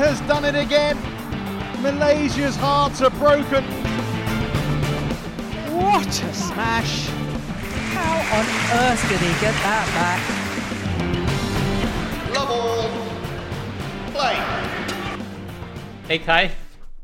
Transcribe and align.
has 0.00 0.20
done 0.22 0.44
it 0.44 0.54
again. 0.54 0.96
Malaysia's 1.82 2.56
hearts 2.56 3.00
are 3.02 3.10
broken. 3.10 3.64
What 5.76 6.06
a 6.08 6.32
smash! 6.34 7.08
How 7.94 8.38
on 8.38 8.46
earth 8.82 9.02
did 9.08 9.20
he 9.20 9.32
get 9.40 9.54
that 9.66 9.86
back? 9.98 10.20
Love 12.34 12.50
all. 12.50 12.90
Play. 14.12 14.36
Hey 16.08 16.18
Kai, 16.18 16.50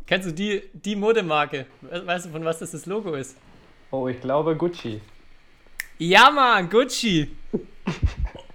kennst 0.07 0.29
du 0.29 0.33
die, 0.33 0.63
die 0.73 0.97
Modemarke? 0.97 1.67
We- 1.83 2.07
Weißt 2.07 2.27
du, 2.27 2.31
von 2.31 2.45
was 2.45 2.59
das 2.59 2.71
das 2.73 2.87
Logo 2.87 3.15
ist? 3.15 3.37
Oh, 3.91 4.09
ich 4.09 4.21
glaube 4.21 4.57
Gucci. 4.57 5.01
Ja, 5.99 6.31
Mann, 6.31 6.69
Gucci! 6.69 7.31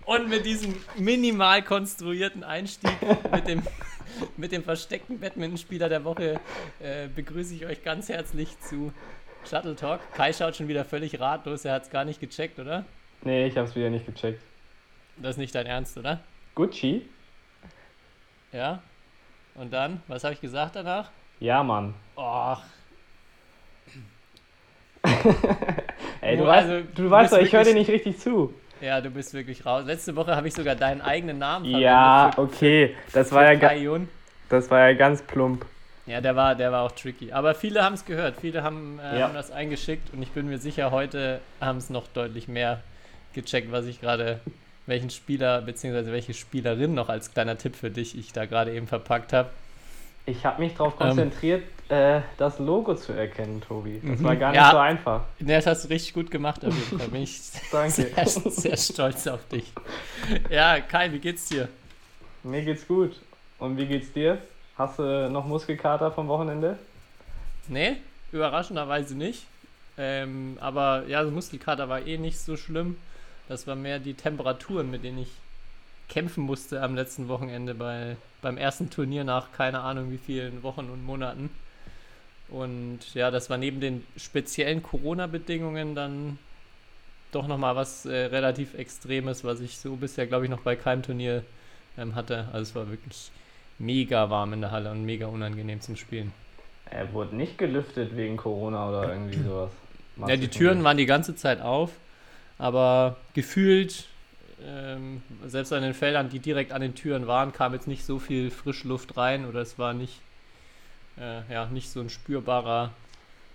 Und 0.05 0.29
mit 0.29 0.45
diesem 0.45 0.75
minimal 0.97 1.61
konstruierten 1.63 2.43
Einstieg 2.43 2.91
mit 3.31 3.47
dem, 3.47 3.63
mit 4.37 4.51
dem 4.51 4.63
versteckten 4.63 5.19
Badmintonspieler 5.19 5.89
der 5.89 6.03
Woche 6.03 6.39
äh, 6.79 7.07
begrüße 7.07 7.53
ich 7.55 7.65
euch 7.65 7.83
ganz 7.83 8.09
herzlich 8.09 8.59
zu 8.59 8.93
Shuttle 9.49 9.75
Talk. 9.75 9.99
Kai 10.13 10.33
schaut 10.33 10.55
schon 10.55 10.67
wieder 10.67 10.85
völlig 10.85 11.19
ratlos, 11.19 11.65
er 11.65 11.73
hat 11.73 11.83
es 11.83 11.89
gar 11.89 12.05
nicht 12.05 12.19
gecheckt, 12.19 12.59
oder? 12.59 12.85
Nee, 13.23 13.47
ich 13.47 13.57
hab's 13.57 13.75
wieder 13.75 13.89
nicht 13.89 14.05
gecheckt. 14.05 14.41
Das 15.17 15.31
ist 15.31 15.37
nicht 15.37 15.53
dein 15.55 15.65
Ernst, 15.65 15.97
oder? 15.97 16.19
Gucci? 16.55 17.07
Ja? 18.51 18.81
Und 19.55 19.71
dann, 19.73 20.01
was 20.07 20.23
habe 20.23 20.33
ich 20.33 20.41
gesagt 20.41 20.75
danach? 20.75 21.09
Ja, 21.39 21.63
Mann. 21.63 21.93
Och, 22.15 22.61
Ey, 26.21 26.37
du 26.37 26.43
Wo- 26.43 26.47
weißt, 26.47 26.69
also, 26.69 26.87
du 26.95 27.09
weißt 27.09 27.33
doch, 27.33 27.37
ich 27.39 27.51
höre 27.53 27.63
dir 27.63 27.73
nicht 27.73 27.89
richtig 27.89 28.19
zu. 28.19 28.53
Ja, 28.81 29.01
du 29.01 29.09
bist 29.09 29.33
wirklich 29.33 29.65
raus. 29.65 29.83
Letzte 29.85 30.15
Woche 30.15 30.35
habe 30.35 30.47
ich 30.47 30.53
sogar 30.53 30.75
deinen 30.75 31.01
eigenen 31.01 31.37
Namen 31.39 31.65
Ja, 31.65 32.31
für- 32.33 32.41
okay. 32.41 32.95
Das 33.13 33.31
war 33.31 33.51
ja, 33.53 33.99
das 34.49 34.69
war 34.69 34.79
ja 34.89 34.93
ganz 34.93 35.21
plump. 35.21 35.65
Ja, 36.07 36.19
der 36.19 36.35
war, 36.35 36.55
der 36.55 36.71
war 36.71 36.81
auch 36.83 36.91
tricky. 36.91 37.31
Aber 37.31 37.53
viele 37.53 37.83
haben 37.83 37.93
es 37.93 38.05
gehört, 38.05 38.35
viele 38.41 38.63
haben, 38.63 38.99
äh, 38.99 39.19
Ja. 39.19 39.27
haben 39.27 39.35
das 39.35 39.51
eingeschickt 39.51 40.11
und 40.13 40.21
ich 40.21 40.31
bin 40.31 40.47
mir 40.49 40.57
sicher, 40.57 40.91
heute 40.91 41.39
haben 41.61 41.77
es 41.77 41.89
noch 41.89 42.07
deutlich 42.07 42.47
mehr 42.47 42.81
gecheckt, 43.33 43.71
was 43.71 43.85
ich 43.85 44.01
gerade, 44.01 44.39
welchen 44.87 45.09
Spieler 45.11 45.61
bzw. 45.61 46.11
welche 46.11 46.33
Spielerin 46.33 46.95
noch 46.95 47.07
als 47.07 47.33
kleiner 47.33 47.57
Tipp 47.57 47.75
für 47.75 47.91
dich 47.91 48.17
ich 48.17 48.33
da 48.33 48.45
gerade 48.45 48.73
eben 48.73 48.87
verpackt 48.87 49.31
habe. 49.31 49.49
Ich 50.25 50.45
habe 50.45 50.61
mich 50.61 50.73
darauf 50.73 50.93
Ähm. 50.99 51.07
konzentriert, 51.07 51.63
äh, 51.89 52.21
das 52.37 52.59
Logo 52.59 52.95
zu 52.95 53.11
erkennen, 53.13 53.61
Tobi. 53.67 53.99
Das 54.03 54.19
Mhm. 54.19 54.23
war 54.23 54.35
gar 54.35 54.51
nicht 54.51 54.61
Ja. 54.61 54.71
so 54.71 54.77
einfach. 54.77 55.21
Ne, 55.39 55.55
das 55.55 55.65
hast 55.67 55.83
du 55.85 55.89
richtig 55.89 56.13
gut 56.13 56.31
gemacht 56.31 56.63
auf 56.65 56.73
jeden 56.73 56.99
Fall. 56.99 57.07
Bin 57.09 57.23
ich 57.23 57.39
Danke. 57.71 57.91
sehr, 57.91 58.27
sehr 58.51 58.77
stolz 58.77 59.27
auf 59.27 59.45
dich. 59.47 59.71
Ja, 60.49 60.79
Kai, 60.79 61.11
wie 61.11 61.19
geht's 61.19 61.47
dir? 61.49 61.67
Mir 62.43 62.61
geht's 62.63 62.87
gut. 62.87 63.19
Und 63.59 63.77
wie 63.77 63.85
geht's 63.85 64.11
dir? 64.13 64.37
Hast 64.77 64.99
du 64.99 65.29
noch 65.29 65.45
Muskelkater 65.45 66.11
vom 66.11 66.27
Wochenende? 66.27 66.77
Nee, 67.67 67.97
überraschenderweise 68.31 69.15
nicht. 69.15 69.43
Ähm, 69.97 70.57
aber 70.61 71.03
ja, 71.07 71.23
so 71.25 71.31
Muskelkater 71.31 71.89
war 71.89 72.05
eh 72.07 72.17
nicht 72.17 72.39
so 72.39 72.57
schlimm. 72.57 72.97
Das 73.49 73.67
war 73.67 73.75
mehr 73.75 73.99
die 73.99 74.13
Temperaturen, 74.13 74.89
mit 74.89 75.03
denen 75.03 75.19
ich 75.19 75.29
kämpfen 76.11 76.43
musste 76.43 76.83
am 76.83 76.93
letzten 76.93 77.29
Wochenende 77.29 77.73
bei, 77.73 78.17
beim 78.41 78.57
ersten 78.57 78.89
Turnier 78.89 79.23
nach 79.23 79.51
keine 79.53 79.79
Ahnung 79.79 80.11
wie 80.11 80.17
vielen 80.17 80.61
Wochen 80.61 80.89
und 80.89 81.03
Monaten. 81.05 81.49
Und 82.49 82.99
ja, 83.13 83.31
das 83.31 83.49
war 83.49 83.57
neben 83.57 83.79
den 83.79 84.05
speziellen 84.17 84.83
Corona-Bedingungen 84.83 85.95
dann 85.95 86.37
doch 87.31 87.47
nochmal 87.47 87.77
was 87.77 88.05
äh, 88.05 88.25
relativ 88.25 88.73
Extremes, 88.73 89.45
was 89.45 89.61
ich 89.61 89.77
so 89.77 89.95
bisher, 89.95 90.27
glaube 90.27 90.45
ich, 90.45 90.51
noch 90.51 90.59
bei 90.59 90.75
keinem 90.75 91.01
Turnier 91.01 91.43
ähm, 91.97 92.13
hatte. 92.13 92.49
Also 92.51 92.63
es 92.63 92.75
war 92.75 92.89
wirklich 92.89 93.31
mega 93.79 94.29
warm 94.29 94.51
in 94.51 94.59
der 94.59 94.71
Halle 94.71 94.91
und 94.91 95.05
mega 95.05 95.27
unangenehm 95.27 95.79
zum 95.79 95.95
Spielen. 95.95 96.33
Er 96.89 97.13
wurde 97.13 97.37
nicht 97.37 97.57
gelüftet 97.57 98.17
wegen 98.17 98.35
Corona 98.35 98.89
oder 98.89 99.13
irgendwie 99.13 99.41
sowas. 99.41 99.71
Ja, 100.27 100.35
die 100.35 100.49
Türen 100.49 100.83
waren 100.83 100.97
die 100.97 101.05
ganze 101.05 101.37
Zeit 101.37 101.61
auf, 101.61 101.91
aber 102.57 103.15
gefühlt, 103.33 104.07
ähm, 104.65 105.21
selbst 105.47 105.73
an 105.73 105.81
den 105.83 105.93
Feldern, 105.93 106.29
die 106.29 106.39
direkt 106.39 106.71
an 106.71 106.81
den 106.81 106.95
Türen 106.95 107.27
waren, 107.27 107.51
kam 107.53 107.73
jetzt 107.73 107.87
nicht 107.87 108.05
so 108.05 108.19
viel 108.19 108.51
Frischluft 108.51 109.17
rein 109.17 109.45
oder 109.47 109.61
es 109.61 109.79
war 109.79 109.93
nicht, 109.93 110.19
äh, 111.19 111.41
ja, 111.53 111.65
nicht 111.67 111.89
so 111.91 112.01
ein 112.01 112.09
spürbarer 112.09 112.91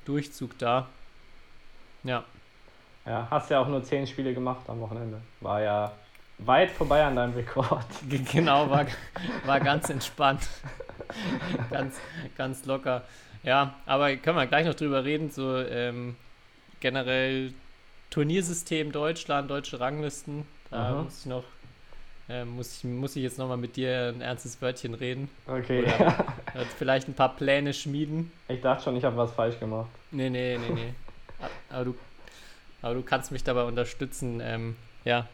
Durchzug 0.07 0.59
da. 0.59 0.89
Ja, 2.05 2.25
Ja, 3.07 3.27
hast 3.31 3.51
ja 3.51 3.61
auch 3.61 3.69
nur 3.69 3.83
10 3.85 4.07
Spiele 4.07 4.35
gemacht 4.35 4.69
am 4.69 4.81
Wochenende. 4.81 5.21
War 5.41 5.61
ja 5.63 5.93
weit 6.39 6.71
vorbei 6.71 7.05
an 7.05 7.17
deinem 7.17 7.35
Rekord. 7.35 7.87
Ge- 8.09 8.21
genau, 8.33 8.71
war, 8.71 8.87
war 9.45 9.61
ganz 9.61 9.89
entspannt. 9.91 10.43
ganz, 11.71 11.97
ganz 12.37 12.65
locker. 12.67 13.03
Ja, 13.43 13.75
aber 13.87 14.17
können 14.17 14.37
wir 14.37 14.47
gleich 14.47 14.67
noch 14.67 14.75
drüber 14.75 15.05
reden, 15.05 15.31
so 15.31 15.57
ähm, 15.59 16.17
generell 16.81 17.55
Turniersystem 18.11 18.93
Deutschland, 18.93 19.51
deutsche 19.51 19.81
Ranglisten. 19.81 20.47
Da 20.71 20.91
Mhm. 20.93 21.05
muss 21.05 21.21
ich 21.21 21.27
noch, 21.27 21.45
ähm, 22.29 22.51
muss, 22.57 22.77
ich, 22.79 22.85
muss 22.85 23.17
ich 23.17 23.23
jetzt 23.23 23.39
nochmal 23.39 23.57
mit 23.57 23.77
dir 23.77 24.13
ein 24.15 24.21
ernstes 24.21 24.61
Wörtchen 24.61 24.95
reden. 24.95 25.29
Okay. 25.47 25.83
Oder- 25.85 26.25
Äh, 26.57 26.65
vielleicht 26.79 27.07
ein 27.07 27.13
paar 27.15 27.37
Pläne 27.37 27.75
schmieden. 27.75 28.33
Ich 28.49 28.63
dachte 28.63 28.85
schon, 28.85 28.97
ich 28.97 29.05
habe 29.05 29.15
was 29.19 29.31
falsch 29.33 29.61
gemacht. 29.61 29.91
Nee, 30.11 30.31
nee, 30.31 30.57
nee, 30.59 30.71
nee. 30.75 30.95
Aber 31.71 31.85
du, 31.85 31.95
aber 32.81 32.95
du 32.95 33.03
kannst 33.03 33.31
mich 33.31 33.45
dabei 33.45 33.65
unterstützen, 33.65 34.41
ähm, 34.43 34.75
ja. 35.05 35.27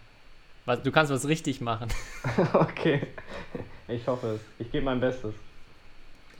Was, 0.64 0.82
du 0.82 0.90
kannst 0.90 1.12
was 1.12 1.28
richtig 1.28 1.60
machen. 1.60 1.88
okay. 2.54 3.06
Ich 3.86 4.06
hoffe 4.08 4.26
es. 4.34 4.40
Ich 4.58 4.72
gebe 4.72 4.84
mein 4.84 4.98
Bestes. 5.00 5.32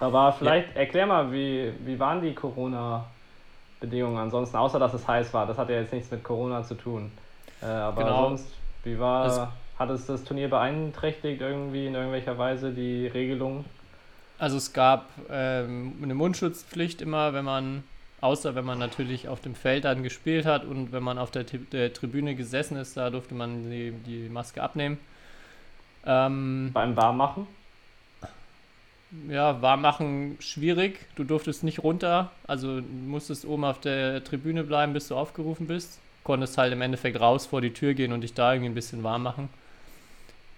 Aber 0.01 0.33
vielleicht 0.33 0.75
erklär 0.75 1.07
mal, 1.07 1.31
wie, 1.31 1.73
wie 1.85 1.99
waren 2.01 2.21
die 2.23 2.35
Corona-Bedingungen 2.35 4.19
ansonsten, 4.19 4.57
außer 4.57 4.79
dass 4.81 4.95
es 4.95 5.07
heiß 5.07 5.33
war. 5.33 5.47
Das 5.47 5.59
hat 5.59 5.69
ja 5.69 5.77
jetzt 5.81 5.93
nichts 5.93 6.11
mit 6.11 6.25
Corona 6.25 6.65
zu 6.65 6.75
tun. 6.75 7.13
Äh, 7.63 7.67
aber 7.67 8.03
Genau. 8.05 8.29
sonst, 8.31 8.47
wie 8.85 8.99
war, 8.99 9.25
Also- 9.25 9.49
hat 9.79 9.91
es 9.91 10.07
das 10.07 10.23
Turnier 10.25 10.49
beeinträchtigt 10.49 11.41
irgendwie 11.41 11.87
in 11.87 11.95
irgendwelcher 11.95 12.39
Weise, 12.39 12.73
die 12.73 13.07
Regelung? 13.07 13.65
Also 14.39 14.57
es 14.57 14.73
gab 14.73 15.09
ähm, 15.31 15.95
eine 16.03 16.15
Mundschutzpflicht 16.15 17.01
immer, 17.01 17.33
wenn 17.33 17.45
man, 17.45 17.85
außer 18.21 18.55
wenn 18.55 18.65
man 18.65 18.79
natürlich 18.79 19.29
auf 19.29 19.41
dem 19.41 19.55
Feld 19.55 19.85
dann 19.85 20.03
gespielt 20.03 20.47
hat 20.47 20.65
und 20.65 20.93
wenn 20.93 21.03
man 21.03 21.19
auf 21.19 21.31
der, 21.31 21.45
der 21.45 21.93
Tribüne 21.93 22.35
gesessen 22.35 22.77
ist, 22.77 22.97
da 22.97 23.11
durfte 23.11 23.35
man 23.35 23.71
die, 23.71 23.93
die 24.07 24.29
Maske 24.29 24.63
abnehmen. 24.63 24.99
Ähm, 26.05 26.71
Beim 26.73 26.97
Warmmachen? 26.97 27.47
ja, 29.29 29.61
warm 29.63 29.83
machen 29.83 30.37
schwierig. 30.41 31.07
Du 31.17 31.25
durftest 31.25 31.65
nicht 31.65 31.83
runter, 31.83 32.31
also 32.47 32.81
musstest 33.07 33.45
oben 33.45 33.65
auf 33.65 33.81
der 33.81 34.25
Tribüne 34.25 34.65
bleiben, 34.65 34.93
bis 34.93 35.09
du 35.09 35.17
aufgerufen 35.17 35.67
bist. 35.67 35.99
Konntest 36.25 36.59
halt 36.59 36.73
im 36.73 36.83
Endeffekt 36.83 37.21
raus 37.21 37.47
vor 37.47 37.61
die 37.61 37.73
Tür 37.73 37.95
gehen 37.95 38.13
und 38.13 38.21
dich 38.21 38.35
da 38.35 38.53
irgendwie 38.53 38.71
ein 38.71 38.75
bisschen 38.75 39.03
warm 39.03 39.23
machen. 39.23 39.49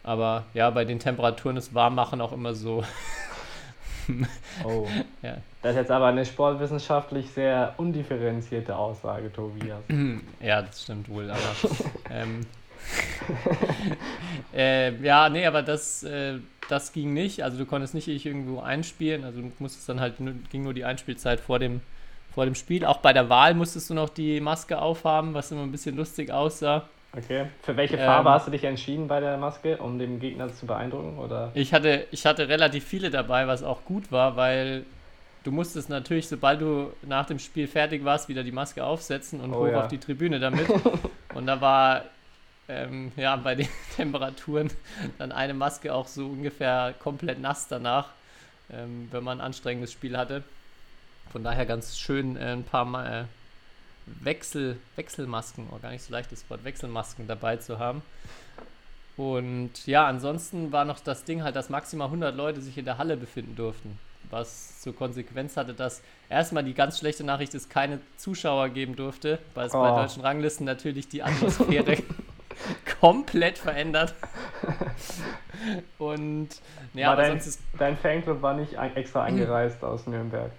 Aber 0.03 0.45
ja, 0.53 0.69
bei 0.71 0.85
den 0.85 0.99
Temperaturen 0.99 1.57
ist 1.57 1.75
Warmmachen 1.75 2.21
auch 2.21 2.33
immer 2.33 2.55
so. 2.55 2.85
Oh. 4.65 4.87
Ja. 5.23 5.39
Das 5.63 5.71
ist 5.71 5.77
jetzt 5.79 5.91
aber 5.91 6.09
eine 6.09 6.27
sportwissenschaftlich 6.27 7.31
sehr 7.31 7.73
undifferenzierte 7.79 8.77
Aussage, 8.77 9.33
Tobias. 9.33 9.81
Ja, 10.43 10.61
das 10.61 10.83
stimmt 10.83 11.09
wohl, 11.09 11.31
aber. 11.31 11.41
ähm, 12.11 12.47
äh, 14.55 14.95
ja, 15.03 15.29
nee, 15.29 15.47
aber 15.47 15.63
das, 15.63 16.03
äh, 16.03 16.39
das 16.69 16.93
ging 16.93 17.15
nicht. 17.15 17.43
Also 17.43 17.57
du 17.59 17.67
konntest 17.67 17.95
nicht 17.95 18.09
irgendwo 18.09 18.61
einspielen. 18.61 19.25
Also 19.25 19.41
du 19.41 19.53
musstest 19.59 19.89
dann 19.89 20.01
halt, 20.01 20.17
ging 20.51 20.63
nur 20.63 20.75
die 20.75 20.85
Einspielzeit 20.85 21.41
vor 21.41 21.59
dem, 21.59 21.81
vor 22.35 22.45
dem 22.45 22.55
Spiel. 22.55 22.85
Auch 22.85 22.99
bei 22.99 23.13
der 23.13 23.29
Wahl 23.29 23.55
musstest 23.55 23.91
du 23.91 23.95
noch 23.95 24.09
die 24.09 24.41
Maske 24.41 24.81
aufhaben, 24.81 25.35
was 25.35 25.51
immer 25.53 25.63
ein 25.63 25.73
bisschen 25.73 25.97
lustig 25.97 26.31
aussah. 26.33 26.89
Okay. 27.17 27.47
Für 27.63 27.77
welche 27.77 27.97
Ähm, 27.97 28.05
Farbe 28.05 28.31
hast 28.31 28.47
du 28.49 28.51
dich 28.51 28.65
entschieden 28.65 29.07
bei 29.07 29.21
der 29.21 29.37
Maske, 29.37 29.77
um 29.79 29.99
den 29.99 30.19
Gegner 30.19 30.53
zu 30.53 30.67
beeindrucken? 30.67 31.17
Oder? 31.19 31.53
Ich 31.55 31.73
hatte, 31.73 32.07
ich 32.11 32.27
hatte 32.27 32.49
relativ 32.49 32.85
viele 32.85 33.11
dabei, 33.11 33.47
was 33.47 33.63
auch 33.63 33.85
gut 33.85 34.11
war, 34.11 34.37
weil 34.37 34.85
du 35.45 35.53
musstest 35.53 35.89
natürlich, 35.91 36.27
sobald 36.29 36.61
du 36.61 36.93
nach 37.03 37.27
dem 37.27 37.39
Spiel 37.39 37.69
fertig 37.69 38.05
warst, 38.05 38.29
wieder 38.29 38.43
die 38.43 38.51
Maske 38.53 38.83
aufsetzen 38.85 39.41
und 39.41 39.55
Oh 39.55 39.61
hoch 39.61 39.69
ja. 39.69 39.81
auf 39.83 39.89
die 39.89 39.99
Tribüne 39.99 40.41
damit. 40.41 40.67
und 41.35 41.47
da 41.47 41.61
war 41.61 42.03
ähm, 42.69 43.13
ja 43.17 43.37
bei 43.37 43.55
den 43.55 43.69
Temperaturen 43.97 44.71
dann 45.19 45.31
eine 45.31 45.55
Maske 45.55 45.95
auch 45.95 46.09
so 46.09 46.27
ungefähr 46.27 46.95
komplett 46.99 47.39
nass 47.41 47.69
danach, 47.69 48.09
ähm, 48.73 49.09
wenn 49.13 49.23
man 49.23 49.39
ein 49.41 49.47
anstrengendes 49.47 49.93
Spiel 49.93 50.17
hatte. 50.17 50.43
Von 51.33 51.43
daher 51.45 51.67
ganz 51.67 51.99
schön 51.99 52.37
äh, 52.37 52.53
ein 52.53 52.65
paar 52.65 52.85
Mal, 52.85 53.23
äh, 53.23 53.25
Wechsel, 54.25 54.77
Wechselmasken, 54.97 55.67
oh, 55.73 55.79
gar 55.81 55.91
nicht 55.91 56.03
so 56.03 56.13
leicht 56.13 56.31
das 56.31 56.49
Wort 56.51 56.63
Wechselmasken 56.65 57.27
dabei 57.27 57.57
zu 57.57 57.79
haben. 57.79 58.03
Und 59.17 59.87
ja, 59.87 60.07
ansonsten 60.07 60.73
war 60.73 60.85
noch 60.85 61.01
das 61.01 61.25
Ding 61.25 61.43
halt, 61.43 61.57
dass 61.57 61.71
maximal 61.71 62.07
100 62.07 62.35
Leute 62.35 62.61
sich 62.61 62.77
in 62.77 62.85
der 62.85 62.99
Halle 62.99 63.17
befinden 63.17 63.55
durften. 63.57 63.99
Was 64.31 64.81
zur 64.81 64.95
Konsequenz 64.97 65.57
hatte, 65.57 65.75
dass 65.75 66.03
erstmal 66.29 66.65
die 66.65 66.75
ganz 66.75 66.99
schlechte 66.99 67.23
Nachricht 67.25 67.55
es 67.55 67.69
keine 67.69 68.01
Zuschauer 68.17 68.71
geben 68.71 68.97
durfte, 68.97 69.39
weil 69.55 69.67
es 69.67 69.73
bei 69.73 69.93
Oh. 69.93 69.97
deutschen 69.97 70.23
Ranglisten 70.23 70.67
natürlich 70.67 71.09
die 71.09 71.23
Atmosphäre 71.23 71.99
komplett 73.01 73.59
verändert. 73.59 74.15
Und 75.99 76.49
ja, 76.95 77.07
war 77.09 77.13
aber 77.15 77.23
dein, 77.23 77.31
sonst 77.33 77.47
ist. 77.47 77.61
dein 77.79 77.97
Fanclub 77.97 78.43
war 78.43 78.55
nicht 78.55 78.75
extra 78.75 79.25
angereist 79.27 79.83
aus 79.85 80.07
Nürnberg. 80.07 80.51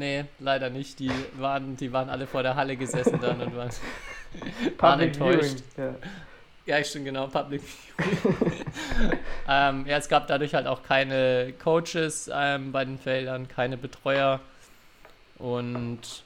Nee, 0.00 0.24
leider 0.38 0.70
nicht. 0.70 0.98
Die 0.98 1.10
waren, 1.36 1.76
die 1.76 1.92
waren 1.92 2.08
alle 2.08 2.26
vor 2.26 2.42
der 2.42 2.56
Halle 2.56 2.74
gesessen 2.76 3.20
dann 3.20 3.38
und 3.42 3.54
waren, 3.54 3.70
waren 4.78 5.00
enttäuscht. 5.00 5.62
Viewing. 5.76 5.94
Ja. 6.66 6.76
Ja, 6.78 6.84
stimmt, 6.84 7.06
genau, 7.06 7.26
Public 7.26 7.62
ähm, 9.48 9.86
ja, 9.86 9.96
es 9.96 10.08
gab 10.08 10.26
dadurch 10.26 10.54
halt 10.54 10.66
auch 10.66 10.82
keine 10.82 11.52
Coaches 11.62 12.30
ähm, 12.32 12.72
bei 12.72 12.84
den 12.84 12.98
Feldern, 12.98 13.48
keine 13.48 13.76
Betreuer. 13.76 14.40
Und 15.38 16.22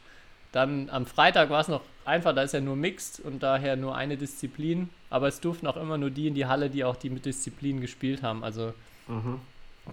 dann 0.52 0.88
am 0.90 1.06
Freitag 1.06 1.50
war 1.50 1.60
es 1.60 1.68
noch 1.68 1.80
einfach, 2.04 2.34
da 2.34 2.42
ist 2.42 2.54
ja 2.54 2.60
nur 2.60 2.76
Mixed 2.76 3.20
und 3.20 3.42
daher 3.42 3.74
nur 3.74 3.96
eine 3.96 4.16
Disziplin. 4.16 4.90
Aber 5.10 5.26
es 5.26 5.40
durften 5.40 5.66
auch 5.66 5.76
immer 5.76 5.98
nur 5.98 6.10
die 6.10 6.28
in 6.28 6.34
die 6.34 6.46
Halle, 6.46 6.70
die 6.70 6.84
auch 6.84 6.96
die 6.96 7.10
mit 7.10 7.24
Disziplin 7.24 7.80
gespielt 7.80 8.22
haben. 8.22 8.44
Also 8.44 8.72
Mhm. 9.08 9.40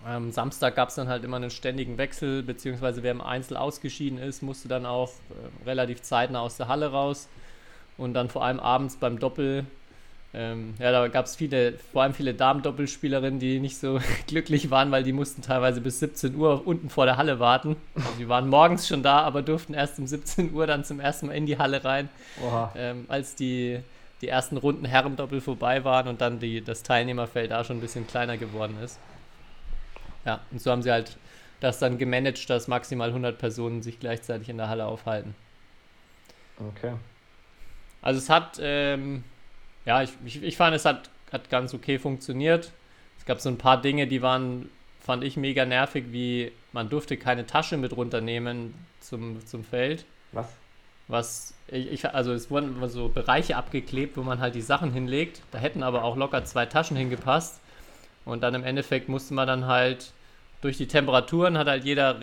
Am 0.06 0.32
Samstag 0.32 0.76
gab 0.76 0.90
es 0.90 0.96
dann 0.96 1.08
halt 1.08 1.24
immer 1.24 1.38
einen 1.38 1.50
ständigen 1.50 1.98
Wechsel, 1.98 2.44
beziehungsweise 2.44 3.04
wer 3.04 3.12
im 3.12 3.22
Einzel 3.22 3.58
ausgeschieden 3.58 4.20
ist, 4.20 4.42
musste 4.42 4.68
dann 4.68 4.86
auch 4.86 5.10
äh, 5.10 5.66
relativ 5.66 6.02
zeitnah 6.02 6.40
aus 6.42 6.58
der 6.58 6.68
Halle 6.68 6.92
raus. 6.92 7.28
Und 7.98 8.14
dann 8.14 8.30
vor 8.30 8.44
allem 8.44 8.60
abends 8.60 8.96
beim 8.96 9.20
Doppel, 9.20 9.66
ähm, 10.34 10.76
ja, 10.80 10.92
da 10.92 11.08
gab 11.10 11.26
es 11.26 11.36
viele, 11.36 11.74
vor 11.92 12.04
allem 12.04 12.14
viele 12.14 12.34
Damen-Doppelspielerinnen, 12.34 13.40
die 13.40 13.60
nicht 13.60 13.78
so 13.78 14.00
glücklich 14.28 14.72
waren, 14.72 14.92
weil 14.92 15.04
die 15.04 15.12
mussten 15.12 15.42
teilweise 15.42 15.82
bis 15.82 16.00
17 16.00 16.36
Uhr 16.36 16.66
unten 16.66 16.90
vor 16.90 17.06
der 17.06 17.18
Halle 17.18 17.40
warten. 17.40 17.76
Also 17.96 18.10
die 18.18 18.30
waren 18.30 18.48
morgens 18.48 18.88
schon 18.88 19.04
da, 19.04 19.20
aber 19.20 19.42
durften 19.42 19.74
erst 19.74 20.00
um 20.00 20.08
17 20.08 20.54
Uhr 20.54 20.68
dann 20.68 20.86
zum 20.86 21.02
ersten 21.02 21.28
Mal 21.28 21.34
in 21.34 21.46
die 21.46 21.58
Halle 21.58 21.84
rein 21.84 22.08
ähm, 22.78 23.06
als 23.10 23.36
die, 23.36 23.80
die 24.22 24.30
ersten 24.30 24.56
Runden 24.56 24.86
Herrendoppel 24.86 25.42
vorbei 25.42 25.84
waren 25.84 26.08
und 26.08 26.22
dann 26.22 26.40
die, 26.40 26.62
das 26.62 26.82
Teilnehmerfeld 26.82 27.52
da 27.52 27.66
schon 27.66 27.78
ein 27.78 27.82
bisschen 27.82 28.08
kleiner 28.08 28.38
geworden 28.38 28.78
ist. 28.82 29.00
Ja, 30.26 30.42
und 30.52 30.62
so 30.62 30.72
haben 30.72 30.84
sie 30.84 30.92
halt 30.92 31.18
das 31.60 31.80
dann 31.80 31.98
gemanagt, 31.98 32.50
dass 32.50 32.68
maximal 32.68 33.10
100 33.10 33.38
Personen 33.38 33.82
sich 33.82 34.00
gleichzeitig 34.00 34.50
in 34.50 34.58
der 34.58 34.68
Halle 34.68 34.86
aufhalten. 34.86 35.36
Okay. 36.60 36.94
Also 38.02 38.18
es 38.20 38.30
hat, 38.30 38.60
ähm, 38.62 39.24
ja, 39.86 40.02
ich, 40.02 40.12
ich, 40.26 40.44
ich 40.44 40.58
fand, 40.58 40.76
es 40.76 40.86
hat, 40.86 41.10
hat 41.32 41.50
ganz 41.50 41.74
okay 41.74 42.00
funktioniert. 42.00 42.72
Es 43.18 43.26
gab 43.26 43.40
so 43.40 43.50
ein 43.50 43.58
paar 43.58 43.80
Dinge, 43.80 44.08
die 44.08 44.22
waren, 44.22 44.70
fand 45.00 45.24
ich 45.24 45.38
mega 45.38 45.66
nervig, 45.66 46.06
wie 46.10 46.52
man 46.72 46.90
durfte 46.90 47.18
keine 47.18 47.46
Tasche 47.46 47.78
mit 47.78 47.96
runternehmen 47.96 48.74
zum, 49.00 49.46
zum 49.46 49.64
Feld. 49.64 50.06
Was? 50.32 50.48
Was 51.08 51.54
ich, 51.68 51.92
ich, 51.92 52.10
also 52.10 52.34
es 52.34 52.50
wurden 52.50 52.76
immer 52.76 52.90
so 52.90 53.10
Bereiche 53.10 53.58
abgeklebt, 53.58 54.18
wo 54.18 54.24
man 54.24 54.40
halt 54.40 54.56
die 54.56 54.62
Sachen 54.62 54.92
hinlegt. 54.92 55.42
Da 55.52 55.60
hätten 55.60 55.84
aber 55.84 56.04
auch 56.04 56.16
locker 56.16 56.44
zwei 56.46 56.66
Taschen 56.66 56.98
hingepasst. 56.98 57.62
Und 58.26 58.42
dann 58.42 58.54
im 58.54 58.64
Endeffekt 58.64 59.10
musste 59.10 59.34
man 59.34 59.48
dann 59.48 59.66
halt 59.66 60.14
durch 60.62 60.78
die 60.78 60.88
Temperaturen 60.88 61.58
hat 61.58 61.68
halt 61.68 61.84
jeder, 61.84 62.20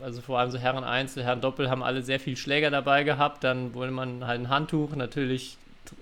also 0.00 0.20
vor 0.20 0.38
allem 0.38 0.50
so 0.50 0.58
Herren 0.58 0.84
Einzel, 0.84 1.24
Herren 1.24 1.40
Doppel, 1.40 1.68
haben 1.68 1.82
alle 1.82 2.02
sehr 2.02 2.20
viel 2.20 2.36
Schläger 2.36 2.70
dabei 2.70 3.02
gehabt. 3.02 3.44
Dann 3.44 3.74
wurde 3.74 3.90
man 3.90 4.26
halt 4.26 4.40
ein 4.40 4.48
Handtuch, 4.48 4.94
natürlich 4.94 5.58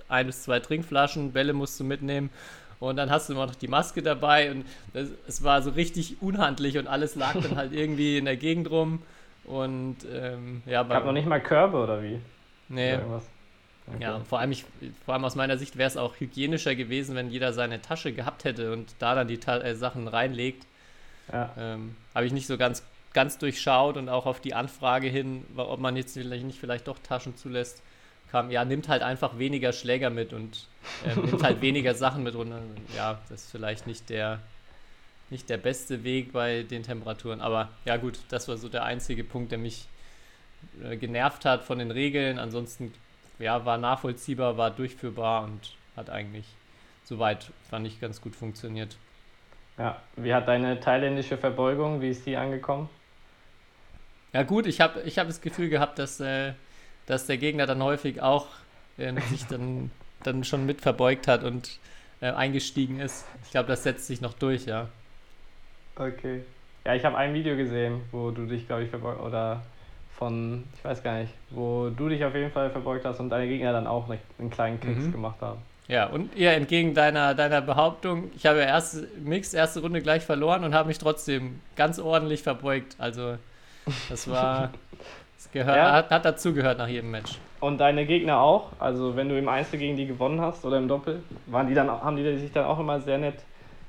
ein 0.09 0.27
bis 0.27 0.43
zwei 0.43 0.61
Trinkflaschen, 0.61 1.33
Bälle 1.33 1.53
musst 1.53 1.81
du 1.81 1.85
mitnehmen. 1.85 2.31
Und 2.79 2.97
dann 2.97 3.11
hast 3.11 3.29
du 3.29 3.33
immer 3.33 3.47
noch 3.47 3.55
die 3.55 3.69
Maske 3.69 4.03
dabei 4.03 4.51
und 4.51 4.67
das, 4.93 5.09
es 5.27 5.43
war 5.43 5.63
so 5.63 5.71
richtig 5.71 6.21
unhandlich 6.21 6.77
und 6.77 6.87
alles 6.87 7.15
lag 7.15 7.35
dann 7.41 7.57
halt 7.57 7.73
irgendwie 7.75 8.19
in 8.19 8.27
der 8.27 8.37
Gegend 8.37 8.71
rum. 8.71 9.01
Und 9.45 9.99
ähm, 10.13 10.63
ja, 10.67 10.83
Gab 10.83 11.07
noch 11.07 11.13
nicht 11.13 11.27
mal 11.27 11.41
Körbe 11.41 11.79
oder 11.79 12.03
wie? 12.03 12.21
Nee, 12.69 12.97
Oder? 12.97 13.23
Okay. 13.89 14.03
ja, 14.03 14.21
vor 14.21 14.41
allem, 14.41 14.53
ich, 14.53 14.65
vor 15.05 15.15
allem 15.15 15.25
aus 15.25 15.37
meiner 15.37 15.59
Sicht 15.59 15.77
wäre 15.77 15.89
es 15.89 15.97
auch 15.97 16.19
hygienischer 16.19 16.75
gewesen, 16.75 17.15
wenn 17.15 17.31
jeder 17.31 17.53
seine 17.53 17.81
Tasche 17.81 18.13
gehabt 18.13 18.45
hätte 18.45 18.73
und 18.73 18.95
da 18.99 19.15
dann 19.15 19.29
die 19.29 19.39
Ta 19.39 19.59
äh, 19.59 19.77
Sachen 19.77 20.09
reinlegt. 20.09 20.67
Ja. 21.33 21.53
Ähm, 21.57 21.97
Habe 22.15 22.27
ich 22.27 22.33
nicht 22.33 22.47
so 22.47 22.59
ganz, 22.59 22.83
ganz 23.13 23.39
durchschaut 23.39 23.97
und 23.97 24.09
auch 24.09 24.27
auf 24.27 24.41
die 24.41 24.55
Anfrage 24.55 25.09
hin, 25.09 25.45
ob 25.57 25.79
man 25.81 25.97
jetzt 25.97 26.15
vielleicht 26.15 26.45
nicht 26.45 26.59
vielleicht 26.59 26.89
doch 26.89 26.99
Taschen 26.99 27.37
zulässt, 27.37 27.83
kam, 28.31 28.51
ja, 28.51 28.65
nimmt 28.65 28.89
halt 28.89 29.03
einfach 29.03 29.39
weniger 29.39 29.73
Schläger 29.73 30.11
mit 30.11 30.33
und 30.33 30.67
ähm, 31.07 31.25
nimmt 31.27 31.43
halt 31.43 31.61
weniger 31.61 31.95
Sachen 31.95 32.25
mit 32.25 32.35
runter. 32.35 32.61
Ja, 32.97 33.21
das 33.29 33.45
ist 33.45 33.51
vielleicht 33.51 33.87
nicht 33.87 34.11
der, 34.11 34.41
nicht 35.31 35.49
der 35.49 35.59
beste 35.59 36.03
Weg 36.03 36.33
bei 36.33 36.65
den 36.65 36.83
Temperaturen. 36.83 37.41
Aber 37.41 37.71
ja 37.85 37.97
gut, 37.97 38.19
das 38.31 38.49
war 38.49 38.57
so 38.57 38.69
der 38.69 38.85
einzige 38.85 39.23
Punkt, 39.23 39.53
der 39.53 39.59
mich 39.59 39.87
äh, 40.83 40.97
genervt 40.97 41.45
hat 41.45 41.65
von 41.65 41.79
den 41.79 41.93
Regeln. 41.93 42.39
Ansonsten 42.39 42.93
ja, 43.39 43.65
war 43.65 43.79
nachvollziehbar, 43.79 44.57
war 44.57 44.71
durchführbar 44.71 45.45
und 45.45 45.77
hat 45.97 46.11
eigentlich 46.11 46.47
soweit, 47.05 47.51
fand 47.71 47.87
ich, 47.87 48.01
ganz 48.01 48.21
gut 48.21 48.35
funktioniert. 48.35 48.97
ja. 49.79 50.01
Wie 50.17 50.35
hat 50.35 50.49
deine 50.49 50.81
thailändische 50.81 51.39
Verbeugung, 51.39 52.01
wie 52.01 52.11
ist 52.11 52.27
die 52.27 52.37
angekommen? 52.37 52.89
Ja 54.33 54.43
gut, 54.43 54.67
ich 54.67 54.81
habe 54.81 55.01
ich 55.03 55.19
hab 55.19 55.27
das 55.29 55.41
Gefühl 55.41 55.69
gehabt, 55.69 55.99
dass, 55.99 56.21
äh, 56.21 56.53
dass 57.07 57.27
der 57.27 57.39
Gegner 57.39 57.67
dann 57.67 57.83
häufig 57.83 58.21
auch 58.21 58.49
ähm, 58.99 59.19
sich 59.31 59.47
dann, 59.47 59.91
dann 60.25 60.45
schon 60.45 60.67
mit 60.67 60.81
verbeugt 60.81 61.29
hat 61.29 61.45
und 61.45 61.79
äh, 62.21 62.31
eingestiegen 62.31 63.01
ist. 63.01 63.25
Ich 63.45 63.51
glaube, 63.51 63.69
das 63.69 63.83
setzt 63.83 64.07
sich 64.07 64.21
noch 64.21 64.35
durch, 64.35 64.67
ja. 64.67 64.89
Okay. 65.95 66.43
Ja, 66.85 66.95
ich 66.95 67.05
habe 67.05 67.17
ein 67.17 67.35
Video 67.35 67.57
gesehen, 67.57 68.03
wo 68.13 68.31
du 68.31 68.47
dich, 68.47 68.67
glaube 68.67 68.85
ich, 68.85 68.91
verbeugt 68.91 69.21
oder 69.21 69.63
von, 70.19 70.65
ich 70.77 70.85
weiß 70.85 71.03
gar 71.03 71.19
nicht, 71.21 71.33
wo 71.51 71.91
du 71.91 72.09
dich 72.09 72.25
auf 72.25 72.35
jeden 72.35 72.51
Fall 72.51 72.71
verbeugt 72.71 73.05
hast 73.05 73.21
und 73.21 73.31
deine 73.31 73.47
Gegner 73.49 73.73
dann 73.73 73.87
auch 73.87 74.09
einen 74.39 74.51
kleinen 74.51 74.81
Kicks 74.81 75.05
Mhm. 75.07 75.13
gemacht 75.13 75.37
haben. 75.41 75.59
Ja, 75.89 76.07
und 76.07 76.35
ihr 76.35 76.51
entgegen 76.53 76.95
deiner, 76.95 77.35
deiner 77.35 77.61
Behauptung, 77.61 78.31
ich 78.35 78.45
habe 78.47 78.59
ja 78.59 78.65
erste, 78.65 79.07
Mix 79.23 79.55
erste 79.55 79.81
Runde 79.81 80.03
gleich 80.03 80.25
verloren 80.25 80.65
und 80.65 80.75
habe 80.75 80.89
mich 80.89 80.99
trotzdem 80.99 81.61
ganz 81.77 81.99
ordentlich 82.01 82.43
verbeugt. 82.43 82.97
Also 82.99 83.37
das 84.09 84.29
war, 84.29 84.71
das 85.37 85.51
gehört, 85.53 85.77
Ja. 85.77 85.93
hat, 85.93 86.11
hat 86.11 86.25
dazugehört 86.25 86.79
nach 86.79 86.89
jedem 86.89 87.13
Match. 87.13 87.39
Und 87.61 87.79
deine 87.79 88.05
Gegner 88.05 88.41
auch? 88.41 88.73
Also 88.81 89.17
wenn 89.17 89.29
du 89.29 89.39
im 89.39 89.49
Einzel 89.49 89.79
gegen 89.79 89.97
die 89.97 90.07
gewonnen 90.07 90.41
hast 90.41 90.65
oder 90.65 90.77
im 90.79 90.89
Doppel, 90.89 91.23
waren 91.47 91.69
die 91.69 91.75
dann, 91.75 91.89
haben 91.89 92.17
die 92.17 92.37
sich 92.39 92.53
dann 92.53 92.65
auch 92.65 92.79
immer 92.81 93.01
sehr 93.01 93.19
nett 93.19 93.37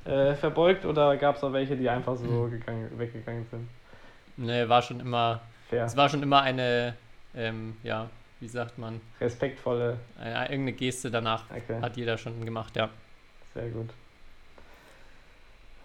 äh, 0.05 0.35
verbeugt 0.35 0.85
oder 0.85 1.17
gab 1.17 1.35
es 1.37 1.43
auch 1.43 1.51
welche, 1.51 1.75
die 1.75 1.89
einfach 1.89 2.15
so 2.15 2.25
Mhm. 2.25 2.51
gegangen, 2.51 2.89
weggegangen 2.97 3.45
sind? 3.49 3.67
Ne, 4.37 4.69
war 4.69 4.81
schon 4.83 4.99
immer, 4.99 5.41
Fair. 5.69 5.85
es 5.85 5.95
war 5.97 6.09
schon 6.09 6.23
immer 6.23 6.41
eine, 6.41 6.95
ähm, 7.35 7.77
ja, 7.83 8.09
wie 8.39 8.47
sagt 8.47 8.77
man, 8.77 9.01
Respektvolle. 9.19 9.97
eine, 10.19 10.43
irgendeine 10.49 10.73
Geste 10.73 11.11
danach 11.11 11.43
Okay, 11.49 11.81
hat 11.81 11.97
jeder 11.97 12.17
schon 12.17 12.43
gemacht, 12.45 12.75
ja. 12.75 12.89
sehr 13.53 13.69
gut. 13.69 13.89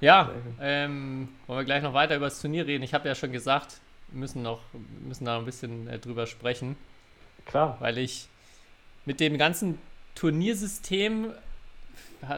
Ja, 0.00 0.26
Sehr 0.26 0.34
gut. 0.34 0.54
ähm, 0.60 1.28
wollen 1.46 1.60
wir 1.60 1.64
gleich 1.64 1.82
noch 1.82 1.94
weiter 1.94 2.16
über 2.16 2.26
das 2.26 2.40
Turnier 2.40 2.66
reden. 2.66 2.82
Ich 2.82 2.92
habe 2.92 3.06
ja 3.08 3.14
schon 3.14 3.30
gesagt, 3.30 3.80
wir 4.08 4.18
müssen, 4.18 4.42
noch, 4.42 4.60
müssen 5.06 5.24
da 5.24 5.34
noch 5.34 5.42
ein 5.42 5.46
bisschen 5.46 5.86
äh, 5.88 5.98
drüber 6.00 6.26
sprechen, 6.26 6.74
Klar. 7.46 7.76
weil 7.78 7.98
ich 7.98 8.26
mit 9.04 9.20
dem 9.20 9.38
ganzen 9.38 9.78
Turniersystem, 10.16 11.32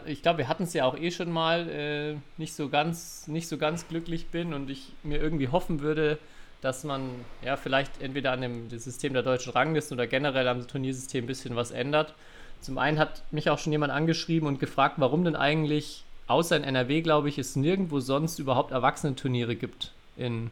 ich 0.05 0.21
glaube, 0.23 0.39
wir 0.39 0.49
hatten 0.49 0.65
es 0.65 0.75
ja 0.75 0.85
auch 0.85 0.97
eh 0.97 1.11
schon 1.11 1.31
mal, 1.33 1.69
äh, 1.71 2.17
nicht, 2.37 2.55
so 2.55 2.69
ganz, 2.69 3.27
nicht 3.29 3.49
so 3.49 3.57
ganz 3.57 3.89
glücklich 3.89 4.27
bin 4.29 4.53
und 4.53 4.69
ich 4.71 4.93
mir 5.03 5.19
irgendwie 5.19 5.49
hoffen 5.49 5.81
würde, 5.81 6.19
dass 6.65 6.83
man 6.83 7.11
ja 7.45 7.57
vielleicht 7.57 8.01
entweder 8.01 8.33
an 8.33 8.41
dem 8.41 8.71
System 8.71 9.13
der 9.13 9.23
deutschen 9.23 9.53
Ranglisten 9.53 9.97
oder 9.99 10.07
generell 10.07 10.49
am 10.49 10.67
Turniersystem 10.67 11.25
ein 11.25 11.27
bisschen 11.27 11.57
was 11.57 11.71
ändert. 11.71 12.15
Zum 12.63 12.79
einen 12.79 12.99
hat 12.99 13.23
mich 13.31 13.51
auch 13.51 13.59
schon 13.59 13.71
jemand 13.73 13.93
angeschrieben 13.93 14.49
und 14.49 14.59
gefragt, 14.59 14.95
warum 14.97 15.25
denn 15.25 15.37
eigentlich 15.37 16.05
außer 16.27 16.57
in 16.57 16.65
NRW, 16.65 17.03
glaube 17.03 17.29
ich, 17.29 17.39
es 17.39 17.55
nirgendwo 17.55 18.01
sonst 18.01 18.39
überhaupt 18.39 18.73
Erwachsenenturniere 18.73 19.57
gibt 19.57 19.93
in, 20.17 20.51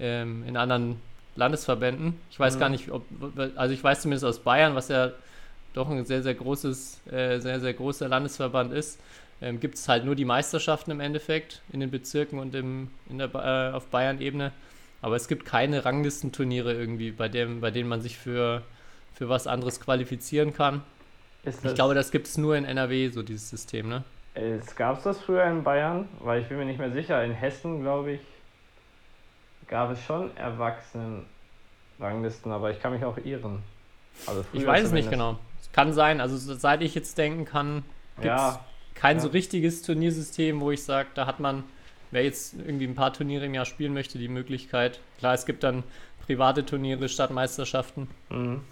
ähm, 0.00 0.42
in 0.44 0.56
anderen 0.56 1.00
Landesverbänden. 1.36 2.18
Ich 2.32 2.40
weiß 2.40 2.56
Mhm. 2.56 2.60
gar 2.60 2.68
nicht, 2.70 2.90
ob, 2.90 3.04
also 3.54 3.72
ich 3.72 3.84
weiß 3.84 4.02
zumindest 4.02 4.24
aus 4.24 4.40
Bayern, 4.40 4.74
was 4.74 4.88
ja 4.88 5.12
doch 5.72 5.88
ein 5.88 6.04
sehr, 6.04 6.24
sehr 6.24 6.34
großes, 6.34 7.06
äh, 7.12 7.38
sehr, 7.38 7.60
sehr 7.60 7.74
großer 7.74 8.08
Landesverband 8.08 8.72
ist, 8.72 8.98
ähm, 9.40 9.60
gibt 9.60 9.76
es 9.76 9.88
halt 9.88 10.04
nur 10.04 10.16
die 10.16 10.24
Meisterschaften 10.24 10.90
im 10.90 10.98
Endeffekt 10.98 11.62
in 11.72 11.78
den 11.78 11.92
Bezirken 11.92 12.40
und 12.40 12.56
im, 12.56 12.88
in 13.08 13.18
der, 13.18 13.32
äh, 13.34 13.72
auf 13.72 13.86
Bayern-Ebene. 13.86 14.50
Aber 15.04 15.14
es 15.16 15.28
gibt 15.28 15.44
keine 15.44 15.84
Ranglistenturniere 15.84 16.72
irgendwie, 16.72 17.10
bei, 17.10 17.28
dem, 17.28 17.60
bei 17.60 17.70
denen 17.70 17.90
man 17.90 18.00
sich 18.00 18.16
für, 18.16 18.62
für 19.12 19.28
was 19.28 19.46
anderes 19.46 19.78
qualifizieren 19.78 20.54
kann. 20.54 20.80
Ich 21.44 21.74
glaube, 21.74 21.94
das 21.94 22.10
gibt 22.10 22.26
es 22.26 22.38
nur 22.38 22.56
in 22.56 22.64
NRW, 22.64 23.10
so 23.10 23.22
dieses 23.22 23.50
System, 23.50 23.90
ne? 23.90 24.02
es 24.32 24.74
gab 24.76 25.04
das 25.04 25.20
früher 25.20 25.44
in 25.44 25.62
Bayern, 25.62 26.08
weil 26.20 26.40
ich 26.40 26.48
bin 26.48 26.56
mir 26.56 26.64
nicht 26.64 26.78
mehr 26.78 26.90
sicher. 26.90 27.22
In 27.22 27.32
Hessen, 27.32 27.82
glaube 27.82 28.12
ich, 28.12 28.20
gab 29.68 29.90
es 29.90 30.02
schon 30.02 30.34
Erwachsenen-Ranglisten, 30.38 32.50
aber 32.50 32.70
ich 32.70 32.80
kann 32.80 32.94
mich 32.94 33.04
auch 33.04 33.18
irren. 33.18 33.62
Also 34.26 34.42
Ich 34.54 34.66
weiß 34.66 34.86
es 34.86 34.92
nicht 34.92 35.10
genau. 35.10 35.38
Es 35.60 35.70
kann 35.72 35.92
sein, 35.92 36.22
also 36.22 36.38
so- 36.38 36.54
seit 36.54 36.80
ich 36.80 36.94
jetzt 36.94 37.18
denken 37.18 37.44
kann, 37.44 37.84
gibt 38.22 38.34
es 38.34 38.40
Ja, 38.40 38.64
kein 38.94 39.18
ja. 39.18 39.22
so 39.22 39.28
richtiges 39.28 39.82
Turniersystem, 39.82 40.62
wo 40.62 40.70
ich 40.70 40.82
sage, 40.82 41.08
da 41.14 41.26
hat 41.26 41.40
man, 41.40 41.64
wer 42.14 42.24
jetzt 42.24 42.54
irgendwie 42.54 42.86
ein 42.86 42.94
paar 42.94 43.12
Turniere 43.12 43.44
im 43.44 43.54
Jahr 43.54 43.64
spielen 43.66 43.92
möchte, 43.92 44.18
die 44.18 44.28
Möglichkeit. 44.28 45.00
Klar, 45.18 45.34
es 45.34 45.44
gibt 45.44 45.62
dann 45.62 45.82
private 46.26 46.64
Turniere, 46.64 47.08
Stadtmeisterschaften, 47.08 48.08
mhm. 48.30 48.62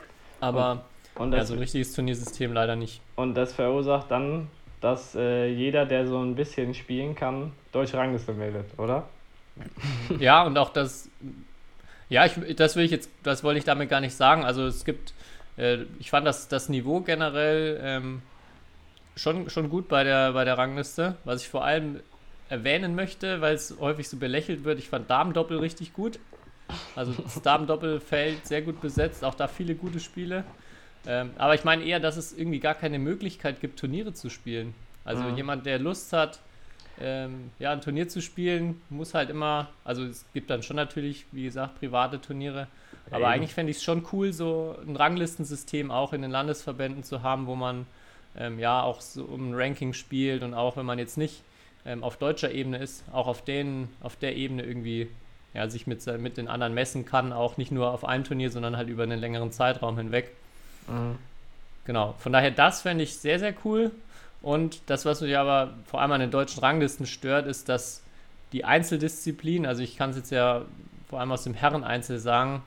aber 0.40 0.84
Und 1.16 1.32
Ja, 1.32 1.40
das, 1.40 1.48
so 1.48 1.54
ein 1.54 1.58
richtiges 1.58 1.92
Turniersystem 1.92 2.52
leider 2.52 2.76
nicht. 2.76 3.02
und 3.16 3.34
das 3.34 3.52
verursacht 3.52 4.10
dann, 4.10 4.48
dass 4.80 5.14
äh, 5.14 5.48
jeder, 5.48 5.84
der 5.84 6.06
so 6.06 6.18
ein 6.18 6.34
bisschen 6.34 6.74
spielen 6.74 7.14
kann, 7.14 7.52
deutsche 7.72 7.98
Rangliste 7.98 8.32
meldet, 8.32 8.66
oder? 8.78 9.06
Ja, 10.18 10.44
und 10.44 10.56
auch 10.56 10.70
das, 10.70 11.10
ja, 12.08 12.24
ich, 12.24 12.56
das 12.56 12.74
will 12.76 12.84
ich 12.84 12.90
jetzt, 12.90 13.10
das 13.22 13.44
wollte 13.44 13.58
ich 13.58 13.64
damit 13.64 13.90
gar 13.90 14.00
nicht 14.00 14.14
sagen. 14.14 14.44
Also 14.44 14.66
es 14.66 14.84
gibt, 14.84 15.12
äh, 15.58 15.78
ich 15.98 16.10
fand 16.10 16.26
das, 16.26 16.48
das 16.48 16.68
Niveau 16.70 17.00
generell 17.00 17.78
ähm, 17.82 18.22
schon, 19.14 19.50
schon 19.50 19.68
gut 19.68 19.88
bei 19.88 20.04
der, 20.04 20.32
bei 20.32 20.44
der 20.44 20.56
Rangliste. 20.56 21.16
Was 21.24 21.42
ich 21.42 21.48
vor 21.48 21.64
allem 21.64 22.00
erwähnen 22.52 22.94
möchte, 22.94 23.40
weil 23.40 23.54
es 23.54 23.74
häufig 23.80 24.08
so 24.08 24.18
belächelt 24.18 24.64
wird, 24.64 24.78
ich 24.78 24.90
fand 24.90 25.08
Damendoppel 25.08 25.56
richtig 25.58 25.94
gut. 25.94 26.18
Also 26.94 27.12
das 27.12 27.40
Damendoppelfeld 27.40 28.46
sehr 28.46 28.60
gut 28.60 28.80
besetzt, 28.82 29.24
auch 29.24 29.34
da 29.34 29.48
viele 29.48 29.74
gute 29.74 30.00
Spiele. 30.00 30.44
Ähm, 31.06 31.30
aber 31.38 31.54
ich 31.54 31.64
meine 31.64 31.82
eher, 31.82 31.98
dass 31.98 32.18
es 32.18 32.36
irgendwie 32.36 32.60
gar 32.60 32.74
keine 32.74 32.98
Möglichkeit 32.98 33.60
gibt, 33.60 33.78
Turniere 33.78 34.12
zu 34.12 34.28
spielen. 34.28 34.74
Also 35.04 35.24
Mhm. 35.24 35.36
jemand, 35.36 35.66
der 35.66 35.78
Lust 35.78 36.12
hat, 36.12 36.40
ähm, 37.00 37.50
ja, 37.58 37.72
ein 37.72 37.80
Turnier 37.80 38.08
zu 38.08 38.20
spielen, 38.20 38.82
muss 38.90 39.14
halt 39.14 39.30
immer, 39.30 39.68
also 39.82 40.04
es 40.04 40.26
gibt 40.34 40.50
dann 40.50 40.62
schon 40.62 40.76
natürlich, 40.76 41.24
wie 41.32 41.44
gesagt, 41.44 41.80
private 41.80 42.20
Turniere. 42.20 42.66
Aber 43.06 43.16
eben. 43.16 43.32
eigentlich 43.32 43.54
fände 43.54 43.70
ich 43.70 43.78
es 43.78 43.82
schon 43.82 44.06
cool, 44.12 44.32
so 44.34 44.76
ein 44.86 44.94
Ranglistensystem 44.94 45.90
auch 45.90 46.12
in 46.12 46.20
den 46.20 46.30
Landesverbänden 46.30 47.02
zu 47.02 47.22
haben, 47.22 47.46
wo 47.46 47.54
man 47.54 47.86
ähm, 48.36 48.58
ja 48.58 48.82
auch 48.82 49.00
so 49.00 49.24
um 49.24 49.50
ein 49.50 49.54
Ranking 49.54 49.94
spielt 49.94 50.42
und 50.42 50.52
auch 50.52 50.76
wenn 50.76 50.86
man 50.86 50.98
jetzt 50.98 51.16
nicht 51.16 51.42
ähm, 51.84 52.04
auf 52.04 52.16
deutscher 52.16 52.50
Ebene 52.52 52.78
ist, 52.78 53.04
auch 53.12 53.26
auf, 53.26 53.44
den, 53.44 53.88
auf 54.00 54.16
der 54.16 54.36
Ebene 54.36 54.62
irgendwie 54.62 55.08
ja, 55.54 55.68
sich 55.68 55.86
mit, 55.86 56.02
se- 56.02 56.18
mit 56.18 56.36
den 56.36 56.48
anderen 56.48 56.74
messen 56.74 57.04
kann, 57.04 57.32
auch 57.32 57.56
nicht 57.56 57.72
nur 57.72 57.90
auf 57.90 58.04
ein 58.04 58.24
Turnier, 58.24 58.50
sondern 58.50 58.76
halt 58.76 58.88
über 58.88 59.02
einen 59.02 59.20
längeren 59.20 59.52
Zeitraum 59.52 59.98
hinweg. 59.98 60.30
Mhm. 60.88 61.18
Genau, 61.84 62.14
von 62.18 62.32
daher 62.32 62.50
das 62.50 62.82
fände 62.82 63.04
ich 63.04 63.16
sehr, 63.16 63.38
sehr 63.38 63.54
cool. 63.64 63.90
Und 64.40 64.80
das, 64.86 65.04
was 65.04 65.20
mich 65.20 65.36
aber 65.36 65.74
vor 65.86 66.00
allem 66.00 66.12
an 66.12 66.20
den 66.20 66.30
deutschen 66.30 66.60
Ranglisten 66.60 67.06
stört, 67.06 67.46
ist, 67.46 67.68
dass 67.68 68.02
die 68.52 68.64
Einzeldisziplin, 68.64 69.66
also 69.66 69.82
ich 69.82 69.96
kann 69.96 70.10
es 70.10 70.16
jetzt 70.16 70.30
ja 70.30 70.62
vor 71.08 71.20
allem 71.20 71.32
aus 71.32 71.44
dem 71.44 71.54
Herreneinzel 71.54 72.18
sagen, 72.18 72.62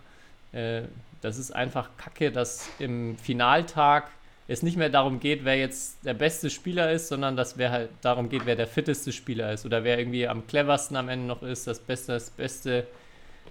äh, 0.52 0.84
das 1.22 1.38
ist 1.38 1.52
einfach 1.56 1.90
kacke, 1.98 2.32
dass 2.32 2.70
im 2.80 3.18
Finaltag 3.18 4.10
es 4.48 4.62
nicht 4.62 4.78
mehr 4.78 4.90
darum 4.90 5.20
geht, 5.20 5.44
wer 5.44 5.58
jetzt 5.58 6.06
der 6.06 6.14
beste 6.14 6.50
Spieler 6.50 6.92
ist, 6.92 7.08
sondern 7.08 7.36
dass 7.36 7.58
wer 7.58 7.72
halt 7.72 7.90
darum 8.02 8.30
geht, 8.30 8.46
wer 8.46 8.56
der 8.56 8.68
fitteste 8.68 9.12
Spieler 9.12 9.52
ist 9.52 9.66
oder 9.66 9.84
wer 9.84 9.98
irgendwie 9.98 10.28
am 10.28 10.46
cleversten 10.46 10.96
am 10.98 11.10
Ende 11.10 11.26
noch 11.26 11.42
ist, 11.42 11.66
das 11.66 11.80
beste, 11.80 12.14
das 12.14 12.30
beste 12.30 12.86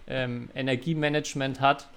ähm, 0.07 0.49
Energiemanagement 0.55 1.61
hat. 1.61 1.89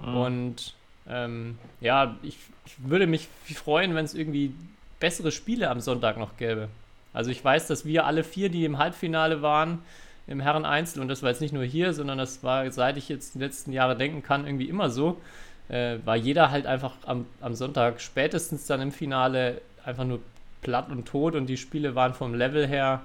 Mhm. 0.00 0.16
Und 0.16 0.74
ähm, 1.08 1.58
ja, 1.80 2.16
ich, 2.22 2.36
ich 2.66 2.74
würde 2.78 3.06
mich 3.06 3.28
freuen, 3.54 3.94
wenn 3.94 4.04
es 4.04 4.14
irgendwie 4.14 4.52
bessere 4.98 5.30
Spiele 5.30 5.70
am 5.70 5.80
Sonntag 5.80 6.18
noch 6.18 6.36
gäbe. 6.36 6.68
Also 7.12 7.30
ich 7.30 7.44
weiß, 7.44 7.66
dass 7.66 7.84
wir 7.84 8.06
alle 8.06 8.24
vier, 8.24 8.48
die 8.48 8.64
im 8.64 8.78
Halbfinale 8.78 9.42
waren, 9.42 9.80
im 10.26 10.40
Herren-Einzel, 10.40 11.00
und 11.02 11.08
das 11.08 11.22
war 11.22 11.30
jetzt 11.30 11.40
nicht 11.40 11.52
nur 11.52 11.64
hier, 11.64 11.92
sondern 11.92 12.18
das 12.18 12.42
war, 12.42 12.70
seit 12.70 12.96
ich 12.96 13.08
jetzt 13.08 13.34
die 13.34 13.40
letzten 13.40 13.72
Jahre 13.72 13.96
denken 13.96 14.22
kann, 14.22 14.46
irgendwie 14.46 14.68
immer 14.68 14.88
so, 14.88 15.20
äh, 15.68 15.98
war 16.04 16.16
jeder 16.16 16.50
halt 16.50 16.66
einfach 16.66 16.94
am, 17.06 17.26
am 17.40 17.54
Sonntag 17.54 18.00
spätestens 18.00 18.66
dann 18.66 18.80
im 18.80 18.92
Finale 18.92 19.60
einfach 19.84 20.04
nur 20.04 20.20
platt 20.62 20.90
und 20.90 21.06
tot 21.06 21.34
und 21.34 21.46
die 21.46 21.56
Spiele 21.56 21.94
waren 21.94 22.14
vom 22.14 22.34
Level 22.34 22.66
her 22.66 23.02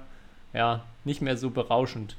ja 0.52 0.82
nicht 1.04 1.22
mehr 1.22 1.36
so 1.36 1.50
berauschend. 1.50 2.16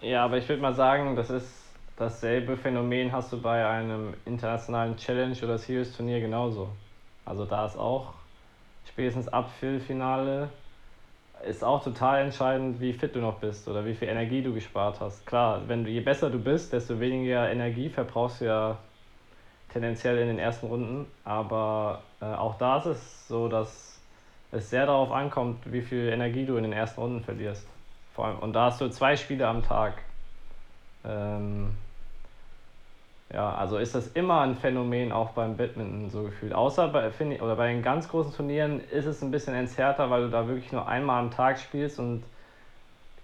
Ja, 0.00 0.24
aber 0.24 0.38
ich 0.38 0.48
würde 0.48 0.62
mal 0.62 0.74
sagen, 0.74 1.16
das 1.16 1.30
ist 1.30 1.50
dasselbe 1.96 2.56
Phänomen 2.56 3.12
hast 3.12 3.32
du 3.32 3.40
bei 3.40 3.66
einem 3.66 4.14
internationalen 4.24 4.96
Challenge 4.96 5.36
oder 5.42 5.58
Series 5.58 5.96
Turnier 5.96 6.20
genauso. 6.20 6.68
Also 7.24 7.44
da 7.44 7.66
ist 7.66 7.76
auch 7.76 8.12
spätestens 8.86 9.28
ab 9.28 9.50
Viertelfinale 9.60 10.48
ist 11.46 11.62
auch 11.62 11.82
total 11.82 12.22
entscheidend, 12.22 12.80
wie 12.80 12.92
fit 12.92 13.14
du 13.14 13.20
noch 13.20 13.38
bist 13.38 13.68
oder 13.68 13.84
wie 13.84 13.94
viel 13.94 14.08
Energie 14.08 14.42
du 14.42 14.54
gespart 14.54 15.00
hast. 15.00 15.26
Klar, 15.26 15.62
wenn 15.66 15.84
du 15.84 15.90
je 15.90 16.00
besser 16.00 16.30
du 16.30 16.38
bist, 16.38 16.72
desto 16.72 17.00
weniger 17.00 17.50
Energie 17.50 17.88
verbrauchst 17.90 18.40
du 18.40 18.46
ja 18.46 18.78
tendenziell 19.74 20.16
in 20.18 20.28
den 20.28 20.38
ersten 20.38 20.66
Runden. 20.66 21.06
Aber 21.24 22.00
äh, 22.22 22.24
auch 22.24 22.56
da 22.56 22.78
ist 22.78 22.86
es 22.86 23.28
so, 23.28 23.48
dass 23.48 24.00
es 24.52 24.70
sehr 24.70 24.86
darauf 24.86 25.12
ankommt, 25.12 25.70
wie 25.70 25.82
viel 25.82 26.08
Energie 26.08 26.46
du 26.46 26.56
in 26.56 26.62
den 26.62 26.72
ersten 26.72 27.00
Runden 27.00 27.22
verlierst. 27.22 27.66
Vor 28.14 28.26
allem, 28.26 28.38
und 28.38 28.54
da 28.54 28.66
hast 28.66 28.80
du 28.80 28.88
zwei 28.88 29.16
Spiele 29.16 29.46
am 29.46 29.62
Tag. 29.62 29.94
Ähm, 31.04 31.74
ja, 33.32 33.52
also 33.52 33.78
ist 33.78 33.96
das 33.96 34.06
immer 34.08 34.42
ein 34.42 34.54
Phänomen 34.54 35.10
auch 35.10 35.30
beim 35.30 35.56
Badminton 35.56 36.08
so 36.08 36.22
gefühlt. 36.22 36.54
Außer 36.54 36.88
bei, 36.88 37.08
ich, 37.08 37.42
oder 37.42 37.56
bei 37.56 37.72
den 37.72 37.82
ganz 37.82 38.08
großen 38.08 38.32
Turnieren 38.32 38.80
ist 38.90 39.06
es 39.06 39.22
ein 39.22 39.32
bisschen 39.32 39.54
entzerrter, 39.54 40.08
weil 40.08 40.22
du 40.22 40.30
da 40.30 40.46
wirklich 40.46 40.70
nur 40.70 40.86
einmal 40.86 41.20
am 41.20 41.32
Tag 41.32 41.58
spielst 41.58 41.98
und 41.98 42.22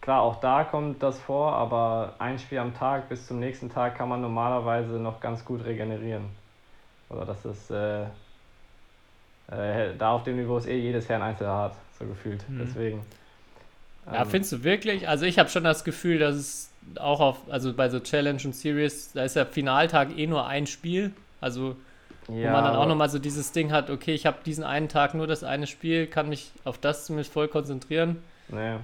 klar, 0.01 0.23
auch 0.23 0.41
da 0.41 0.65
kommt 0.65 1.01
das 1.03 1.21
vor, 1.21 1.53
aber 1.53 2.15
ein 2.19 2.41
Spiel 2.41 2.59
am 2.59 2.75
Tag 2.75 3.09
bis 3.09 3.29
zum 3.29 3.39
nächsten 3.39 3.71
Tag 3.71 3.97
kann 3.97 4.09
man 4.09 4.21
normalerweise 4.21 4.95
noch 4.95 5.21
ganz 5.21 5.45
gut 5.45 5.65
regenerieren. 5.65 6.40
Oder 7.11 7.27
das 7.27 7.45
ist 7.45 7.71
äh, 7.71 8.05
äh, 9.51 9.95
da 9.99 10.13
auf 10.13 10.23
dem 10.23 10.37
Niveau 10.37 10.57
ist 10.59 10.67
eh 10.67 10.79
jedes 10.79 11.09
Herrn 11.09 11.23
Einzel 11.23 11.49
hart, 11.49 11.75
so 11.99 12.07
gefühlt. 12.07 12.49
Mhm. 12.49 12.59
Deswegen. 12.65 13.01
Ja, 14.07 14.23
ähm, 14.23 14.31
findest 14.31 14.53
du 14.53 14.65
wirklich? 14.65 15.09
Also 15.09 15.27
ich 15.27 15.39
habe 15.39 15.49
schon 15.49 15.65
das 15.65 15.85
Gefühl, 15.85 16.19
dass 16.19 16.37
es 16.37 16.71
auch 16.99 17.21
auf, 17.21 17.39
also 17.51 17.73
bei 17.73 17.89
so 17.89 18.01
Challenge 18.01 18.41
und 18.45 18.55
Series, 18.55 19.13
da 19.13 19.25
ist 19.25 19.37
ja 19.37 19.45
Finaltag 19.45 20.17
eh 20.17 20.27
nur 20.27 20.47
ein 20.47 20.67
Spiel. 20.67 21.13
Also 21.41 21.77
wo 22.27 22.37
ja, 22.37 22.53
man 22.53 22.65
dann 22.65 22.77
auch 22.77 22.87
nochmal 22.87 23.09
so 23.09 23.19
dieses 23.19 23.51
Ding 23.53 23.73
hat, 23.73 23.91
okay, 23.91 24.15
ich 24.15 24.25
habe 24.25 24.39
diesen 24.45 24.63
einen 24.63 24.89
Tag 24.89 25.15
nur 25.15 25.27
das 25.27 25.43
eine 25.43 25.67
Spiel, 25.67 26.07
kann 26.07 26.29
mich 26.29 26.53
auf 26.65 26.79
das 26.79 27.07
zumindest 27.07 27.33
voll 27.33 27.49
konzentrieren. 27.49 28.23
Nee. 28.49 28.77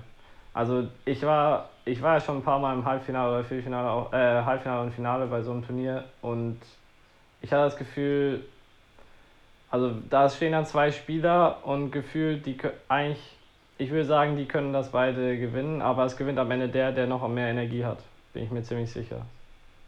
Also 0.52 0.88
ich 1.04 1.23
war, 1.23 1.68
ich 1.85 2.02
war 2.02 2.14
ja 2.14 2.21
schon 2.21 2.38
ein 2.38 2.42
paar 2.42 2.59
Mal 2.59 2.75
im 2.75 2.85
Halbfinale 2.85 3.30
oder 3.30 3.45
Viertelfinale, 3.45 3.88
auch, 3.88 4.12
äh, 4.12 4.42
Halbfinale 4.42 4.83
und 4.83 4.92
Finale 4.92 5.26
bei 5.26 5.42
so 5.42 5.52
einem 5.52 5.64
Turnier 5.64 6.04
und 6.23 6.59
ich 7.46 7.52
hatte 7.52 7.62
das 7.62 7.76
Gefühl, 7.76 8.44
also 9.70 9.92
da 10.10 10.28
stehen 10.28 10.50
dann 10.50 10.66
zwei 10.66 10.90
Spieler 10.90 11.64
und 11.64 11.92
gefühlt, 11.92 12.44
die 12.44 12.58
eigentlich, 12.88 13.22
ich 13.78 13.90
würde 13.90 14.04
sagen, 14.04 14.36
die 14.36 14.46
können 14.46 14.72
das 14.72 14.90
beide 14.90 15.38
gewinnen, 15.38 15.80
aber 15.80 16.04
es 16.06 16.16
gewinnt 16.16 16.40
am 16.40 16.50
Ende 16.50 16.68
der, 16.68 16.90
der 16.90 17.06
noch 17.06 17.26
mehr 17.28 17.46
Energie 17.46 17.84
hat, 17.84 17.98
bin 18.32 18.42
ich 18.42 18.50
mir 18.50 18.64
ziemlich 18.64 18.90
sicher. 18.90 19.24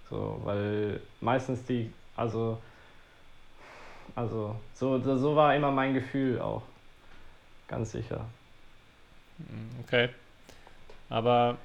So, 0.08 0.40
weil 0.44 1.00
meistens 1.20 1.64
die, 1.64 1.92
also, 2.16 2.58
also 4.14 4.54
so, 4.74 5.00
so 5.00 5.34
war 5.34 5.52
immer 5.56 5.72
mein 5.72 5.94
Gefühl 5.94 6.40
auch, 6.40 6.62
ganz 7.66 7.90
sicher. 7.90 8.20
Okay. 9.84 10.10
Aber 11.10 11.56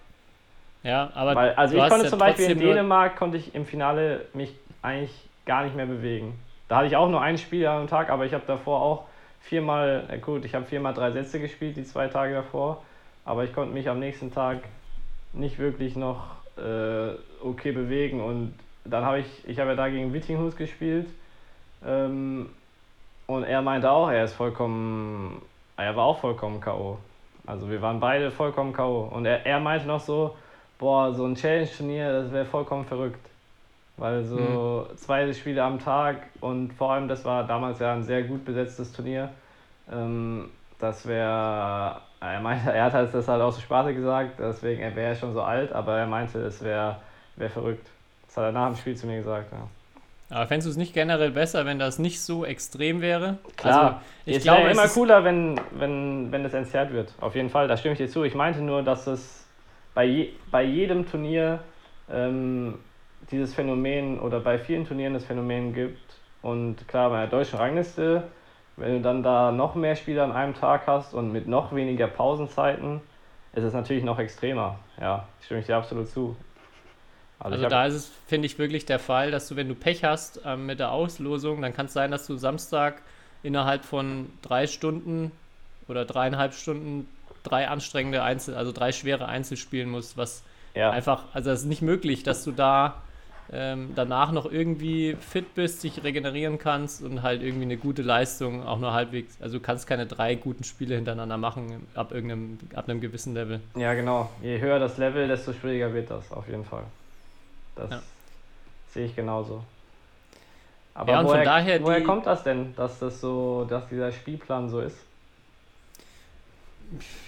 ja, 0.81 1.11
aber 1.13 1.35
Weil, 1.35 1.53
also 1.53 1.77
ich 1.77 1.87
konnte 1.87 2.07
zum 2.07 2.17
Beispiel 2.17 2.49
in 2.49 2.57
Dänemark 2.57 3.15
konnte 3.15 3.37
ich 3.37 3.53
im 3.53 3.67
Finale 3.67 4.25
mich 4.33 4.55
eigentlich 4.81 5.11
gar 5.45 5.63
nicht 5.63 5.75
mehr 5.75 5.85
bewegen. 5.85 6.39
Da 6.67 6.77
hatte 6.77 6.87
ich 6.87 6.95
auch 6.95 7.09
nur 7.09 7.21
ein 7.21 7.37
Spiel 7.37 7.65
am 7.67 7.87
Tag, 7.87 8.09
aber 8.09 8.25
ich 8.25 8.33
habe 8.33 8.43
davor 8.47 8.81
auch 8.81 9.03
viermal, 9.41 10.05
äh 10.09 10.17
gut, 10.17 10.45
ich 10.45 10.55
habe 10.55 10.65
viermal 10.65 10.93
drei 10.93 11.11
Sätze 11.11 11.39
gespielt, 11.39 11.77
die 11.77 11.83
zwei 11.83 12.07
Tage 12.07 12.33
davor, 12.33 12.81
aber 13.25 13.43
ich 13.43 13.53
konnte 13.53 13.73
mich 13.73 13.89
am 13.89 13.99
nächsten 13.99 14.33
Tag 14.33 14.59
nicht 15.33 15.59
wirklich 15.59 15.95
noch 15.95 16.23
äh, 16.57 17.11
okay 17.43 17.71
bewegen 17.71 18.21
und 18.21 18.53
dann 18.85 19.05
habe 19.05 19.19
ich, 19.19 19.47
ich 19.47 19.59
habe 19.59 19.71
ja 19.71 19.75
da 19.75 19.89
gegen 19.89 20.13
Wittinghus 20.13 20.55
gespielt 20.55 21.07
ähm, 21.85 22.49
und 23.27 23.43
er 23.43 23.61
meinte 23.61 23.89
auch, 23.89 24.09
er 24.09 24.25
ist 24.25 24.33
vollkommen, 24.33 25.41
er 25.77 25.95
war 25.95 26.05
auch 26.05 26.19
vollkommen 26.19 26.59
K.O. 26.59 26.97
Also 27.45 27.69
wir 27.69 27.81
waren 27.81 27.99
beide 27.99 28.31
vollkommen 28.31 28.73
K.O. 28.73 29.09
Und 29.11 29.25
er, 29.25 29.45
er 29.45 29.59
meinte 29.59 29.87
noch 29.87 29.99
so, 29.99 30.35
boah, 30.77 31.13
so 31.13 31.25
ein 31.25 31.35
Challenge-Turnier, 31.35 32.23
das 32.23 32.31
wäre 32.31 32.45
vollkommen 32.45 32.85
verrückt. 32.85 33.32
Weil 33.97 34.23
so 34.23 34.87
zwei 34.95 35.31
Spiele 35.33 35.63
am 35.63 35.79
Tag 35.79 36.27
und 36.41 36.73
vor 36.73 36.93
allem, 36.93 37.07
das 37.07 37.23
war 37.25 37.45
damals 37.45 37.79
ja 37.79 37.93
ein 37.93 38.03
sehr 38.03 38.23
gut 38.23 38.43
besetztes 38.43 38.91
Turnier. 38.91 39.29
Ähm, 39.91 40.49
das 40.79 41.05
wäre, 41.07 42.01
er 42.19 42.39
meinte, 42.41 42.71
er 42.71 42.85
hat 42.85 42.93
halt 42.93 43.13
das 43.13 43.27
halt 43.27 43.41
aus 43.41 43.55
der 43.55 43.61
Sprache 43.61 43.93
gesagt, 43.93 44.39
deswegen, 44.39 44.81
er 44.81 44.95
wäre 44.95 45.15
schon 45.15 45.33
so 45.33 45.41
alt, 45.41 45.71
aber 45.71 45.97
er 45.97 46.07
meinte, 46.07 46.39
es 46.39 46.63
wäre 46.63 46.97
wär 47.35 47.49
verrückt. 47.49 47.87
Das 48.27 48.37
hat 48.37 48.45
er 48.45 48.51
nach 48.51 48.67
dem 48.67 48.75
Spiel 48.75 48.95
zu 48.95 49.05
mir 49.05 49.17
gesagt, 49.17 49.51
ja. 49.51 49.67
Aber 50.35 50.47
fändest 50.47 50.65
du 50.65 50.71
es 50.71 50.77
nicht 50.77 50.93
generell 50.95 51.29
besser, 51.29 51.65
wenn 51.67 51.77
das 51.77 51.99
nicht 51.99 52.19
so 52.19 52.43
extrem 52.43 53.01
wäre? 53.01 53.37
Klar, 53.55 53.83
Also, 53.83 53.97
ich 54.25 54.37
es 54.37 54.43
glaube, 54.43 54.69
immer 54.69 54.87
cooler, 54.87 55.23
wenn, 55.23 55.59
wenn, 55.77 56.31
wenn 56.31 56.41
das 56.41 56.55
entzerrt 56.55 56.91
wird. 56.91 57.13
Auf 57.21 57.35
jeden 57.35 57.51
Fall, 57.51 57.67
da 57.67 57.77
stimme 57.77 57.93
ich 57.93 57.99
dir 57.99 58.09
zu. 58.09 58.23
Ich 58.23 58.33
meinte 58.33 58.61
nur, 58.61 58.81
dass 58.81 59.05
es 59.05 59.45
bei, 59.93 60.05
je, 60.05 60.29
bei 60.49 60.63
jedem 60.63 61.07
Turnier 61.07 61.59
ähm, 62.11 62.79
dieses 63.31 63.53
Phänomen 63.53 64.19
oder 64.19 64.39
bei 64.39 64.57
vielen 64.57 64.85
Turnieren 64.85 65.13
das 65.13 65.25
Phänomen 65.25 65.73
gibt. 65.73 65.99
Und 66.41 66.87
klar, 66.87 67.09
bei 67.09 67.21
der 67.21 67.27
deutschen 67.27 67.57
Rangliste, 67.57 68.23
wenn 68.75 68.93
du 68.93 69.01
dann 69.01 69.23
da 69.23 69.51
noch 69.51 69.75
mehr 69.75 69.95
Spiele 69.95 70.23
an 70.23 70.31
einem 70.31 70.53
Tag 70.53 70.87
hast 70.87 71.13
und 71.13 71.31
mit 71.31 71.47
noch 71.47 71.73
weniger 71.73 72.07
Pausenzeiten, 72.07 73.01
ist 73.53 73.63
es 73.63 73.73
natürlich 73.73 74.03
noch 74.03 74.19
extremer. 74.19 74.79
Ja, 74.99 75.27
stimme 75.41 75.59
ich 75.59 75.67
dir 75.67 75.77
absolut 75.77 76.09
zu. 76.09 76.35
Also, 77.39 77.55
Also 77.55 77.69
da 77.69 77.85
ist 77.85 77.93
es, 77.93 78.11
finde 78.27 78.45
ich, 78.45 78.57
wirklich 78.57 78.85
der 78.85 78.99
Fall, 78.99 79.31
dass 79.31 79.47
du, 79.47 79.55
wenn 79.55 79.67
du 79.67 79.75
Pech 79.75 80.03
hast 80.03 80.41
ähm, 80.45 80.65
mit 80.65 80.79
der 80.79 80.91
Auslosung, 80.91 81.61
dann 81.61 81.73
kann 81.73 81.87
es 81.87 81.93
sein, 81.93 82.09
dass 82.09 82.25
du 82.25 82.37
Samstag 82.37 83.01
innerhalb 83.43 83.83
von 83.83 84.29
drei 84.41 84.67
Stunden 84.67 85.31
oder 85.87 86.05
dreieinhalb 86.05 86.53
Stunden 86.53 87.07
drei 87.43 87.67
anstrengende 87.67 88.23
Einzel, 88.23 88.55
also 88.55 88.71
drei 88.71 88.91
schwere 88.91 89.27
Einzel 89.27 89.57
spielen 89.57 89.89
musst, 89.89 90.17
was 90.17 90.43
ja, 90.73 90.89
einfach, 90.89 91.25
also 91.33 91.51
es 91.51 91.61
ist 91.61 91.65
nicht 91.65 91.81
möglich, 91.81 92.23
dass 92.23 92.43
du 92.43 92.51
da 92.51 93.01
ähm, 93.53 93.91
danach 93.95 94.31
noch 94.31 94.51
irgendwie 94.51 95.15
fit 95.19 95.53
bist, 95.53 95.83
dich 95.83 96.03
regenerieren 96.03 96.57
kannst 96.57 97.03
und 97.03 97.21
halt 97.21 97.43
irgendwie 97.43 97.65
eine 97.65 97.77
gute 97.77 98.01
Leistung 98.01 98.65
auch 98.65 98.79
nur 98.79 98.93
halbwegs, 98.93 99.35
also 99.41 99.59
du 99.59 99.63
kannst 99.63 99.85
keine 99.85 100.07
drei 100.07 100.35
guten 100.35 100.63
Spiele 100.63 100.95
hintereinander 100.95 101.37
machen 101.37 101.85
ab 101.93 102.11
irgendeinem, 102.11 102.57
ab 102.73 102.89
einem 102.89 102.99
gewissen 102.99 103.33
Level. 103.33 103.61
ja, 103.75 103.93
genau. 103.93 104.29
Je 104.41 104.59
höher 104.59 104.79
das 104.79 104.97
Level, 104.97 105.27
desto 105.27 105.53
schwieriger 105.53 105.93
wird 105.93 106.09
das, 106.09 106.31
auf 106.31 106.47
jeden 106.47 106.65
Fall. 106.65 106.83
Das 107.75 107.91
Ja. 107.91 108.01
sehe 108.93 109.05
ich 109.05 109.15
genauso. 109.15 109.63
Aber 110.95 111.11
Ja, 111.11 111.23
woher, 111.23 111.43
daher 111.43 111.81
woher 111.83 112.03
kommt 112.03 112.25
das 112.25 112.43
denn, 112.43 112.75
dass 112.75 112.99
das 112.99 113.19
so, 113.21 113.65
dass 113.69 113.87
dieser 113.89 114.11
Spielplan 114.11 114.69
so 114.69 114.79
ist? 114.79 114.97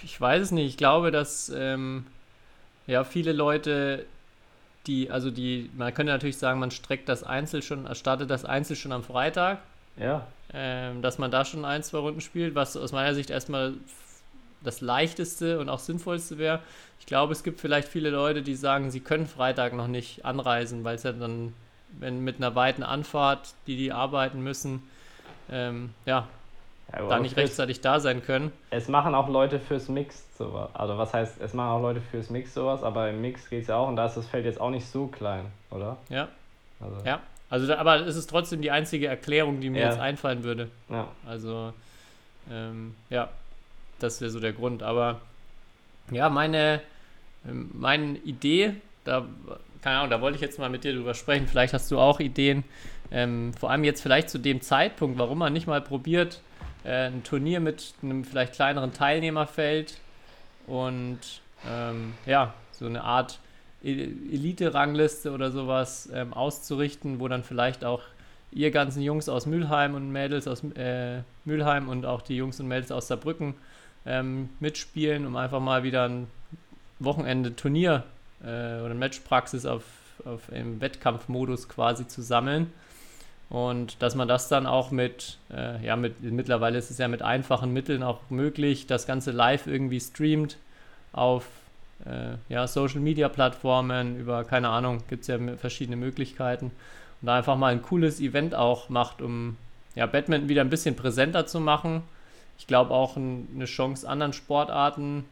Ich 0.04 0.20
weiß 0.20 0.42
es 0.42 0.50
nicht. 0.52 0.66
Ich 0.66 0.76
glaube, 0.76 1.10
dass 1.10 1.52
ähm, 1.54 2.06
ja 2.86 3.02
viele 3.04 3.32
Leute, 3.32 4.06
die, 4.86 5.10
also 5.10 5.30
die, 5.30 5.70
man 5.76 5.92
könnte 5.94 6.12
natürlich 6.12 6.38
sagen, 6.38 6.60
man 6.60 6.70
streckt 6.70 7.08
das 7.08 7.22
Einzel 7.22 7.62
schon, 7.62 7.92
startet 7.94 8.30
das 8.30 8.44
Einzel 8.44 8.76
schon 8.76 8.92
am 8.92 9.02
Freitag, 9.02 9.58
Ja, 9.98 10.26
ähm, 10.52 11.02
dass 11.02 11.18
man 11.18 11.30
da 11.30 11.44
schon 11.44 11.64
ein, 11.64 11.82
zwei 11.82 11.98
Runden 11.98 12.20
spielt, 12.20 12.54
was 12.54 12.76
aus 12.76 12.92
meiner 12.92 13.14
Sicht 13.14 13.30
erstmal 13.30 13.74
das 14.62 14.80
leichteste 14.80 15.58
und 15.58 15.68
auch 15.68 15.78
sinnvollste 15.78 16.38
wäre. 16.38 16.60
Ich 17.00 17.06
glaube, 17.06 17.32
es 17.32 17.42
gibt 17.42 17.60
vielleicht 17.60 17.88
viele 17.88 18.10
Leute, 18.10 18.42
die 18.42 18.54
sagen, 18.54 18.90
sie 18.90 19.00
können 19.00 19.26
Freitag 19.26 19.74
noch 19.74 19.86
nicht 19.86 20.24
anreisen, 20.24 20.84
weil 20.84 20.96
es 20.96 21.02
ja 21.02 21.12
dann, 21.12 21.52
wenn 21.98 22.20
mit 22.20 22.36
einer 22.36 22.54
weiten 22.54 22.82
Anfahrt, 22.82 23.54
die 23.66 23.76
die 23.76 23.92
arbeiten 23.92 24.42
müssen, 24.42 24.82
ähm, 25.50 25.90
ja, 26.04 26.26
ja 26.92 27.06
da 27.08 27.18
nicht 27.18 27.36
rechtzeitig 27.36 27.80
da 27.80 28.00
sein 28.00 28.22
können. 28.22 28.52
Es 28.70 28.88
machen 28.88 29.14
auch 29.14 29.28
Leute 29.28 29.58
fürs 29.60 29.88
Mix 29.88 30.24
sowas. 30.38 30.70
Also 30.74 30.96
was 30.98 31.12
heißt, 31.14 31.40
es 31.40 31.52
machen 31.54 31.70
auch 31.70 31.82
Leute 31.82 32.00
fürs 32.00 32.30
Mix 32.30 32.54
sowas, 32.54 32.82
aber 32.82 33.10
im 33.10 33.20
Mix 33.20 33.48
geht 33.50 33.62
es 33.62 33.68
ja 33.68 33.76
auch 33.76 33.88
und 33.88 33.96
da 33.96 34.06
ist 34.06 34.16
das 34.16 34.26
Feld 34.26 34.44
jetzt 34.44 34.60
auch 34.60 34.70
nicht 34.70 34.86
so 34.86 35.06
klein, 35.06 35.46
oder? 35.70 35.96
Ja, 36.08 36.28
Also, 36.80 36.96
ja. 37.04 37.20
Also, 37.48 37.66
da, 37.68 37.78
aber 37.78 38.00
es 38.06 38.16
ist 38.16 38.28
trotzdem 38.28 38.60
die 38.60 38.72
einzige 38.72 39.06
Erklärung, 39.06 39.60
die 39.60 39.70
mir 39.70 39.80
Ja. 39.82 39.86
jetzt 39.90 40.00
einfallen 40.00 40.42
würde. 40.42 40.68
ja. 40.88 41.06
Also, 41.26 41.72
ähm, 42.50 42.94
ja, 43.08 43.28
das 44.00 44.20
wäre 44.20 44.30
so 44.30 44.40
der 44.40 44.52
Grund. 44.52 44.82
Aber 44.82 45.20
ja, 46.10 46.28
meine, 46.28 46.80
ähm, 47.48 47.70
meine 47.72 48.18
Idee, 48.18 48.74
da, 49.04 49.24
keine 49.82 49.98
Ahnung, 49.98 50.10
da 50.10 50.20
wollte 50.20 50.34
ich 50.36 50.42
jetzt 50.42 50.58
mal 50.58 50.68
mit 50.68 50.82
dir 50.84 50.92
drüber 50.92 51.14
sprechen. 51.14 51.46
Vielleicht 51.46 51.72
hast 51.72 51.88
du 51.90 51.98
auch 52.00 52.18
Ideen. 52.20 52.64
Ähm, 53.12 53.54
vor 53.54 53.70
allem 53.70 53.84
jetzt 53.84 54.02
vielleicht 54.02 54.28
zu 54.28 54.38
dem 54.38 54.60
Zeitpunkt, 54.60 55.16
warum 55.18 55.38
man 55.38 55.52
nicht 55.52 55.68
mal 55.68 55.80
probiert, 55.80 56.40
äh, 56.86 57.08
ein 57.08 57.24
Turnier 57.24 57.60
mit 57.60 57.94
einem 58.02 58.24
vielleicht 58.24 58.54
kleineren 58.54 58.92
Teilnehmerfeld 58.92 59.98
und 60.66 61.18
ähm, 61.68 62.14
ja, 62.24 62.54
so 62.72 62.86
eine 62.86 63.02
Art 63.02 63.38
E- 63.82 64.08
Elite-Rangliste 64.32 65.32
oder 65.32 65.50
sowas 65.50 66.08
ähm, 66.12 66.32
auszurichten, 66.32 67.20
wo 67.20 67.28
dann 67.28 67.44
vielleicht 67.44 67.84
auch 67.84 68.02
ihr 68.52 68.70
ganzen 68.70 69.02
Jungs 69.02 69.28
aus 69.28 69.46
Mülheim 69.46 69.94
und 69.94 70.10
Mädels 70.12 70.48
aus 70.48 70.62
äh, 70.76 71.20
Mülheim 71.44 71.88
und 71.88 72.06
auch 72.06 72.22
die 72.22 72.36
Jungs 72.36 72.58
und 72.60 72.68
Mädels 72.68 72.90
aus 72.90 73.08
Saarbrücken 73.08 73.54
ähm, 74.06 74.48
mitspielen, 74.60 75.26
um 75.26 75.36
einfach 75.36 75.60
mal 75.60 75.82
wieder 75.82 76.08
ein 76.08 76.26
Wochenende 76.98 77.54
Turnier 77.54 78.04
äh, 78.42 78.80
oder 78.80 78.94
Matchpraxis 78.94 79.66
auf, 79.66 79.84
auf 80.24 80.50
im 80.52 80.80
Wettkampfmodus 80.80 81.68
quasi 81.68 82.06
zu 82.06 82.22
sammeln. 82.22 82.72
Und 83.48 84.02
dass 84.02 84.14
man 84.16 84.26
das 84.26 84.48
dann 84.48 84.66
auch 84.66 84.90
mit, 84.90 85.38
äh, 85.54 85.84
ja, 85.84 85.94
mit, 85.94 86.20
mittlerweile 86.22 86.78
ist 86.78 86.90
es 86.90 86.98
ja 86.98 87.06
mit 87.06 87.22
einfachen 87.22 87.72
Mitteln 87.72 88.02
auch 88.02 88.20
möglich, 88.28 88.86
das 88.86 89.06
Ganze 89.06 89.30
live 89.30 89.66
irgendwie 89.68 90.00
streamt 90.00 90.56
auf 91.12 91.46
äh, 92.04 92.34
ja, 92.52 92.66
Social 92.66 93.00
Media 93.00 93.28
Plattformen, 93.28 94.18
über, 94.18 94.44
keine 94.44 94.68
Ahnung, 94.68 95.02
gibt 95.08 95.22
es 95.22 95.28
ja 95.28 95.38
verschiedene 95.56 95.96
Möglichkeiten. 95.96 96.66
Und 97.22 97.26
da 97.26 97.36
einfach 97.36 97.56
mal 97.56 97.72
ein 97.72 97.82
cooles 97.82 98.20
Event 98.20 98.54
auch 98.54 98.88
macht, 98.88 99.22
um 99.22 99.56
ja, 99.94 100.06
Badminton 100.06 100.48
wieder 100.48 100.62
ein 100.62 100.70
bisschen 100.70 100.96
präsenter 100.96 101.46
zu 101.46 101.60
machen. 101.60 102.02
Ich 102.58 102.66
glaube 102.66 102.92
auch 102.92 103.16
ein, 103.16 103.48
eine 103.54 103.66
Chance, 103.66 104.08
anderen 104.08 104.32
Sportarten 104.32 105.24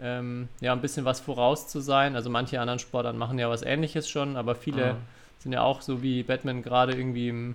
ähm, 0.00 0.48
ja, 0.60 0.72
ein 0.72 0.80
bisschen 0.80 1.04
was 1.04 1.20
voraus 1.20 1.68
zu 1.68 1.80
sein. 1.80 2.16
Also 2.16 2.30
manche 2.30 2.60
anderen 2.60 2.78
Sportarten 2.78 3.18
machen 3.18 3.38
ja 3.38 3.48
was 3.50 3.62
ähnliches 3.62 4.08
schon, 4.08 4.36
aber 4.36 4.54
viele 4.54 4.94
Mhm. 4.94 4.98
sind 5.38 5.52
ja 5.52 5.62
auch 5.62 5.80
so 5.80 6.02
wie 6.02 6.22
Batman 6.22 6.62
gerade 6.62 6.92
irgendwie 6.94 7.28
im, 7.28 7.54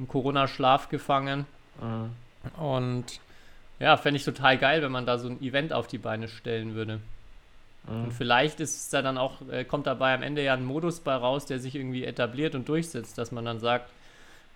im 0.00 0.08
Corona-Schlaf 0.08 0.88
gefangen. 0.88 1.46
Mhm. 1.80 2.10
Und 2.62 3.20
ja, 3.78 3.96
fände 3.96 4.16
ich 4.16 4.24
total 4.24 4.58
geil, 4.58 4.82
wenn 4.82 4.92
man 4.92 5.06
da 5.06 5.18
so 5.18 5.28
ein 5.28 5.40
Event 5.42 5.72
auf 5.72 5.86
die 5.86 5.98
Beine 5.98 6.28
stellen 6.28 6.74
würde. 6.74 7.00
Und 7.86 8.08
Mhm. 8.08 8.10
vielleicht 8.12 8.60
ist 8.60 8.76
es 8.76 8.88
da 8.90 9.00
dann 9.02 9.16
auch, 9.16 9.36
äh, 9.50 9.64
kommt 9.64 9.86
dabei 9.86 10.14
am 10.14 10.22
Ende 10.22 10.42
ja 10.42 10.52
ein 10.54 10.64
Modus 10.64 11.00
bei 11.00 11.14
raus, 11.14 11.46
der 11.46 11.58
sich 11.58 11.74
irgendwie 11.74 12.04
etabliert 12.04 12.54
und 12.54 12.68
durchsetzt, 12.68 13.16
dass 13.16 13.32
man 13.32 13.44
dann 13.44 13.58
sagt, 13.58 13.88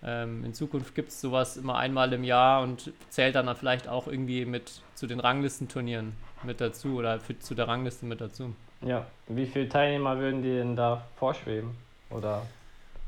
ähm, 0.03 0.43
in 0.45 0.53
Zukunft 0.53 0.93
gibt 0.93 1.09
es 1.09 1.21
sowas 1.21 1.57
immer 1.57 1.77
einmal 1.77 2.13
im 2.13 2.23
Jahr 2.23 2.61
und 2.61 2.91
zählt 3.09 3.33
dann, 3.35 3.47
dann 3.47 3.55
vielleicht 3.55 3.87
auch 3.87 4.07
irgendwie 4.07 4.45
mit 4.45 4.81
zu 4.93 5.07
den 5.07 5.19
Ranglistenturnieren 5.19 6.13
mit 6.43 6.61
dazu 6.61 6.97
oder 6.97 7.19
für, 7.19 7.39
zu 7.39 7.55
der 7.55 7.67
Rangliste 7.67 8.05
mit 8.05 8.21
dazu. 8.21 8.53
Ja, 8.81 9.05
wie 9.27 9.47
viele 9.47 9.67
Teilnehmer 9.69 10.19
würden 10.19 10.43
dir 10.43 10.59
denn 10.59 10.75
da 10.75 11.01
vorschweben? 11.15 11.71
Oder 12.11 12.43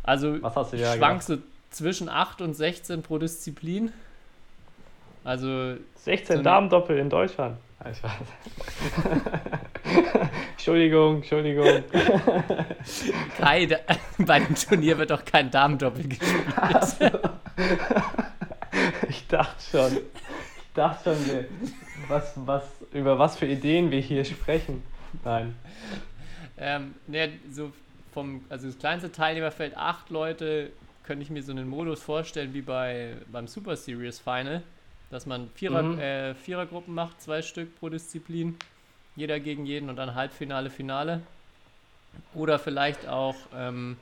Also 0.04 0.42
was 0.42 0.56
hast 0.56 0.72
du 0.74 0.78
ich 0.78 0.82
dir 0.82 0.90
da 0.90 0.96
schwank 0.96 1.20
gedacht? 1.26 1.42
so 1.42 1.57
zwischen 1.70 2.10
8 2.10 2.42
und 2.42 2.54
16 2.54 3.02
pro 3.02 3.18
Disziplin. 3.18 3.92
Also 5.24 5.76
16 5.96 6.38
so 6.38 6.44
Damen-Doppel 6.44 6.98
in 6.98 7.10
Deutschland. 7.10 7.58
Ah, 7.80 7.90
ich 7.92 8.02
weiß. 8.02 8.12
Entschuldigung, 10.52 11.18
Entschuldigung. 11.18 11.84
Kai, 13.38 13.66
da, 13.66 13.78
bei 14.18 14.40
dem 14.40 14.56
Turnier 14.56 14.98
wird 14.98 15.12
doch 15.12 15.24
kein 15.24 15.52
Damendoppel 15.52 16.08
gespielt. 16.08 16.46
Ich 19.10 19.26
dachte 19.28 19.64
schon. 19.72 19.98
Ich 19.98 20.74
dachte 20.76 21.16
schon, 21.16 21.46
was, 22.08 22.34
was, 22.36 22.64
über 22.94 23.18
was 23.18 23.36
für 23.38 23.48
Ideen 23.48 23.90
wir 23.92 24.00
hier 24.00 24.24
sprechen. 24.24 24.84
Nein. 25.24 25.56
Ähm, 26.58 26.94
ne, 27.08 27.34
so 27.52 27.72
vom, 28.14 28.46
also 28.50 28.68
das 28.68 28.78
kleinste 28.78 29.12
Teilnehmerfeld, 29.12 29.76
acht 29.76 30.10
Leute, 30.10 30.72
könnte 31.08 31.24
ich 31.24 31.30
mir 31.30 31.42
so 31.42 31.52
einen 31.54 31.68
Modus 31.68 32.02
vorstellen 32.04 32.54
wie 32.54 32.62
bei 32.62 33.16
beim 33.32 33.48
Super 33.48 33.76
Series 33.78 34.20
Final, 34.20 34.62
dass 35.10 35.26
man 35.26 35.50
Vierer, 35.56 35.82
Mhm. 35.84 36.00
äh, 36.00 36.36
Vierergruppen 36.36 36.94
macht, 36.94 37.22
zwei 37.22 37.42
Stück 37.42 37.80
pro 37.80 37.90
Disziplin, 37.90 38.58
jeder 39.16 39.40
gegen 39.40 39.66
jeden 39.66 39.90
und 39.90 39.96
dann 39.96 40.14
Halbfinale, 40.14 40.70
Finale. 40.70 41.22
Oder 42.34 42.60
vielleicht 42.60 43.08
auch 43.08 43.36
ähm, 43.56 43.96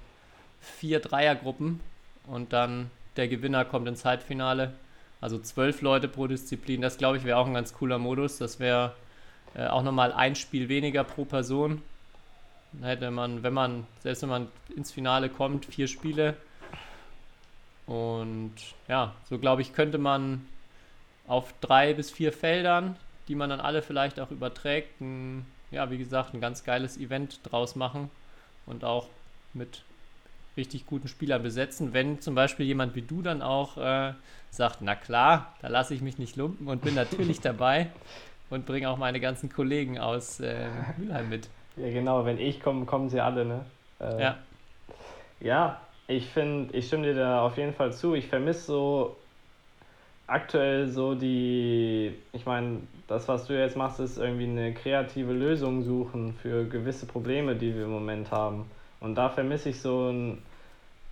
vier 0.61 0.99
Dreiergruppen 0.99 1.79
und 2.27 2.53
dann 2.53 2.89
der 3.17 3.27
Gewinner 3.27 3.65
kommt 3.65 3.87
ins 3.87 4.03
Halbfinale. 4.03 4.73
Also 5.21 5.37
zwölf 5.39 5.81
Leute 5.81 6.07
pro 6.07 6.27
Disziplin. 6.27 6.81
Das 6.81 6.97
glaube 6.97 7.17
ich 7.17 7.23
wäre 7.23 7.37
auch 7.37 7.47
ein 7.47 7.53
ganz 7.53 7.73
cooler 7.73 7.97
Modus. 7.97 8.37
Das 8.37 8.59
wäre 8.59 8.93
äh, 9.55 9.67
auch 9.67 9.83
nochmal 9.83 10.11
ein 10.11 10.35
Spiel 10.35 10.69
weniger 10.69 11.03
pro 11.03 11.25
Person. 11.25 11.81
Dann 12.73 12.89
hätte 12.89 13.11
man, 13.11 13.43
wenn 13.43 13.53
man, 13.53 13.85
selbst 14.01 14.21
wenn 14.23 14.29
man 14.29 14.47
ins 14.75 14.91
Finale 14.91 15.29
kommt, 15.29 15.65
vier 15.65 15.87
Spiele. 15.87 16.35
Und 17.87 18.53
ja, 18.87 19.13
so 19.29 19.37
glaube 19.37 19.61
ich, 19.61 19.73
könnte 19.73 19.97
man 19.97 20.45
auf 21.27 21.53
drei 21.61 21.93
bis 21.93 22.11
vier 22.11 22.31
Feldern, 22.33 22.95
die 23.27 23.35
man 23.35 23.49
dann 23.49 23.59
alle 23.59 23.81
vielleicht 23.81 24.19
auch 24.19 24.31
überträgt, 24.31 25.01
ein, 25.01 25.45
ja, 25.71 25.89
wie 25.91 25.97
gesagt, 25.97 26.33
ein 26.33 26.41
ganz 26.41 26.63
geiles 26.63 26.97
Event 26.97 27.39
draus 27.43 27.75
machen 27.75 28.09
und 28.65 28.83
auch 28.83 29.07
mit 29.53 29.83
richtig 30.57 30.85
guten 30.85 31.07
Spielern 31.07 31.43
besetzen. 31.43 31.93
Wenn 31.93 32.21
zum 32.21 32.35
Beispiel 32.35 32.65
jemand 32.65 32.95
wie 32.95 33.01
du 33.01 33.21
dann 33.21 33.41
auch 33.41 33.77
äh, 33.77 34.13
sagt, 34.51 34.77
na 34.81 34.95
klar, 34.95 35.53
da 35.61 35.67
lasse 35.67 35.93
ich 35.93 36.01
mich 36.01 36.17
nicht 36.17 36.35
lumpen 36.35 36.67
und 36.67 36.81
bin 36.81 36.95
natürlich 36.95 37.39
dabei 37.41 37.87
und 38.49 38.65
bringe 38.65 38.89
auch 38.89 38.97
meine 38.97 39.19
ganzen 39.19 39.51
Kollegen 39.51 39.99
aus 39.99 40.39
äh, 40.39 40.67
Mülheim 40.97 41.29
mit. 41.29 41.49
Ja, 41.75 41.89
genau, 41.89 42.25
wenn 42.25 42.39
ich 42.39 42.61
komme, 42.61 42.85
kommen 42.85 43.09
sie 43.09 43.19
alle, 43.19 43.45
ne? 43.45 43.65
Äh, 43.99 44.21
Ja. 44.21 44.37
Ja, 45.41 45.81
ich 46.07 46.27
finde, 46.27 46.75
ich 46.75 46.87
stimme 46.87 47.03
dir 47.07 47.15
da 47.15 47.41
auf 47.41 47.57
jeden 47.57 47.73
Fall 47.73 47.91
zu. 47.93 48.13
Ich 48.13 48.27
vermisse 48.27 48.61
so 48.67 49.15
aktuell 50.27 50.87
so 50.87 51.15
die, 51.15 52.13
ich 52.33 52.45
meine, 52.45 52.81
das, 53.07 53.27
was 53.27 53.45
du 53.47 53.57
jetzt 53.57 53.77
machst, 53.77 53.99
ist 53.99 54.17
irgendwie 54.17 54.45
eine 54.45 54.73
kreative 54.73 55.33
Lösung 55.33 55.83
suchen 55.83 56.33
für 56.41 56.65
gewisse 56.65 57.05
Probleme, 57.05 57.55
die 57.55 57.75
wir 57.75 57.83
im 57.83 57.91
Moment 57.91 58.31
haben. 58.31 58.65
Und 58.99 59.15
da 59.15 59.29
vermisse 59.29 59.69
ich 59.69 59.79
so 59.79 60.07
eine 60.07 60.37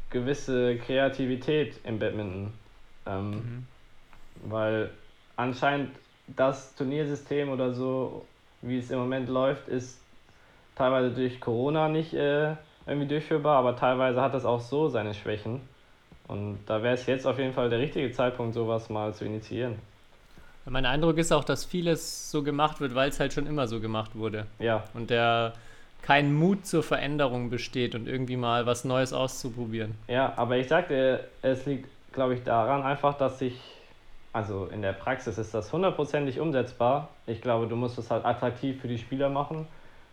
gewisse 0.10 0.77
Kreativität 0.77 1.79
im 1.84 1.99
Badminton. 1.99 2.53
Ähm, 3.06 3.32
Mhm. 3.32 3.67
weil 4.45 4.89
anscheinend 5.36 5.91
das 6.27 6.73
Turniersystem 6.75 7.49
oder 7.49 7.73
so, 7.73 8.25
wie 8.62 8.77
es 8.77 8.89
im 8.91 8.99
Moment 8.99 9.29
läuft, 9.29 9.67
ist 9.67 9.99
teilweise 10.75 11.12
durch 11.12 11.39
Corona 11.39 11.89
nicht 11.89 12.13
äh, 12.13 12.56
irgendwie 12.86 13.08
durchführbar, 13.08 13.58
aber 13.58 13.76
teilweise 13.76 14.22
hat 14.22 14.34
es 14.34 14.46
auch 14.46 14.60
so 14.62 14.89
seine 14.89 15.13
Schwächen. 15.13 15.62
Und 16.28 16.60
da 16.65 16.82
wäre 16.84 16.93
es 16.93 17.06
jetzt 17.06 17.26
auf 17.26 17.38
jeden 17.38 17.54
Fall 17.54 17.69
der 17.69 17.80
richtige 17.80 18.12
Zeitpunkt, 18.12 18.54
sowas 18.54 18.89
mal 18.89 19.13
zu 19.13 19.26
initiieren. 19.26 19.76
Mein 20.65 20.86
Eindruck 20.86 21.17
ist 21.17 21.32
auch, 21.34 21.43
dass 21.43 21.65
vieles 21.65 22.32
so 22.32 22.41
gemacht 22.41 22.80
wird, 22.80 22.96
weil 22.96 23.10
es 23.10 23.19
halt 23.19 23.34
schon 23.34 23.46
immer 23.48 23.67
so 23.67 23.82
gemacht 23.82 24.12
wurde. 24.15 24.46
Ja, 24.60 24.86
Und 24.93 25.10
der 25.10 25.54
kein 26.02 26.34
Mut 26.34 26.65
zur 26.65 26.84
Veränderung 26.84 27.50
besteht 27.50 27.96
und 27.96 28.08
irgendwie 28.08 28.38
mal 28.38 28.65
was 28.65 28.86
Neues 28.86 29.12
auszuprobieren. 29.13 29.96
ja, 30.08 30.34
aber 30.38 30.58
ich 30.58 30.67
sagte, 30.67 31.26
es 31.41 31.65
liegt, 31.65 31.89
glaube 32.13 32.36
ich, 32.36 32.43
daran 32.43 32.84
einfach, 32.84 33.17
dass 33.17 33.39
sich, 33.39 33.60
also 34.32 34.67
in 34.67 34.82
der 34.82 34.93
Praxis 34.93 35.38
ist 35.38 35.54
das 35.54 35.72
hundertprozentig 35.74 36.39
umsetzbar. 36.39 37.10
Ich 37.26 37.41
glaube, 37.41 37.67
du 37.67 37.76
musst 37.76 37.98
es 37.98 38.10
halt 38.12 38.26
attraktiv 38.26 38.82
für 38.82 38.88
die 38.88 38.98
Spieler 38.98 39.30
machen, 39.30 39.67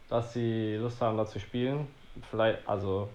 dass 0.08 0.32
sie 0.32 0.76
Lust 0.76 1.00
haben, 1.00 1.16
da 1.16 1.26
zu 1.26 1.38
spielen. 1.38 1.86
Vielleicht, 2.30 2.66
also 2.68 3.08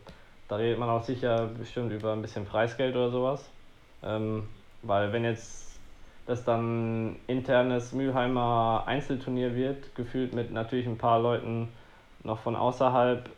da 0.47 0.57
redet 0.57 0.79
man 0.79 0.89
auch 0.89 1.03
sicher 1.03 1.47
bestimmt 1.57 1.91
über 1.91 2.13
ein 2.13 2.21
bisschen 2.21 2.45
Preisgeld 2.45 2.95
oder 2.95 3.09
sowas. 3.09 3.49
Ähm, 4.03 4.47
weil 4.81 5.11
wenn 5.11 5.23
jetzt 5.23 5.79
das 6.25 6.43
dann 6.43 7.17
internes 7.27 7.93
Mülheimer 7.93 8.83
Einzelturnier 8.87 9.55
wird, 9.55 9.95
gefühlt 9.95 10.33
mit 10.33 10.51
natürlich 10.51 10.87
ein 10.87 10.97
paar 10.97 11.19
Leuten 11.19 11.67
noch 12.23 12.39
von 12.39 12.55
außerhalb, 12.55 13.29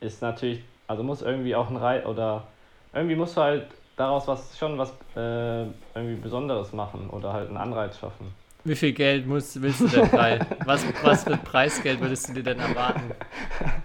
ist 0.00 0.20
natürlich, 0.20 0.62
also 0.86 1.02
muss 1.02 1.22
irgendwie 1.22 1.54
auch 1.54 1.70
ein 1.70 1.76
Reiz 1.76 2.04
oder 2.06 2.44
irgendwie 2.92 3.16
musst 3.16 3.36
du 3.36 3.40
halt 3.40 3.66
daraus 3.96 4.26
was 4.28 4.58
schon 4.58 4.76
was 4.76 4.90
äh, 5.16 5.62
irgendwie 5.94 6.20
Besonderes 6.20 6.72
machen 6.72 7.08
oder 7.10 7.32
halt 7.32 7.48
einen 7.48 7.56
Anreiz 7.56 7.98
schaffen. 7.98 8.32
Wie 8.64 8.74
viel 8.74 8.92
Geld 8.92 9.26
musst, 9.26 9.60
willst 9.60 9.80
du 9.80 9.88
denn 9.88 10.08
frei? 10.08 10.40
Was, 10.64 10.84
was 11.02 11.24
für 11.24 11.36
Preisgeld 11.36 12.00
würdest 12.00 12.28
du 12.28 12.32
dir 12.34 12.42
denn 12.42 12.58
erwarten? 12.58 13.12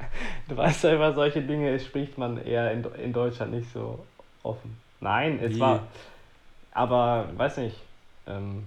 Du 0.49 0.57
weißt 0.57 0.83
ja, 0.83 0.95
über 0.95 1.13
solche 1.13 1.41
Dinge 1.41 1.79
spricht 1.79 2.17
man 2.17 2.43
eher 2.43 2.71
in, 2.71 2.83
in 2.95 3.13
Deutschland 3.13 3.51
nicht 3.51 3.71
so 3.71 3.99
offen. 4.43 4.77
Nein, 4.99 5.39
es 5.41 5.55
Wie? 5.55 5.59
war. 5.59 5.83
Aber 6.73 7.27
weiß 7.37 7.57
nicht. 7.57 7.77
Ähm, 8.27 8.65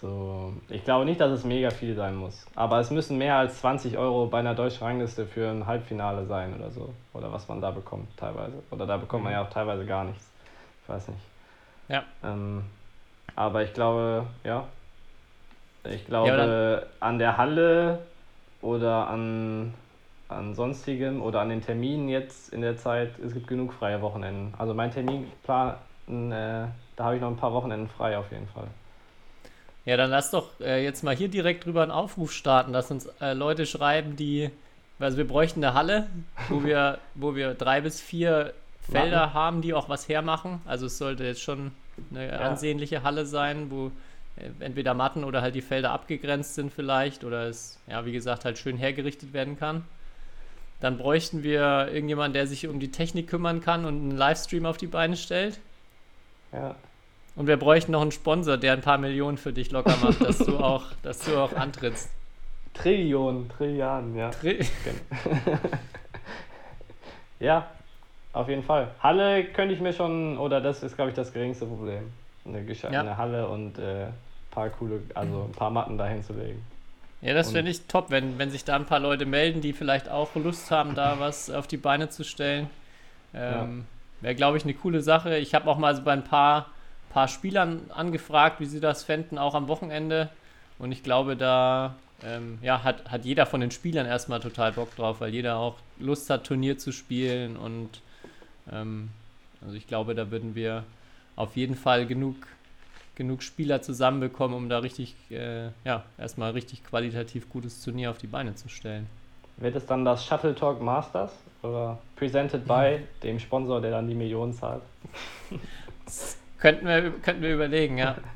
so, 0.00 0.52
ich 0.68 0.84
glaube 0.84 1.04
nicht, 1.04 1.20
dass 1.20 1.30
es 1.30 1.44
mega 1.44 1.70
viel 1.70 1.94
sein 1.94 2.16
muss. 2.16 2.46
Aber 2.54 2.80
es 2.80 2.90
müssen 2.90 3.16
mehr 3.18 3.36
als 3.36 3.60
20 3.60 3.96
Euro 3.96 4.26
bei 4.26 4.40
einer 4.40 4.54
deutschen 4.54 4.84
Rangliste 4.84 5.26
für 5.26 5.48
ein 5.48 5.66
Halbfinale 5.66 6.26
sein 6.26 6.54
oder 6.54 6.70
so. 6.70 6.92
Oder 7.12 7.32
was 7.32 7.48
man 7.48 7.60
da 7.60 7.70
bekommt 7.70 8.14
teilweise. 8.16 8.62
Oder 8.70 8.86
da 8.86 8.96
bekommt 8.96 9.24
man 9.24 9.32
ja 9.32 9.42
auch 9.42 9.50
teilweise 9.50 9.86
gar 9.86 10.04
nichts. 10.04 10.30
Ich 10.82 10.88
weiß 10.88 11.08
nicht. 11.08 11.20
Ja. 11.88 12.04
Ähm, 12.22 12.64
aber 13.34 13.62
ich 13.62 13.72
glaube, 13.72 14.26
ja. 14.44 14.64
Ich 15.84 16.06
glaube, 16.06 16.32
aber 16.32 16.86
an 17.00 17.18
der 17.18 17.36
Halle 17.36 18.00
oder 18.60 19.08
an, 19.08 19.72
an 20.28 20.54
sonstigem 20.54 21.22
oder 21.22 21.40
an 21.40 21.48
den 21.50 21.62
Terminen 21.62 22.08
jetzt 22.08 22.52
in 22.52 22.60
der 22.60 22.76
Zeit, 22.76 23.18
es 23.18 23.32
gibt 23.32 23.46
genug 23.46 23.72
freie 23.72 24.00
Wochenenden. 24.02 24.54
Also 24.58 24.74
mein 24.74 24.90
Terminplan, 24.90 25.74
äh, 26.08 26.66
da 26.96 27.04
habe 27.04 27.16
ich 27.16 27.20
noch 27.20 27.28
ein 27.30 27.36
paar 27.36 27.52
Wochenenden 27.52 27.88
frei 27.88 28.18
auf 28.18 28.30
jeden 28.32 28.48
Fall. 28.48 28.66
Ja, 29.84 29.96
dann 29.96 30.10
lass 30.10 30.32
doch 30.32 30.58
äh, 30.60 30.82
jetzt 30.82 31.04
mal 31.04 31.14
hier 31.14 31.28
direkt 31.28 31.64
drüber 31.64 31.82
einen 31.82 31.92
Aufruf 31.92 32.32
starten, 32.32 32.72
dass 32.72 32.90
uns 32.90 33.06
äh, 33.20 33.34
Leute 33.34 33.66
schreiben, 33.66 34.16
die. 34.16 34.50
Also 34.98 35.18
wir 35.18 35.28
bräuchten 35.28 35.62
eine 35.62 35.74
Halle, 35.74 36.06
wo 36.48 36.64
wir, 36.64 36.98
wo 37.14 37.34
wir 37.36 37.54
drei 37.54 37.80
bis 37.82 38.00
vier 38.00 38.52
Felder 38.80 39.26
Matten. 39.26 39.34
haben, 39.34 39.62
die 39.62 39.74
auch 39.74 39.88
was 39.88 40.08
hermachen. 40.08 40.60
Also 40.64 40.86
es 40.86 40.98
sollte 40.98 41.24
jetzt 41.24 41.42
schon 41.42 41.70
eine 42.10 42.38
Ja. 42.38 42.38
ansehnliche 42.40 43.02
Halle 43.02 43.26
sein, 43.26 43.70
wo 43.70 43.92
äh, 44.36 44.50
entweder 44.60 44.94
Matten 44.94 45.22
oder 45.22 45.42
halt 45.42 45.54
die 45.54 45.62
Felder 45.62 45.92
abgegrenzt 45.92 46.54
sind 46.54 46.72
vielleicht 46.72 47.24
oder 47.24 47.44
es, 47.48 47.78
ja, 47.86 48.04
wie 48.06 48.12
gesagt, 48.12 48.44
halt 48.44 48.58
schön 48.58 48.76
hergerichtet 48.76 49.32
werden 49.32 49.58
kann. 49.58 49.84
Dann 50.80 50.98
bräuchten 50.98 51.42
wir 51.42 51.88
irgendjemanden, 51.90 52.34
der 52.34 52.46
sich 52.46 52.66
um 52.68 52.78
die 52.80 52.90
Technik 52.90 53.28
kümmern 53.28 53.60
kann 53.60 53.84
und 53.84 53.94
einen 53.94 54.10
Livestream 54.16 54.66
auf 54.66 54.76
die 54.76 54.86
Beine 54.86 55.16
stellt. 55.16 55.58
Ja. 56.52 56.74
Und 57.34 57.46
wir 57.46 57.56
bräuchten 57.58 57.92
noch 57.92 58.02
einen 58.02 58.12
Sponsor, 58.12 58.56
der 58.56 58.72
ein 58.74 58.80
paar 58.82 58.98
Millionen 58.98 59.36
für 59.38 59.52
dich 59.52 59.70
locker 59.70 59.96
macht, 60.02 60.20
dass 60.22 60.38
du 60.38 60.58
auch, 60.58 60.84
dass 61.02 61.20
du 61.20 61.36
auch 61.38 61.52
antrittst. 61.54 62.10
Trillionen, 62.74 63.48
Trilliarden, 63.48 64.14
ja. 64.16 64.30
Tri- 64.30 64.66
Ja, 67.40 67.66
auf 68.32 68.48
jeden 68.48 68.62
Fall. 68.62 68.88
Halle 69.00 69.44
könnte 69.44 69.74
ich 69.74 69.80
mir 69.80 69.92
schon, 69.92 70.38
oder 70.38 70.60
das 70.60 70.82
ist, 70.82 70.96
glaube 70.96 71.10
ich, 71.10 71.16
das 71.16 71.32
geringste 71.32 71.66
Problem. 71.66 72.10
Eine, 72.46 72.60
Gesche- 72.62 72.92
Ja. 72.92 73.16
Halle 73.16 73.46
und 73.48 73.78
äh, 73.78 74.06
paar 74.50 74.70
coole, 74.70 75.02
also 75.14 75.44
ein 75.44 75.52
paar 75.52 75.70
Matten 75.70 75.98
dahin 75.98 76.22
zu 76.22 76.32
legen. 76.32 76.64
Ja, 77.22 77.34
das 77.34 77.52
fände 77.52 77.70
ich 77.70 77.86
top, 77.86 78.10
wenn, 78.10 78.38
wenn 78.38 78.50
sich 78.50 78.64
da 78.64 78.76
ein 78.76 78.84
paar 78.84 79.00
Leute 79.00 79.26
melden, 79.26 79.60
die 79.60 79.72
vielleicht 79.72 80.08
auch 80.08 80.34
Lust 80.36 80.70
haben, 80.70 80.94
da 80.94 81.18
was 81.18 81.50
auf 81.50 81.66
die 81.66 81.76
Beine 81.76 82.08
zu 82.08 82.24
stellen. 82.24 82.68
Ähm, 83.34 83.86
Wäre, 84.20 84.34
glaube 84.34 84.56
ich, 84.56 84.64
eine 84.64 84.74
coole 84.74 85.00
Sache. 85.02 85.36
Ich 85.38 85.54
habe 85.54 85.68
auch 85.70 85.78
mal 85.78 85.94
so 85.94 86.02
bei 86.02 86.12
ein 86.12 86.24
paar, 86.24 86.70
paar 87.10 87.28
Spielern 87.28 87.90
angefragt, 87.94 88.60
wie 88.60 88.66
sie 88.66 88.80
das 88.80 89.04
fänden, 89.04 89.38
auch 89.38 89.54
am 89.54 89.68
Wochenende. 89.68 90.30
Und 90.78 90.92
ich 90.92 91.02
glaube, 91.02 91.36
da 91.36 91.94
ähm, 92.24 92.58
ja, 92.62 92.82
hat, 92.82 93.10
hat 93.10 93.24
jeder 93.24 93.46
von 93.46 93.60
den 93.60 93.70
Spielern 93.70 94.06
erstmal 94.06 94.40
total 94.40 94.72
Bock 94.72 94.94
drauf, 94.96 95.20
weil 95.20 95.32
jeder 95.32 95.56
auch 95.56 95.76
Lust 95.98 96.30
hat, 96.30 96.44
Turnier 96.44 96.78
zu 96.78 96.92
spielen. 96.92 97.56
Und 97.56 98.00
ähm, 98.72 99.10
also 99.62 99.76
ich 99.76 99.86
glaube, 99.86 100.14
da 100.14 100.30
würden 100.30 100.54
wir 100.54 100.84
auf 101.34 101.56
jeden 101.56 101.76
Fall 101.76 102.06
genug, 102.06 102.36
genug 103.16 103.42
Spieler 103.42 103.82
zusammenbekommen, 103.82 104.56
um 104.56 104.68
da 104.68 104.78
richtig, 104.78 105.16
äh, 105.30 105.70
ja, 105.84 106.04
erstmal 106.18 106.52
richtig 106.52 106.84
qualitativ 106.84 107.48
gutes 107.48 107.82
Turnier 107.82 108.10
auf 108.10 108.18
die 108.18 108.26
Beine 108.28 108.54
zu 108.54 108.68
stellen. 108.68 109.08
Wird 109.56 109.74
es 109.74 109.86
dann 109.86 110.04
das 110.04 110.24
Shuttle 110.24 110.54
Talk 110.54 110.80
Masters 110.80 111.32
oder 111.62 111.98
presented 112.14 112.64
by 112.68 113.00
dem 113.22 113.40
Sponsor, 113.40 113.80
der 113.80 113.90
dann 113.90 114.06
die 114.06 114.14
Millionen 114.14 114.52
zahlt? 114.52 114.82
Könnten 116.58 116.86
wir, 116.86 117.10
könnten 117.20 117.42
wir 117.42 117.54
überlegen, 117.54 117.98
ja. 117.98 118.16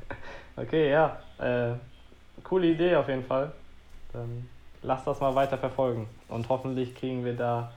Okay, 0.57 0.91
ja. 0.91 1.17
Äh, 1.39 1.75
coole 2.43 2.67
Idee 2.67 2.95
auf 2.95 3.07
jeden 3.07 3.23
Fall. 3.23 3.51
Dann 4.11 4.47
lass 4.83 5.05
das 5.05 5.19
mal 5.21 5.33
weiter 5.33 5.57
verfolgen 5.57 6.07
und 6.27 6.49
hoffentlich 6.49 6.93
kriegen 6.93 7.23
wir 7.23 7.33
da 7.33 7.71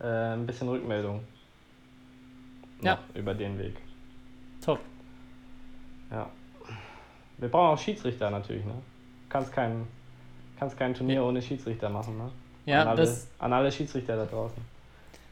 äh, 0.00 0.34
ein 0.34 0.46
bisschen 0.46 0.68
Rückmeldung. 0.68 1.24
Ja. 2.82 2.98
Über 3.14 3.34
den 3.34 3.58
Weg. 3.58 3.76
Ja. 6.10 6.28
Wir 7.38 7.48
brauchen 7.48 7.74
auch 7.74 7.78
Schiedsrichter 7.78 8.30
natürlich, 8.30 8.64
ne? 8.64 8.74
Kannst 9.28 9.52
kein, 9.52 9.86
kannst 10.58 10.78
kein 10.78 10.94
Turnier 10.94 11.24
ohne 11.24 11.42
Schiedsrichter 11.42 11.88
machen, 11.88 12.16
ne? 12.16 12.30
Ja, 12.66 12.82
an, 12.82 12.88
alle, 12.88 12.96
das, 12.96 13.28
an 13.38 13.52
alle 13.52 13.72
Schiedsrichter 13.72 14.16
da 14.16 14.24
draußen. 14.24 14.62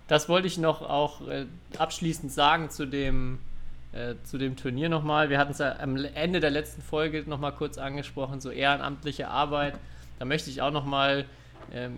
das 0.09 0.29
wollte 0.29 0.47
ich 0.47 0.59
noch 0.59 0.83
auch 0.83 1.27
äh, 1.29 1.47
abschließend 1.79 2.31
sagen 2.31 2.69
zu 2.69 2.87
dem, 2.87 3.39
äh, 3.93 4.15
zu 4.25 4.37
dem 4.37 4.57
Turnier 4.57 4.89
nochmal. 4.89 5.31
Wir 5.31 5.39
hatten 5.39 5.53
es 5.53 5.59
ja 5.59 5.79
am 5.79 5.97
Ende 5.97 6.41
der 6.41 6.51
letzten 6.51 6.83
Folge 6.83 7.25
nochmal 7.27 7.53
kurz 7.53 7.79
angesprochen, 7.79 8.41
so 8.41 8.51
ehrenamtliche 8.51 9.29
Arbeit. 9.29 9.75
Da 10.19 10.25
möchte 10.25 10.51
ich 10.51 10.61
auch 10.61 10.71
nochmal, 10.71 11.25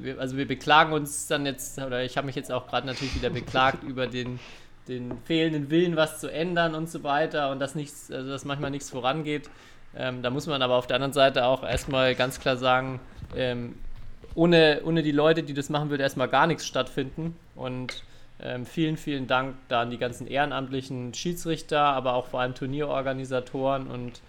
wir, 0.00 0.20
also 0.20 0.36
wir 0.36 0.46
beklagen 0.46 0.92
uns 0.92 1.26
dann 1.26 1.44
jetzt, 1.46 1.78
oder 1.78 2.04
ich 2.04 2.16
habe 2.16 2.26
mich 2.26 2.36
jetzt 2.36 2.52
auch 2.52 2.68
gerade 2.68 2.86
natürlich 2.86 3.14
wieder 3.16 3.30
beklagt 3.30 3.82
über 3.82 4.06
den, 4.06 4.38
den 4.88 5.18
fehlenden 5.24 5.70
Willen, 5.70 5.96
was 5.96 6.20
zu 6.20 6.30
ändern 6.30 6.74
und 6.74 6.90
so 6.90 7.02
weiter 7.02 7.50
und 7.50 7.58
dass 7.58 7.74
nichts, 7.74 8.10
also 8.10 8.30
dass 8.30 8.44
manchmal 8.44 8.70
nichts 8.70 8.90
vorangeht. 8.90 9.48
Ähm, 9.96 10.22
da 10.22 10.30
muss 10.30 10.46
man 10.46 10.60
aber 10.62 10.74
auf 10.74 10.86
der 10.86 10.96
anderen 10.96 11.12
Seite 11.12 11.46
auch 11.46 11.62
erstmal 11.62 12.14
ganz 12.14 12.40
klar 12.40 12.56
sagen, 12.56 13.00
ähm, 13.36 13.74
ohne, 14.34 14.82
ohne 14.84 15.02
die 15.02 15.12
Leute, 15.12 15.42
die 15.42 15.54
das 15.54 15.70
machen, 15.70 15.90
würde 15.90 16.02
erstmal 16.02 16.28
gar 16.28 16.46
nichts 16.46 16.66
stattfinden. 16.66 17.36
Und 17.54 18.02
ähm, 18.42 18.66
vielen, 18.66 18.96
vielen 18.96 19.26
Dank 19.26 19.54
da 19.68 19.82
an 19.82 19.90
die 19.90 19.98
ganzen 19.98 20.26
ehrenamtlichen 20.26 21.14
Schiedsrichter, 21.14 21.80
aber 21.80 22.14
auch 22.14 22.26
vor 22.26 22.40
allem 22.40 22.54
Turnierorganisatoren 22.54 23.86
und 23.86 24.20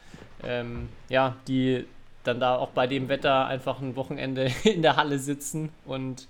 ähm, 0.44 0.90
ja, 1.10 1.36
die 1.48 1.86
dann 2.24 2.40
da 2.40 2.56
auch 2.56 2.70
bei 2.70 2.88
dem 2.88 3.10
Wetter 3.10 3.46
einfach 3.48 3.82
ein 3.82 3.96
Wochenende 3.96 4.52
in 4.64 4.82
der 4.82 4.96
Halle 4.96 5.20
sitzen 5.20 5.70
und 5.86 6.28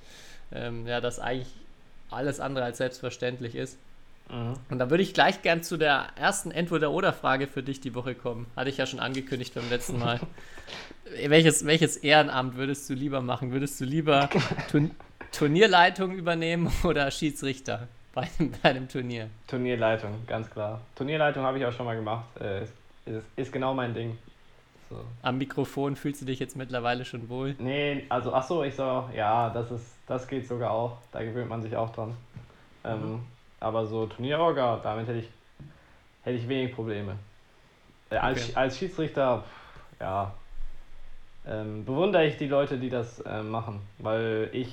ähm, 0.53 0.87
ja, 0.87 1.01
das 1.01 1.19
eigentlich 1.19 1.53
alles 2.09 2.39
andere 2.39 2.65
als 2.65 2.77
selbstverständlich 2.77 3.55
ist. 3.55 3.77
Und 4.29 4.79
da 4.79 4.89
würde 4.89 5.03
ich 5.03 5.13
gleich 5.13 5.41
gern 5.43 5.61
zu 5.61 5.77
der 5.77 6.07
ersten 6.15 6.49
Entweder-Oder-Frage 6.51 7.47
für 7.47 7.61
dich 7.61 7.79
die 7.79 7.93
Woche 7.93 8.15
kommen. 8.15 8.47
Hatte 8.55 8.69
ich 8.69 8.77
ja 8.77 8.85
schon 8.85 8.99
angekündigt 8.99 9.53
beim 9.53 9.69
letzten 9.69 9.99
Mal. 9.99 10.19
welches, 11.27 11.65
welches 11.65 11.97
Ehrenamt 11.97 12.55
würdest 12.55 12.89
du 12.89 12.93
lieber 12.95 13.21
machen? 13.21 13.51
Würdest 13.51 13.79
du 13.79 13.85
lieber 13.85 14.29
Turn 14.71 14.91
Turnierleitung 15.31 16.13
übernehmen 16.13 16.71
oder 16.83 17.11
Schiedsrichter 17.11 17.87
bei, 18.13 18.27
einem- 18.39 18.51
bei 18.63 18.69
einem 18.69 18.87
Turnier? 18.87 19.29
Turnierleitung, 19.47 20.11
ganz 20.27 20.49
klar. 20.49 20.81
Turnierleitung 20.95 21.43
habe 21.43 21.59
ich 21.59 21.65
auch 21.65 21.73
schon 21.73 21.85
mal 21.85 21.95
gemacht. 21.95 22.25
Äh, 22.39 22.63
ist, 22.63 22.73
ist, 23.05 23.25
ist 23.35 23.51
genau 23.53 23.73
mein 23.73 23.93
Ding. 23.93 24.17
So. 24.89 24.97
Am 25.23 25.37
Mikrofon 25.37 25.95
fühlst 25.95 26.21
du 26.21 26.25
dich 26.25 26.39
jetzt 26.39 26.55
mittlerweile 26.55 27.05
schon 27.05 27.27
wohl? 27.27 27.55
Nee, 27.59 28.05
also 28.09 28.33
ach 28.33 28.47
so, 28.47 28.63
ich 28.63 28.75
so, 28.75 29.09
ja, 29.15 29.49
das 29.49 29.71
ist, 29.71 29.85
das 30.07 30.27
geht 30.27 30.47
sogar 30.47 30.71
auch. 30.71 30.97
Da 31.11 31.21
gewöhnt 31.21 31.49
man 31.49 31.61
sich 31.61 31.75
auch 31.75 31.91
dran. 31.93 32.15
Ähm, 32.83 33.19
aber 33.65 33.87
so 33.87 34.05
Turnierorga, 34.05 34.79
damit 34.83 35.07
hätte 35.07 35.19
ich, 35.19 35.29
hätte 36.23 36.37
ich 36.37 36.47
wenig 36.47 36.75
Probleme. 36.75 37.17
Äh, 38.11 38.17
als, 38.17 38.43
Okay. 38.43 38.55
als 38.55 38.77
Schiedsrichter, 38.77 39.41
pff, 39.41 39.99
ja, 40.01 40.33
ähm, 41.47 41.83
bewundere 41.83 42.27
ich 42.27 42.37
die 42.37 42.47
Leute, 42.47 42.77
die 42.77 42.89
das 42.91 43.23
ähm, 43.25 43.49
machen, 43.49 43.81
weil 43.97 44.49
ich, 44.53 44.71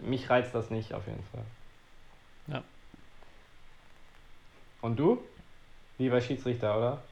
mich 0.00 0.30
reizt 0.30 0.54
das 0.54 0.70
nicht 0.70 0.94
auf 0.94 1.04
jeden 1.08 1.24
Fall. 1.32 1.42
Ja. 2.46 2.62
Und 4.82 4.96
du? 4.96 5.18
Lieber 5.98 6.20
Schiedsrichter, 6.20 6.78
oder? 6.78 7.02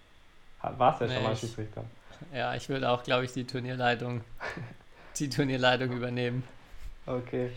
Warst 0.79 1.01
ja 1.01 1.09
Nee, 1.09 1.15
schon 1.15 1.23
mal 1.25 1.33
ich- 1.33 1.41
Schiedsrichter. 1.41 1.85
Ja, 2.33 2.55
ich 2.55 2.69
würde 2.69 2.89
auch, 2.89 3.03
glaube 3.03 3.25
ich, 3.25 3.33
die 3.33 3.45
Turnierleitung, 3.45 4.23
die 5.19 5.29
Turnierleitung 5.29 5.91
übernehmen. 5.91 6.45
Okay. 7.05 7.51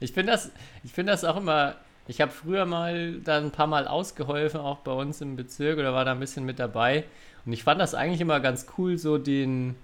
Ich 0.00 0.10
finde 0.12 0.32
das, 0.32 0.50
ich 0.82 0.92
finde 0.92 1.12
das 1.12 1.24
auch 1.24 1.36
immer. 1.36 1.76
Ich 2.12 2.20
habe 2.20 2.30
früher 2.30 2.66
mal 2.66 3.14
da 3.24 3.38
ein 3.38 3.50
paar 3.52 3.66
Mal 3.66 3.88
ausgeholfen, 3.88 4.60
auch 4.60 4.80
bei 4.80 4.92
uns 4.92 5.22
im 5.22 5.34
Bezirk 5.34 5.78
oder 5.78 5.94
war 5.94 6.04
da 6.04 6.12
ein 6.12 6.20
bisschen 6.20 6.44
mit 6.44 6.58
dabei. 6.58 7.04
Und 7.46 7.54
ich 7.54 7.64
fand 7.64 7.80
das 7.80 7.94
eigentlich 7.94 8.20
immer 8.20 8.38
ganz 8.38 8.66
cool, 8.76 8.98
so 8.98 9.16
den, 9.16 9.76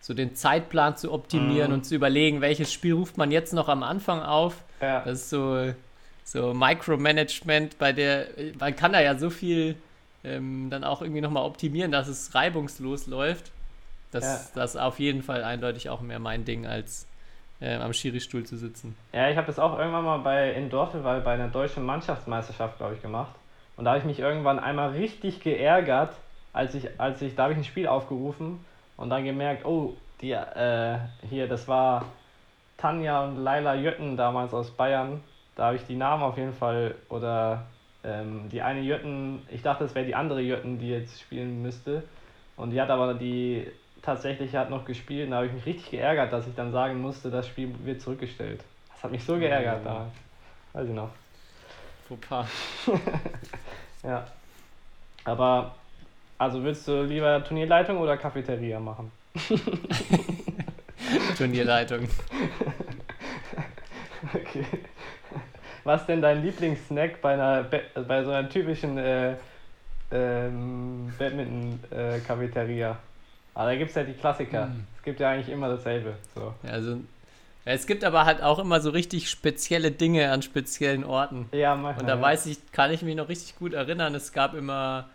so 0.00 0.14
den 0.14 0.34
Zeitplan 0.34 0.96
zu 0.96 1.12
optimieren 1.12 1.68
Mhm. 1.68 1.74
und 1.74 1.84
zu 1.84 1.94
überlegen, 1.94 2.40
welches 2.40 2.72
Spiel 2.72 2.94
ruft 2.94 3.18
man 3.18 3.30
jetzt 3.30 3.52
noch 3.52 3.68
am 3.68 3.82
Anfang 3.82 4.22
auf. 4.22 4.62
Ja. 4.80 5.02
Das 5.04 5.20
ist 5.20 5.28
so, 5.30 5.74
so 6.24 6.54
Micromanagement, 6.54 7.76
bei 7.78 7.92
der 7.92 8.28
man 8.58 8.74
kann 8.74 8.94
da 8.94 9.02
ja 9.02 9.18
so 9.18 9.28
viel 9.28 9.76
ähm, 10.24 10.68
dann 10.70 10.84
auch 10.84 11.02
irgendwie 11.02 11.20
nochmal 11.20 11.44
optimieren, 11.44 11.92
dass 11.92 12.08
es 12.08 12.34
reibungslos 12.34 13.08
läuft. 13.08 13.50
Das, 14.10 14.24
Ja. 14.24 14.40
das 14.54 14.74
ist 14.74 14.80
auf 14.80 14.98
jeden 14.98 15.22
Fall 15.22 15.44
eindeutig 15.44 15.90
auch 15.90 16.00
mehr 16.00 16.18
mein 16.18 16.46
Ding, 16.46 16.66
als 16.66 17.06
äh, 17.60 17.76
am 17.76 17.92
Schiri-Stuhl 17.92 18.44
zu 18.44 18.56
sitzen. 18.56 18.96
Ja, 19.12 19.28
ich 19.30 19.36
habe 19.36 19.46
das 19.46 19.58
auch 19.58 19.78
irgendwann 19.78 20.04
mal 20.04 20.18
bei 20.18 20.52
in 20.52 20.70
Dorfelwall 20.70 21.20
bei 21.20 21.34
einer 21.34 21.48
deutschen 21.48 21.84
Mannschaftsmeisterschaft, 21.84 22.78
glaube 22.78 22.94
ich, 22.94 23.02
gemacht. 23.02 23.34
Und 23.76 23.84
da 23.84 23.92
habe 23.92 23.98
ich 23.98 24.04
mich 24.04 24.20
irgendwann 24.20 24.58
einmal 24.58 24.90
richtig 24.90 25.40
geärgert, 25.40 26.14
als 26.52 26.74
ich, 26.74 27.00
als 27.00 27.20
ich, 27.22 27.34
da 27.34 27.44
habe 27.44 27.52
ich 27.52 27.58
ein 27.58 27.64
Spiel 27.64 27.88
aufgerufen 27.88 28.64
und 28.96 29.10
dann 29.10 29.24
gemerkt, 29.24 29.64
oh, 29.64 29.96
die, 30.20 30.32
äh, 30.32 30.98
hier, 31.28 31.48
das 31.48 31.66
war 31.66 32.06
Tanja 32.76 33.24
und 33.24 33.42
Laila 33.42 33.74
Jötten 33.74 34.16
damals 34.16 34.54
aus 34.54 34.70
Bayern. 34.70 35.22
Da 35.56 35.66
habe 35.66 35.76
ich 35.76 35.86
die 35.86 35.96
Namen 35.96 36.22
auf 36.22 36.36
jeden 36.36 36.52
Fall, 36.52 36.94
oder 37.08 37.66
ähm, 38.04 38.48
die 38.50 38.62
eine 38.62 38.80
Jötten, 38.80 39.42
ich 39.50 39.62
dachte, 39.62 39.84
es 39.84 39.94
wäre 39.94 40.06
die 40.06 40.14
andere 40.14 40.40
Jötten, 40.40 40.78
die 40.78 40.90
jetzt 40.90 41.20
spielen 41.20 41.62
müsste. 41.62 42.04
Und 42.56 42.70
die 42.70 42.80
hat 42.80 42.90
aber 42.90 43.14
die 43.14 43.66
tatsächlich 44.04 44.54
hat 44.54 44.70
noch 44.70 44.84
gespielt 44.84 45.26
und 45.26 45.30
da 45.30 45.36
habe 45.38 45.46
ich 45.46 45.52
mich 45.52 45.66
richtig 45.66 45.90
geärgert, 45.92 46.32
dass 46.32 46.46
ich 46.46 46.54
dann 46.54 46.72
sagen 46.72 47.00
musste, 47.00 47.30
das 47.30 47.46
Spiel 47.48 47.74
wird 47.84 48.02
zurückgestellt. 48.02 48.62
Das 48.92 49.04
hat 49.04 49.10
mich 49.10 49.24
so 49.24 49.38
geärgert 49.38 49.80
Oh. 49.82 49.84
damals. 49.84 50.12
Weiß 50.72 50.88
ich 50.88 50.94
noch. 50.94 51.10
Fauxpas. 52.08 52.48
Ja. 54.02 54.26
Aber, 55.24 55.74
also 56.36 56.62
willst 56.62 56.86
du 56.86 57.04
lieber 57.04 57.42
Turnierleitung 57.42 57.96
oder 57.96 58.18
Cafeteria 58.18 58.78
machen? 58.78 59.10
Turnierleitung. 61.38 62.06
Okay. 64.34 64.64
Was 65.84 66.00
ist 66.00 66.06
denn 66.08 66.22
dein 66.22 66.42
Lieblingssnack 66.42 67.20
bei 67.20 67.34
einer 67.34 67.62
bei 67.62 68.24
so 68.24 68.30
einer 68.30 68.48
typischen 68.48 68.96
äh, 68.96 69.34
ähm, 70.10 71.12
Badminton-Cafeteria? 71.18 72.96
Aber 73.54 73.70
da 73.70 73.76
gibt 73.76 73.90
es 73.90 73.96
ja 73.96 74.02
die 74.04 74.12
Klassiker. 74.14 74.66
Hm. 74.66 74.84
Es 74.96 75.02
gibt 75.04 75.20
ja 75.20 75.30
eigentlich 75.30 75.48
immer 75.48 75.68
dasselbe. 75.68 76.14
So. 76.34 76.54
Also, 76.68 76.98
es 77.64 77.86
gibt 77.86 78.04
aber 78.04 78.26
halt 78.26 78.42
auch 78.42 78.58
immer 78.58 78.80
so 78.80 78.90
richtig 78.90 79.30
spezielle 79.30 79.90
Dinge 79.90 80.30
an 80.30 80.42
speziellen 80.42 81.04
Orten. 81.04 81.48
Ja, 81.52 81.74
manchmal. 81.74 82.02
Und 82.02 82.06
da 82.08 82.16
ja. 82.16 82.20
weiß 82.22 82.46
ich, 82.46 82.58
kann 82.72 82.90
ich 82.90 83.02
mich 83.02 83.16
noch 83.16 83.28
richtig 83.28 83.56
gut 83.56 83.72
erinnern, 83.72 84.14
es 84.14 84.32
gab 84.32 84.54
immer, 84.54 85.08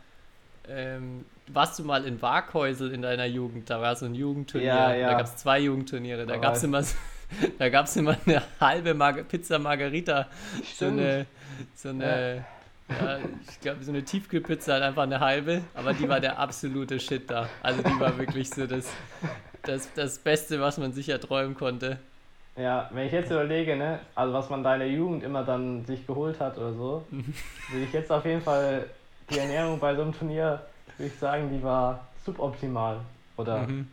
ähm, 0.68 1.26
warst 1.48 1.78
du 1.80 1.84
mal 1.84 2.06
in 2.06 2.22
Waghäusel 2.22 2.92
in 2.92 3.02
deiner 3.02 3.26
Jugend? 3.26 3.70
Da 3.70 3.82
war 3.82 3.96
so 3.96 4.06
ein 4.06 4.16
Jugendturnier, 4.16 4.68
Ja, 4.68 4.94
ja. 4.96 5.08
da 5.12 5.18
gab 5.18 5.26
es 5.26 5.36
zwei 5.38 5.60
Jugendturniere, 5.60 6.26
da 6.26 6.34
Da 6.34 6.40
gab 6.40 6.56
es 6.56 6.64
immer, 6.64 6.82
so- 6.84 6.96
da 7.60 7.70
gab's 7.70 7.96
immer 7.96 8.16
eine 8.26 8.42
halbe 8.60 8.94
Marga 8.94 9.24
Pizza 9.24 9.60
Margarita, 9.60 10.28
so 10.64 10.64
Stimmt. 10.88 11.00
eine, 11.02 11.26
so 11.76 11.90
eine, 11.90 12.46
ja, 12.98 13.18
ich 13.42 13.60
glaube 13.62 13.84
so 13.84 13.92
eine 13.92 14.04
Tiefkühlpizza 14.04 14.74
halt 14.74 14.84
einfach 14.84 15.04
eine 15.04 15.20
halbe, 15.20 15.62
aber 15.76 15.94
die 15.94 16.08
war 16.10 16.20
der 16.20 16.40
absolute 16.40 17.00
Shit 17.00 17.30
da. 17.30 17.48
Also 17.62 17.82
die 17.84 18.00
war 18.00 18.18
wirklich 18.18 18.50
so 18.50 18.66
das, 18.68 18.86
das, 19.64 19.90
das 19.94 20.18
Beste, 20.20 20.60
was 20.60 20.78
man 20.78 20.92
sich 20.94 21.10
erträumen 21.10 21.56
konnte. 21.56 22.00
Ja, 22.58 22.90
wenn 22.94 23.06
ich 23.08 23.14
jetzt 23.14 23.32
überlege, 23.32 23.76
ne, 23.78 24.00
also 24.16 24.34
was 24.34 24.50
man 24.50 24.64
da 24.64 24.74
in 24.74 24.80
der 24.80 24.90
Jugend 24.92 25.24
immer 25.24 25.44
dann 25.44 25.86
sich 25.86 26.06
geholt 26.06 26.40
hat 26.40 26.58
oder 26.58 26.74
so, 26.74 27.06
würde 27.70 27.86
ich 27.86 27.94
jetzt 27.94 28.12
auf 28.12 28.26
jeden 28.26 28.42
Fall 28.42 28.86
die 29.30 29.38
Ernährung 29.38 29.80
bei 29.80 29.96
so 29.96 30.02
einem 30.02 30.14
Turnier, 30.14 30.62
würde 30.98 31.12
ich 31.14 31.20
sagen, 31.20 31.50
die 31.56 31.64
war 31.64 32.08
suboptimal. 32.26 32.98
Oder 33.38 33.60
Mhm. 33.60 33.88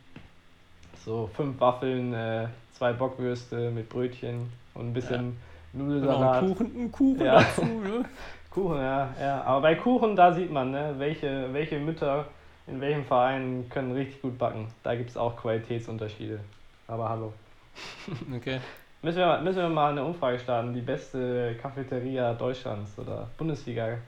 so 1.05 1.29
fünf 1.35 1.59
Waffeln, 1.61 2.13
äh, 2.13 2.47
zwei 2.73 2.91
Bockwürste 2.91 3.71
mit 3.71 3.87
Brötchen 3.87 4.51
und 4.73 4.87
ein 4.89 4.93
bisschen 4.93 5.37
noch 5.73 5.85
Nudelsalat. 5.85 6.43
einen 6.43 6.55
Kuchen, 6.55 6.75
einen 6.75 6.91
Kuchen 6.91 7.25
Ja. 7.25 7.39
dazu, 7.41 7.63
ne? 7.63 8.05
Kuchen, 8.57 8.77
ja, 8.77 9.13
ja. 9.19 9.43
Aber 9.43 9.61
bei 9.61 9.75
Kuchen, 9.75 10.15
da 10.15 10.33
sieht 10.33 10.51
man, 10.51 10.71
ne, 10.71 10.95
welche, 10.97 11.53
welche 11.53 11.77
Mütter 11.77 12.25
in 12.65 12.81
welchem 12.81 13.05
Verein 13.05 13.69
können 13.69 13.91
richtig 13.91 14.19
gut 14.21 14.37
backen. 14.37 14.67
Da 14.81 14.95
gibt 14.95 15.11
es 15.11 15.17
auch 15.17 15.37
Qualitätsunterschiede. 15.37 16.39
Aber 16.87 17.09
hallo. 17.09 17.33
Okay. 18.35 18.59
Müssen 19.03 19.19
wir, 19.19 19.39
müssen 19.41 19.59
wir 19.59 19.69
mal 19.69 19.91
eine 19.91 20.03
Umfrage 20.03 20.39
starten, 20.39 20.73
die 20.73 20.81
beste 20.81 21.55
Cafeteria 21.61 22.33
Deutschlands 22.33 22.97
oder 22.97 23.29
Bundesliga, 23.37 23.99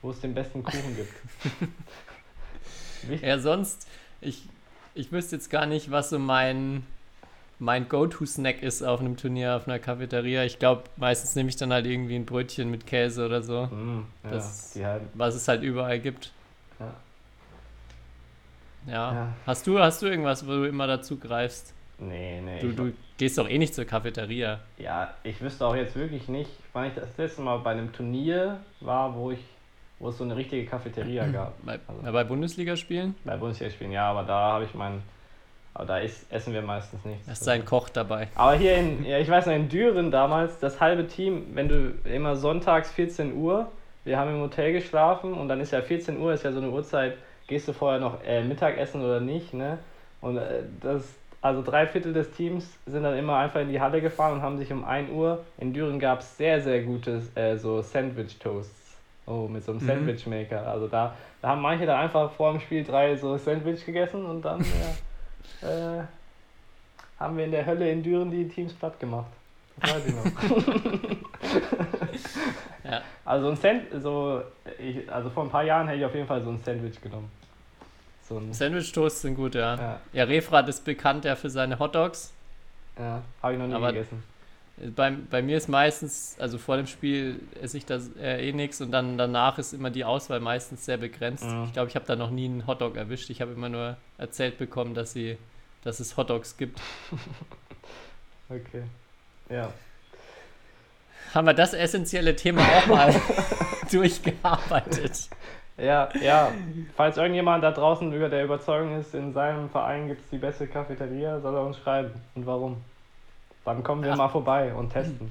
wo 0.00 0.10
es 0.10 0.20
den 0.20 0.32
besten 0.32 0.62
Kuchen 0.62 0.96
gibt. 0.96 1.12
Ja, 3.20 3.36
sonst, 3.40 3.88
ich, 4.20 4.48
ich 4.94 5.10
wüsste 5.10 5.34
jetzt 5.34 5.50
gar 5.50 5.66
nicht, 5.66 5.90
was 5.90 6.10
so 6.10 6.20
mein, 6.20 6.86
mein 7.62 7.88
Go-To-Snack 7.88 8.60
ist 8.62 8.82
auf 8.82 8.98
einem 9.00 9.16
Turnier, 9.16 9.54
auf 9.56 9.68
einer 9.68 9.78
Cafeteria. 9.78 10.42
Ich 10.44 10.58
glaube, 10.58 10.82
meistens 10.96 11.36
nehme 11.36 11.48
ich 11.48 11.54
dann 11.56 11.72
halt 11.72 11.86
irgendwie 11.86 12.16
ein 12.16 12.26
Brötchen 12.26 12.70
mit 12.70 12.86
Käse 12.86 13.24
oder 13.24 13.40
so, 13.42 13.66
Mm, 13.66 14.04
ja, 14.24 14.30
Das- 14.30 14.76
halben. 14.82 15.06
was 15.14 15.36
es 15.36 15.46
halt 15.46 15.62
überall 15.62 16.00
gibt. 16.00 16.32
Ja. 16.80 16.92
Ja. 18.86 19.12
Ja. 19.14 19.28
Hast 19.46 19.66
du, 19.66 19.78
hast 19.78 20.02
du 20.02 20.06
irgendwas, 20.06 20.44
wo 20.46 20.50
du 20.50 20.64
immer 20.64 20.86
dazu 20.88 21.16
greifst? 21.18 21.72
Nee, 21.98 22.40
nee. 22.44 22.58
Du, 22.60 22.72
du 22.72 22.92
gehst 23.16 23.38
doch 23.38 23.48
eh 23.48 23.58
nicht 23.58 23.74
zur 23.74 23.84
Cafeteria. 23.84 24.58
Ja, 24.78 25.14
ich 25.22 25.40
wüsste 25.40 25.64
auch 25.64 25.76
jetzt 25.76 25.94
wirklich 25.94 26.26
nicht, 26.28 26.50
wann 26.72 26.88
ich 26.88 26.94
das 26.94 27.16
letzte 27.16 27.42
Mal 27.42 27.58
bei 27.58 27.70
einem 27.70 27.92
Turnier 27.92 28.58
war, 28.80 29.14
wo 29.14 29.30
ich, 29.30 29.38
wo 30.00 30.08
es 30.08 30.18
so 30.18 30.24
eine 30.24 30.34
richtige 30.34 30.66
Cafeteria 30.66 31.26
gab. 31.32 31.54
Bei, 31.64 31.78
Also- 31.86 32.12
bei 32.12 32.24
Bundesligaspielen? 32.24 33.14
Bei 33.24 33.36
Bundesliga-Spielen, 33.36 33.92
ja, 33.92 34.10
aber 34.10 34.24
da 34.24 34.54
habe 34.54 34.64
ich 34.64 34.74
meinen, 34.74 35.00
aber 35.74 35.86
da 35.86 35.98
ist, 35.98 36.30
essen 36.32 36.52
wir 36.52 36.62
meistens 36.62 37.04
nichts. 37.04 37.26
Da 37.26 37.32
ist 37.32 37.48
ein 37.48 37.64
Koch 37.64 37.88
dabei. 37.88 38.28
Aber 38.34 38.54
hier 38.54 38.76
in, 38.76 39.04
ja, 39.04 39.18
ich 39.18 39.28
weiß 39.28 39.46
noch, 39.46 39.54
in 39.54 39.68
Düren 39.68 40.10
damals, 40.10 40.58
das 40.58 40.80
halbe 40.80 41.06
Team, 41.06 41.46
wenn 41.54 41.68
du 41.68 41.94
immer 42.04 42.36
sonntags 42.36 42.90
14 42.92 43.34
Uhr, 43.36 43.68
wir 44.04 44.18
haben 44.18 44.30
im 44.34 44.40
Hotel 44.40 44.72
geschlafen 44.72 45.32
und 45.34 45.48
dann 45.48 45.60
ist 45.60 45.70
ja 45.72 45.80
14 45.80 46.18
Uhr, 46.18 46.32
ist 46.34 46.44
ja 46.44 46.52
so 46.52 46.58
eine 46.60 46.70
Uhrzeit, 46.70 47.14
gehst 47.46 47.68
du 47.68 47.72
vorher 47.72 48.00
noch 48.00 48.22
äh, 48.24 48.42
Mittagessen 48.42 49.02
oder 49.02 49.20
nicht, 49.20 49.54
ne? 49.54 49.78
Und 50.20 50.36
äh, 50.36 50.62
das, 50.80 51.02
also 51.40 51.62
drei 51.62 51.86
Viertel 51.86 52.12
des 52.12 52.30
Teams 52.32 52.66
sind 52.86 53.02
dann 53.02 53.16
immer 53.16 53.36
einfach 53.38 53.60
in 53.60 53.68
die 53.68 53.80
Halle 53.80 54.00
gefahren 54.00 54.34
und 54.34 54.42
haben 54.42 54.58
sich 54.58 54.72
um 54.72 54.84
1 54.84 55.10
Uhr, 55.10 55.40
in 55.58 55.72
Düren 55.72 55.98
gab 55.98 56.20
es 56.20 56.36
sehr, 56.36 56.60
sehr 56.60 56.82
gute 56.82 57.22
äh, 57.34 57.56
so 57.56 57.80
Sandwich-Toasts. 57.82 58.80
Oh, 59.26 59.46
mit 59.48 59.64
so 59.64 59.70
einem 59.72 59.80
Mhm. 59.82 59.86
Sandwich-Maker. 59.86 60.66
Also 60.66 60.88
da, 60.88 61.14
da 61.40 61.48
haben 61.48 61.62
manche 61.62 61.86
dann 61.86 62.00
einfach 62.00 62.30
vor 62.32 62.50
dem 62.52 62.60
Spiel 62.60 62.82
drei 62.84 63.16
so 63.16 63.36
Sandwich 63.36 63.86
gegessen 63.86 64.24
und 64.26 64.42
dann 64.42 64.60
ja, 64.60 64.66
äh, 65.62 66.02
haben 67.18 67.36
wir 67.36 67.44
in 67.44 67.50
der 67.52 67.64
Hölle 67.66 67.90
in 67.90 68.02
Düren 68.02 68.30
die 68.30 68.48
Teams 68.48 68.72
platt 68.74 68.98
gemacht. 69.00 69.26
Das 69.80 69.94
weiß 69.94 70.02
ich 70.06 70.14
noch. 70.14 70.24
Ja. 72.84 73.00
Also 73.24 73.48
ein 73.50 73.56
Sand, 73.56 73.82
so, 74.02 74.42
ich, 74.78 75.10
also 75.10 75.30
vor 75.30 75.44
ein 75.44 75.50
paar 75.50 75.62
Jahren 75.62 75.86
hätte 75.86 76.00
ich 76.00 76.04
auf 76.04 76.14
jeden 76.14 76.26
Fall 76.26 76.42
so 76.42 76.50
ein 76.50 76.60
Sandwich 76.64 77.00
genommen. 77.00 77.30
So 78.28 78.38
ein, 78.38 78.52
Sandwich-Toast 78.52 79.20
sind 79.22 79.36
gut, 79.36 79.54
ja. 79.54 79.76
ja, 79.76 80.00
Ja, 80.12 80.24
Refrat 80.24 80.68
ist 80.68 80.84
bekannt 80.84 81.24
ja 81.24 81.36
für 81.36 81.48
seine 81.48 81.78
Hotdogs. 81.78 82.32
ja, 82.98 83.22
habe 83.42 83.52
ich 83.52 83.58
noch 83.60 83.66
nie 83.68 83.74
Aber- 83.74 83.92
gegessen. 83.92 84.22
Bei, 84.96 85.10
bei 85.10 85.42
mir 85.42 85.56
ist 85.56 85.68
meistens, 85.68 86.36
also 86.40 86.58
vor 86.58 86.76
dem 86.76 86.86
Spiel 86.86 87.40
esse 87.60 87.76
ich 87.76 87.86
das 87.86 88.10
äh, 88.16 88.48
eh 88.48 88.52
nichts 88.52 88.80
und 88.80 88.90
dann 88.90 89.16
danach 89.16 89.58
ist 89.58 89.72
immer 89.72 89.90
die 89.90 90.04
Auswahl 90.04 90.40
meistens 90.40 90.84
sehr 90.84 90.96
begrenzt. 90.96 91.44
Mhm. 91.44 91.64
Ich 91.66 91.72
glaube, 91.72 91.88
ich 91.88 91.94
habe 91.94 92.04
da 92.06 92.16
noch 92.16 92.30
nie 92.30 92.46
einen 92.46 92.66
Hotdog 92.66 92.96
erwischt. 92.96 93.30
Ich 93.30 93.40
habe 93.40 93.52
immer 93.52 93.68
nur 93.68 93.96
erzählt 94.18 94.58
bekommen, 94.58 94.94
dass 94.94 95.12
sie, 95.12 95.38
dass 95.84 96.00
es 96.00 96.16
Hotdogs 96.16 96.56
gibt. 96.56 96.80
Okay. 98.48 98.82
Ja. 99.48 99.72
Haben 101.34 101.46
wir 101.46 101.54
das 101.54 101.72
essentielle 101.72 102.36
Thema 102.36 102.60
auch 102.60 102.86
mal 102.86 103.14
durchgearbeitet. 103.90 105.30
Ja, 105.78 106.10
ja. 106.20 106.52
Falls 106.94 107.16
irgendjemand 107.16 107.64
da 107.64 107.70
draußen 107.70 108.12
über 108.12 108.28
der 108.28 108.44
Überzeugung 108.44 109.00
ist, 109.00 109.14
in 109.14 109.32
seinem 109.32 109.70
Verein 109.70 110.08
gibt 110.08 110.22
es 110.22 110.30
die 110.30 110.38
beste 110.38 110.66
Cafeteria, 110.66 111.40
soll 111.40 111.54
er 111.54 111.64
uns 111.64 111.78
schreiben. 111.78 112.10
Und 112.34 112.46
warum? 112.46 112.76
Dann 113.64 113.82
kommen 113.82 114.02
wir 114.02 114.10
Ja. 114.10 114.16
mal 114.16 114.28
vorbei 114.28 114.74
und 114.74 114.90
testen. 114.90 115.30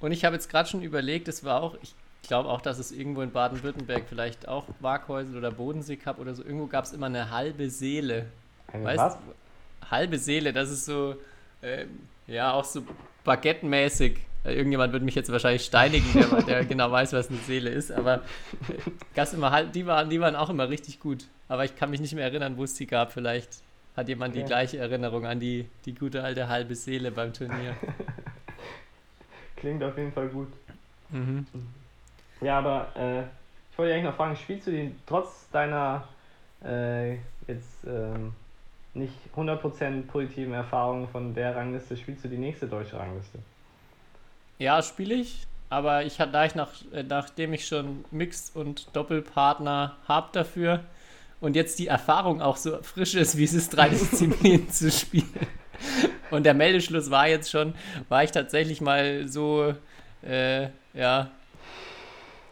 Und 0.00 0.12
ich 0.12 0.24
habe 0.24 0.34
jetzt 0.36 0.48
gerade 0.48 0.68
schon 0.68 0.82
überlegt, 0.82 1.28
es 1.28 1.44
war 1.44 1.62
auch, 1.62 1.76
ich 1.82 1.94
glaube 2.22 2.48
auch, 2.48 2.60
dass 2.60 2.78
es 2.78 2.92
irgendwo 2.92 3.22
in 3.22 3.30
Baden-Württemberg 3.32 4.04
vielleicht 4.08 4.46
auch 4.48 4.64
Waghäusel 4.80 5.36
oder 5.36 5.50
Bodensee 5.50 5.96
Cup 5.96 6.18
oder 6.18 6.34
so, 6.34 6.42
irgendwo 6.44 6.66
gab 6.66 6.84
es 6.84 6.92
immer 6.92 7.06
eine 7.06 7.30
halbe 7.30 7.68
Seele. 7.68 8.26
Eine 8.72 8.84
Weißt 8.84 8.98
was? 8.98 9.18
Halbe 9.90 10.18
Seele, 10.18 10.52
das 10.52 10.70
ist 10.70 10.84
so, 10.84 11.16
ähm, 11.62 12.00
ja, 12.26 12.52
auch 12.52 12.64
so 12.64 12.82
baguettenmäßig. 13.24 14.18
Irgendjemand 14.44 14.92
würde 14.92 15.04
mich 15.04 15.14
jetzt 15.14 15.30
wahrscheinlich 15.32 15.64
steinigen, 15.64 16.06
der, 16.12 16.42
der 16.46 16.64
genau 16.64 16.90
weiß, 16.90 17.12
was 17.12 17.28
eine 17.28 17.38
Seele 17.38 17.70
ist, 17.70 17.90
aber 17.90 18.22
äh, 19.16 19.34
immer 19.34 19.64
die 19.64 19.86
waren, 19.86 20.08
die 20.08 20.20
waren 20.20 20.36
auch 20.36 20.48
immer 20.50 20.68
richtig 20.68 21.00
gut. 21.00 21.24
Aber 21.48 21.64
ich 21.64 21.76
kann 21.76 21.90
mich 21.90 22.00
nicht 22.00 22.14
mehr 22.14 22.24
erinnern, 22.24 22.56
wo 22.56 22.64
es 22.64 22.74
die 22.74 22.86
gab. 22.86 23.12
Vielleicht 23.12 23.48
hat 23.98 24.08
jemand 24.08 24.34
die 24.36 24.40
Ja. 24.40 24.46
gleiche 24.46 24.78
Erinnerung 24.78 25.26
an 25.26 25.40
die, 25.40 25.68
die 25.84 25.92
gute 25.92 26.22
alte 26.22 26.48
halbe 26.48 26.76
Seele 26.76 27.10
beim 27.10 27.32
Turnier. 27.32 27.74
Klingt 29.56 29.82
auf 29.82 29.98
jeden 29.98 30.12
Fall 30.12 30.28
gut. 30.28 30.52
Mhm. 31.10 31.44
Ja, 32.40 32.58
aber 32.58 32.86
äh, 32.94 33.22
ich 33.72 33.78
wollte 33.78 33.92
eigentlich 33.92 34.04
noch 34.04 34.14
fragen, 34.14 34.36
spielst 34.36 34.68
du 34.68 34.70
die 34.70 34.94
trotz 35.04 35.50
deiner 35.50 36.06
äh, 36.64 37.14
jetzt 37.48 37.84
ähm, 37.86 38.32
nicht 38.94 39.14
100% 39.36 40.02
positiven 40.06 40.54
Erfahrungen 40.54 41.08
von 41.08 41.34
der 41.34 41.56
Rangliste, 41.56 41.96
spielst 41.96 42.22
du 42.24 42.28
die 42.28 42.38
nächste 42.38 42.68
deutsche 42.68 42.96
Rangliste? 42.96 43.40
Ja, 44.58 44.80
spiele 44.80 45.14
ich. 45.16 45.44
Aber 45.70 46.04
ich 46.04 46.20
hatte, 46.20 46.32
da 46.32 46.44
ich 46.44 46.54
nach, 46.54 46.70
äh, 46.92 47.02
nachdem 47.02 47.52
ich 47.52 47.66
schon 47.66 48.04
Mixed 48.12 48.54
und 48.54 48.94
Doppelpartner 48.94 49.96
habe 50.06 50.28
dafür 50.32 50.84
und 51.40 51.56
jetzt 51.56 51.78
die 51.78 51.86
Erfahrung 51.86 52.40
auch 52.42 52.56
so 52.56 52.82
frisch 52.82 53.14
ist, 53.14 53.36
wie 53.36 53.44
es 53.44 53.54
ist, 53.54 53.70
drei 53.70 53.88
Disziplinen 53.90 54.70
zu 54.70 54.90
spielen. 54.90 55.28
Und 56.30 56.44
der 56.44 56.54
Meldeschluss 56.54 57.10
war 57.10 57.28
jetzt 57.28 57.50
schon, 57.50 57.74
war 58.08 58.24
ich 58.24 58.32
tatsächlich 58.32 58.80
mal 58.80 59.28
so, 59.28 59.74
äh, 60.22 60.68
ja, 60.94 61.30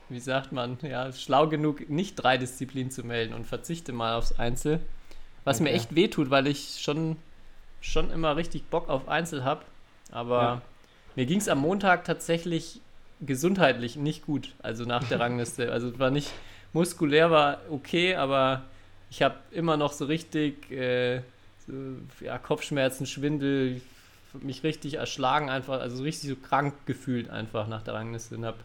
wie 0.08 0.20
sagt 0.20 0.52
man, 0.52 0.78
ja, 0.82 1.12
schlau 1.12 1.48
genug, 1.48 1.88
nicht 1.90 2.14
drei 2.14 2.38
Disziplinen 2.38 2.90
zu 2.92 3.02
melden 3.04 3.34
und 3.34 3.46
verzichte 3.46 3.92
mal 3.92 4.14
aufs 4.14 4.38
Einzel. 4.38 4.80
Was 5.44 5.60
mir 5.60 5.68
Okay. 5.70 5.76
echt 5.76 5.94
wehtut, 5.94 6.30
weil 6.30 6.46
ich 6.46 6.78
schon, 6.80 7.16
schon 7.80 8.10
immer 8.10 8.36
richtig 8.36 8.68
Bock 8.70 8.88
auf 8.88 9.08
Einzel 9.08 9.44
habe. 9.44 9.64
Aber 10.12 10.42
Ja. 10.42 10.62
mir 11.16 11.26
ging 11.26 11.38
es 11.38 11.48
am 11.48 11.58
Montag 11.58 12.04
tatsächlich 12.04 12.80
gesundheitlich 13.20 13.96
nicht 13.96 14.26
gut, 14.26 14.54
also 14.62 14.84
nach 14.84 15.02
der 15.08 15.18
Rangliste. 15.20 15.72
Also 15.72 15.88
es 15.88 15.98
war 15.98 16.10
nicht, 16.10 16.30
muskulär 16.72 17.30
war 17.32 17.58
okay, 17.70 18.14
aber 18.14 18.62
ich 19.16 19.22
habe 19.22 19.36
immer 19.50 19.78
noch 19.78 19.92
so 19.92 20.04
richtig 20.04 20.70
äh, 20.70 21.22
so, 21.66 21.72
ja, 22.20 22.36
Kopfschmerzen, 22.36 23.06
Schwindel, 23.06 23.80
mich 24.42 24.62
richtig 24.62 24.94
erschlagen 24.96 25.48
einfach, 25.48 25.80
also 25.80 26.02
richtig 26.02 26.28
so 26.28 26.36
krank 26.36 26.74
gefühlt 26.84 27.30
einfach 27.30 27.66
nach 27.66 27.80
der 27.80 27.94
Rangliste 27.94 28.34
und 28.36 28.44
habe 28.44 28.58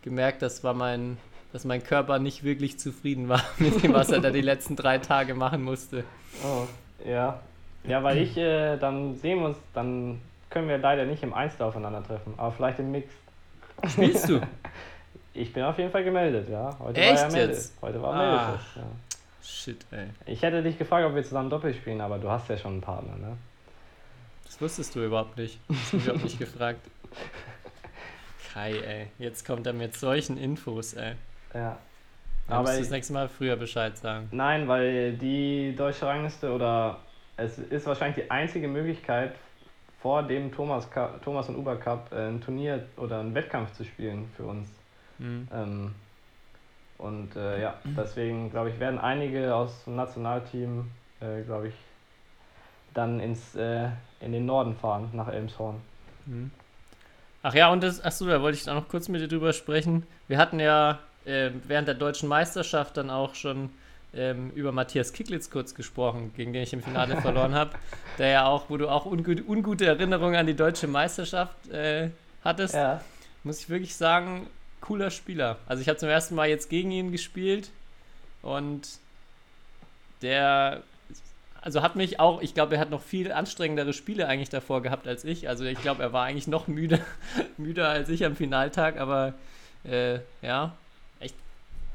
gemerkt, 0.00 0.40
das 0.40 0.64
war 0.64 0.72
mein, 0.72 1.18
dass 1.52 1.66
mein 1.66 1.84
Körper 1.84 2.18
nicht 2.18 2.42
wirklich 2.42 2.78
zufrieden 2.78 3.28
war 3.28 3.42
mit 3.58 3.82
dem, 3.82 3.92
was 3.92 4.08
er 4.08 4.20
da 4.20 4.30
die 4.30 4.40
letzten 4.40 4.76
drei 4.76 4.96
Tage 4.96 5.34
machen 5.34 5.62
musste. 5.62 6.04
Oh, 6.42 6.66
ja. 7.06 7.38
Ja, 7.86 8.02
weil 8.02 8.16
ich, 8.16 8.34
äh, 8.38 8.78
dann 8.78 9.16
sehen 9.16 9.40
wir 9.40 9.46
uns, 9.48 9.58
dann 9.74 10.22
können 10.48 10.68
wir 10.68 10.78
leider 10.78 11.04
nicht 11.04 11.22
im 11.22 11.34
Einzel 11.34 11.64
aufeinandertreffen, 11.64 12.32
aber 12.38 12.52
vielleicht 12.52 12.78
im 12.78 12.92
Mix. 12.92 13.12
Spielst 13.90 14.28
du? 14.28 14.40
Ich 15.34 15.50
bin 15.50 15.62
auf 15.62 15.78
jeden 15.78 15.90
Fall 15.90 16.04
gemeldet, 16.04 16.46
ja. 16.50 16.76
Heute 16.78 17.00
Echt 17.00 17.14
war 17.14 17.26
ja 17.28 17.32
Melde. 17.32 17.52
jetzt? 17.54 17.72
Heute 17.80 18.02
war 18.02 18.12
Ah. 18.12 18.18
Meldetest, 18.48 18.76
ja. 18.76 18.82
Shit, 19.42 19.84
ey. 19.90 20.06
Ich 20.26 20.42
hätte 20.42 20.62
dich 20.62 20.78
gefragt, 20.78 21.04
ob 21.06 21.14
wir 21.14 21.22
zusammen 21.24 21.50
Doppel 21.50 21.74
spielen, 21.74 22.00
aber 22.00 22.18
du 22.18 22.30
hast 22.30 22.48
ja 22.48 22.56
schon 22.56 22.72
einen 22.74 22.80
Partner, 22.80 23.16
ne? 23.16 23.36
Das 24.44 24.60
wusstest 24.60 24.94
du 24.94 25.04
überhaupt 25.04 25.36
nicht. 25.36 25.58
Das 25.68 25.90
du 25.90 25.96
mich 25.96 26.04
überhaupt 26.06 26.24
nicht 26.24 26.38
gefragt. 26.38 26.80
Kai, 28.52 28.72
ey. 28.72 29.06
Jetzt 29.18 29.46
kommt 29.46 29.66
er 29.66 29.72
mit 29.72 29.94
solchen 29.96 30.36
Infos, 30.36 30.94
ey. 30.94 31.14
Ja. 31.54 31.78
Da 32.48 32.54
Aber 32.54 32.62
musst 32.62 32.74
du 32.74 32.78
ich- 32.78 32.84
das 32.86 32.90
nächste 32.90 33.12
Mal 33.14 33.28
früher 33.28 33.56
Bescheid 33.56 33.96
sagen. 33.96 34.28
Nein, 34.30 34.68
weil 34.68 35.14
die 35.14 35.74
deutsche 35.76 36.06
Rangliste 36.06 36.52
oder 36.52 36.98
es 37.36 37.58
ist 37.58 37.86
wahrscheinlich 37.86 38.24
die 38.24 38.30
einzige 38.30 38.68
Möglichkeit, 38.68 39.34
vor 40.00 40.22
dem 40.24 40.52
Thomas, 40.52 40.88
Thomas 41.24 41.48
und 41.48 41.56
Uber 41.56 41.76
Cup 41.76 42.10
äh, 42.12 42.28
ein 42.28 42.40
Turnier 42.40 42.84
oder 42.96 43.20
einen 43.20 43.34
Wettkampf 43.34 43.72
zu 43.72 43.84
spielen 43.84 44.28
für 44.36 44.42
uns. 44.44 44.68
Hm. 45.18 45.46
Ähm, 45.54 45.94
und 47.02 47.34
äh, 47.34 47.60
ja, 47.60 47.74
deswegen 47.84 48.50
glaube 48.50 48.70
ich, 48.70 48.78
werden 48.78 48.98
einige 48.98 49.54
aus 49.54 49.84
dem 49.84 49.96
Nationalteam, 49.96 50.90
äh, 51.20 51.42
glaube 51.42 51.68
ich, 51.68 51.74
dann 52.94 53.18
ins, 53.18 53.56
äh, 53.56 53.88
in 54.20 54.32
den 54.32 54.46
Norden 54.46 54.76
fahren, 54.76 55.10
nach 55.12 55.28
Elmshorn. 55.28 55.80
Hm. 56.26 56.50
Ach 57.42 57.54
ja, 57.54 57.72
und 57.72 57.82
das, 57.82 58.02
achso, 58.04 58.26
da 58.26 58.40
wollte 58.40 58.56
ich 58.56 58.70
auch 58.70 58.74
noch 58.74 58.88
kurz 58.88 59.08
mit 59.08 59.20
dir 59.20 59.26
drüber 59.26 59.52
sprechen. 59.52 60.06
Wir 60.28 60.38
hatten 60.38 60.60
ja 60.60 61.00
äh, 61.24 61.50
während 61.66 61.88
der 61.88 61.96
deutschen 61.96 62.28
Meisterschaft 62.28 62.96
dann 62.96 63.10
auch 63.10 63.34
schon 63.34 63.70
ähm, 64.14 64.50
über 64.54 64.70
Matthias 64.70 65.12
Kicklitz 65.12 65.50
kurz 65.50 65.74
gesprochen, 65.74 66.32
gegen 66.36 66.52
den 66.52 66.62
ich 66.62 66.72
im 66.72 66.82
Finale 66.82 67.16
verloren 67.20 67.54
habe. 67.54 67.72
Der 68.18 68.28
ja 68.28 68.46
auch, 68.46 68.70
wo 68.70 68.76
du 68.76 68.88
auch 68.88 69.06
ungut, 69.06 69.42
ungute 69.48 69.86
Erinnerungen 69.86 70.36
an 70.36 70.46
die 70.46 70.54
deutsche 70.54 70.86
Meisterschaft 70.86 71.68
äh, 71.70 72.10
hattest. 72.44 72.74
Ja. 72.74 73.00
muss 73.42 73.58
ich 73.58 73.68
wirklich 73.68 73.96
sagen, 73.96 74.46
cooler 74.82 75.10
Spieler. 75.10 75.56
Also 75.66 75.80
ich 75.80 75.88
habe 75.88 75.98
zum 75.98 76.10
ersten 76.10 76.34
Mal 76.34 76.48
jetzt 76.48 76.68
gegen 76.68 76.90
ihn 76.90 77.10
gespielt 77.12 77.70
und 78.42 78.82
der, 80.20 80.82
also 81.62 81.82
hat 81.82 81.96
mich 81.96 82.20
auch, 82.20 82.42
ich 82.42 82.52
glaube, 82.54 82.74
er 82.74 82.80
hat 82.80 82.90
noch 82.90 83.00
viel 83.02 83.32
anstrengendere 83.32 83.92
Spiele 83.94 84.28
eigentlich 84.28 84.50
davor 84.50 84.82
gehabt 84.82 85.08
als 85.08 85.24
ich. 85.24 85.48
Also 85.48 85.64
ich 85.64 85.80
glaube, 85.80 86.02
er 86.02 86.12
war 86.12 86.24
eigentlich 86.26 86.48
noch 86.48 86.68
müde, 86.68 87.00
müder 87.56 87.88
als 87.88 88.08
ich 88.10 88.24
am 88.24 88.36
Finaltag, 88.36 88.98
aber 89.00 89.32
äh, 89.84 90.18
ja, 90.42 90.76
echt 91.20 91.34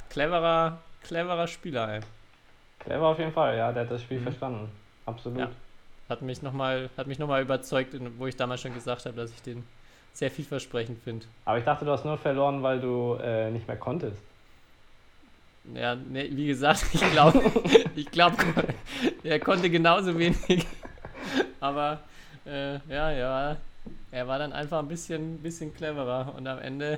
cleverer, 0.09 0.79
cleverer 1.03 1.47
Spieler. 1.47 1.93
Ey. 1.95 1.99
Clever 2.79 3.07
auf 3.07 3.19
jeden 3.19 3.33
Fall, 3.33 3.57
ja, 3.57 3.71
der 3.71 3.83
hat 3.83 3.91
das 3.91 4.01
Spiel 4.01 4.19
Mhm. 4.19 4.23
verstanden. 4.23 4.71
Absolut. 5.05 5.39
Ja. 5.39 5.51
Hat 6.09 6.21
mich 6.21 6.41
nochmal 6.41 6.89
noch 6.95 7.39
überzeugt, 7.39 7.93
wo 8.17 8.27
ich 8.27 8.35
damals 8.37 8.61
schon 8.61 8.73
gesagt 8.73 9.05
habe, 9.05 9.15
dass 9.15 9.31
ich 9.31 9.41
den 9.41 9.63
sehr 10.17 10.31
vielversprechend 10.31 11.03
finde. 11.03 11.27
Aber 11.45 11.59
ich 11.59 11.63
dachte, 11.63 11.85
du 11.85 11.91
hast 11.91 12.03
nur 12.03 12.17
verloren, 12.17 12.63
weil 12.63 12.79
du 12.79 13.19
äh, 13.21 13.51
nicht 13.51 13.67
mehr 13.67 13.77
konntest. 13.77 14.19
Ja, 15.75 15.93
ne, 15.93 16.27
wie 16.31 16.47
gesagt, 16.47 16.85
ich 16.93 17.11
glaube, 17.11 17.39
ich 17.95 18.09
glaube, 18.09 18.37
er 19.23 19.39
konnte 19.39 19.69
genauso 19.69 20.17
wenig. 20.17 20.65
Aber 21.59 21.99
äh, 22.47 22.79
ja, 22.89 23.11
ja, 23.11 23.57
er 24.11 24.27
war 24.27 24.39
dann 24.39 24.53
einfach 24.53 24.79
ein 24.79 24.87
bisschen, 24.87 25.37
bisschen 25.43 25.71
cleverer 25.75 26.33
und 26.35 26.47
am 26.47 26.57
Ende 26.59 26.97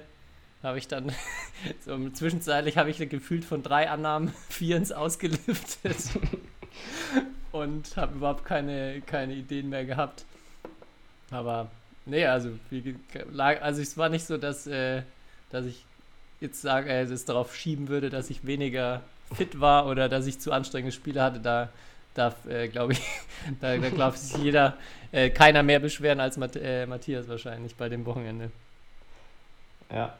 habe 0.63 0.77
ich 0.77 0.87
dann, 0.87 1.11
so 1.85 2.09
zwischenzeitlich 2.11 2.77
habe 2.77 2.89
ich 2.89 2.97
gefühlt 3.09 3.43
von 3.43 3.63
drei 3.63 3.89
Annahmen 3.89 4.33
vier 4.49 4.77
ins 4.77 4.93
Ausgelüftet 4.93 5.97
und 7.51 7.97
habe 7.97 8.15
überhaupt 8.15 8.45
keine, 8.45 9.01
keine 9.05 9.33
Ideen 9.33 9.67
mehr 9.67 9.83
gehabt. 9.83 10.23
Aber 11.31 11.69
nee, 12.09 12.25
also, 12.25 12.51
wie, 12.69 12.95
also 13.35 13.81
es 13.81 13.97
war 13.97 14.09
nicht 14.09 14.25
so, 14.25 14.37
dass, 14.37 14.67
äh, 14.67 15.03
dass 15.49 15.65
ich 15.65 15.85
jetzt 16.41 16.61
sage, 16.61 16.89
äh, 16.89 17.01
es 17.03 17.25
darauf 17.25 17.55
schieben 17.55 17.87
würde, 17.87 18.09
dass 18.09 18.29
ich 18.29 18.45
weniger 18.45 19.01
fit 19.33 19.59
war 19.59 19.87
oder 19.87 20.09
dass 20.09 20.25
ich 20.27 20.39
zu 20.39 20.51
anstrengende 20.51 20.95
Spiele 20.95 21.21
hatte. 21.21 21.39
Da 21.39 21.69
darf, 22.13 22.45
äh, 22.45 22.67
glaube 22.67 22.93
ich, 22.93 23.01
da, 23.61 23.77
da 23.77 24.09
ich, 24.09 24.15
sich 24.15 24.43
jeder, 24.43 24.77
äh, 25.11 25.29
keiner 25.29 25.63
mehr 25.63 25.79
beschweren 25.79 26.19
als 26.19 26.37
Matt, 26.37 26.55
äh, 26.55 26.85
Matthias 26.85 27.27
wahrscheinlich 27.27 27.75
bei 27.75 27.89
dem 27.89 28.05
Wochenende. 28.05 28.51
Ja, 29.91 30.15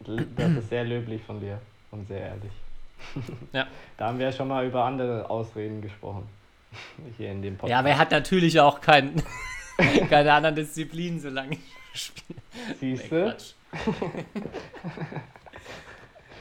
das 0.00 0.50
ist 0.52 0.70
sehr 0.70 0.84
löblich 0.84 1.22
von 1.22 1.40
dir 1.40 1.60
und 1.90 2.08
sehr 2.08 2.20
ehrlich. 2.20 2.52
Ja. 3.52 3.66
Da 3.96 4.08
haben 4.08 4.18
wir 4.18 4.26
ja 4.26 4.32
schon 4.32 4.48
mal 4.48 4.66
über 4.66 4.84
andere 4.84 5.28
Ausreden 5.30 5.80
gesprochen. 5.80 6.28
Hier 7.16 7.30
in 7.30 7.40
dem 7.40 7.54
Podcast. 7.56 7.70
Ja, 7.70 7.78
aber 7.78 7.88
er 7.88 7.98
hat 7.98 8.10
natürlich 8.10 8.60
auch 8.60 8.80
kein, 8.80 9.22
keine 10.08 10.32
anderen 10.32 10.54
Disziplinen, 10.56 11.20
solange 11.20 11.56
ich 11.56 11.60
spiele. 12.02 12.40
Siehst 12.78 13.10
du? 13.10 13.34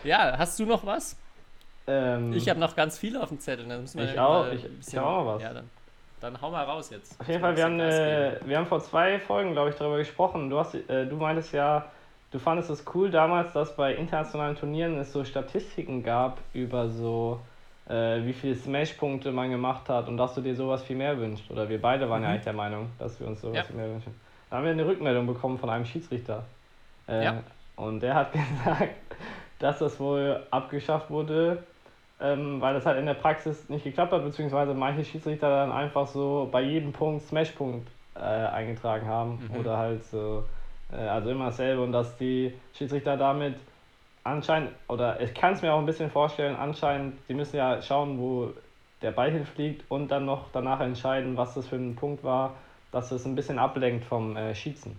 Ja, 0.04 0.38
hast 0.38 0.60
du 0.60 0.66
noch 0.66 0.86
was? 0.86 1.18
Ähm, 1.88 2.34
Ich 2.34 2.48
habe 2.50 2.60
noch 2.60 2.76
ganz 2.76 2.98
viele 2.98 3.22
auf 3.22 3.30
dem 3.30 3.40
Zettel. 3.40 3.68
Dann 3.68 3.82
müssen 3.82 4.00
wir 4.00 4.10
Ich 4.12 4.20
auch. 4.20 4.48
Ich- 4.52 4.64
ich 4.64 4.78
bisschen- 4.78 5.00
hab 5.00 5.06
auch 5.08 5.26
was. 5.36 5.42
Ja, 5.42 5.54
dann, 5.54 5.70
dann 6.22 6.42
hau 6.42 6.52
mal 6.52 6.64
raus 6.64 6.90
jetzt. 6.92 7.20
Auf 7.20 7.28
jeden 7.28 7.42
Fall, 7.42 7.56
wir 7.58 7.64
haben, 7.66 7.80
äh, 7.80 8.40
wir 8.46 8.58
haben 8.58 8.68
vor 8.68 8.82
zwei 8.82 9.20
Folgen, 9.20 9.52
glaube 9.54 9.70
ich, 9.72 9.76
darüber 9.76 9.98
gesprochen. 9.98 10.50
Du, 10.50 10.58
hast, 10.60 10.76
äh, 10.76 11.06
du 11.06 11.16
meintest 11.18 11.54
ja, 11.54 11.86
du 12.32 12.40
fandest 12.40 12.70
es 12.70 12.84
cool 12.94 13.10
damals, 13.12 13.52
dass 13.54 13.76
bei 13.76 13.96
internationalen 13.96 14.56
Turnieren 14.56 14.98
es 15.00 15.12
so 15.12 15.24
Statistiken 15.26 16.04
gab 16.04 16.38
über 16.54 16.88
so, 16.90 17.40
äh, 17.90 18.24
wie 18.26 18.34
viele 18.34 18.56
Smash-Punkte 18.56 19.32
man 19.32 19.50
gemacht 19.50 19.90
hat 19.90 20.08
und 20.08 20.18
dass 20.18 20.36
du 20.36 20.42
dir 20.42 20.56
sowas 20.56 20.84
viel 20.84 20.96
mehr 20.96 21.18
wünschst. 21.18 21.50
Oder 21.52 21.68
wir 21.70 21.82
beide 21.82 22.10
waren 22.10 22.22
ja 22.22 22.28
Mhm. 22.30 22.34
eigentlich 22.34 22.44
der 22.46 22.54
Meinung, 22.54 22.90
dass 23.00 23.20
wir 23.20 23.28
uns 23.28 23.42
sowas 23.42 23.58
Ja. 23.58 23.64
viel 23.64 23.76
mehr 23.76 23.90
wünschen. 23.90 24.14
Da 24.50 24.58
haben 24.58 24.64
wir 24.66 24.72
eine 24.72 24.86
Rückmeldung 24.86 25.28
bekommen 25.28 25.58
von 25.58 25.70
einem 25.70 25.86
Schiedsrichter. 25.86 26.44
Äh, 27.08 27.24
Ja. 27.26 27.44
Und 27.76 28.02
der 28.02 28.14
hat 28.16 28.32
gesagt, 28.34 28.94
dass 29.60 29.80
das 29.80 30.00
wohl 30.00 30.42
abgeschafft 30.52 31.10
wurde, 31.10 31.64
ähm, 32.22 32.60
weil 32.62 32.74
das 32.74 32.86
halt 32.86 33.00
in 33.00 33.06
der 33.06 33.14
Praxis 33.14 33.70
nicht 33.70 33.84
geklappt 33.86 34.12
hat, 34.12 34.24
beziehungsweise 34.24 34.74
manche 34.74 35.06
Schiedsrichter 35.06 35.50
dann 35.50 35.72
einfach 35.72 36.06
so 36.08 36.50
bei 36.52 36.62
jedem 36.62 36.92
Punkt 36.92 37.24
Smash-Punkt 37.26 37.88
äh, 38.16 38.20
eingetragen 38.20 39.08
haben 39.08 39.40
Mhm. 39.50 39.60
oder 39.60 39.78
halt 39.78 40.04
so, 40.06 40.44
äh, 40.92 40.98
also 40.98 41.30
immer 41.30 41.46
dasselbe 41.46 41.82
und 41.82 41.92
dass 41.94 42.18
die 42.18 42.54
Schiedsrichter 42.78 43.16
damit 43.16 43.56
anscheinend, 44.24 44.72
oder 44.88 45.20
ich 45.22 45.34
kann 45.34 45.54
es 45.54 45.62
mir 45.62 45.74
auch 45.74 45.80
ein 45.80 45.86
bisschen 45.86 46.12
vorstellen, 46.12 46.56
anscheinend, 46.56 47.16
die 47.28 47.34
müssen 47.34 47.58
ja 47.58 47.82
schauen, 47.82 48.20
wo 48.20 48.54
der 49.02 49.12
Ball 49.12 49.32
hinfliegt 49.32 49.86
und 49.90 50.10
dann 50.10 50.26
noch 50.26 50.46
danach 50.52 50.80
entscheiden, 50.82 51.38
was 51.38 51.54
das 51.54 51.68
für 51.68 51.78
ein 51.78 51.96
Punkt 51.96 52.24
war, 52.24 52.56
dass 52.92 53.12
es 53.12 53.26
ein 53.26 53.36
bisschen 53.36 53.60
ablenkt 53.60 54.06
vom 54.06 54.36
äh, 54.36 54.54
Schießen. 54.54 54.96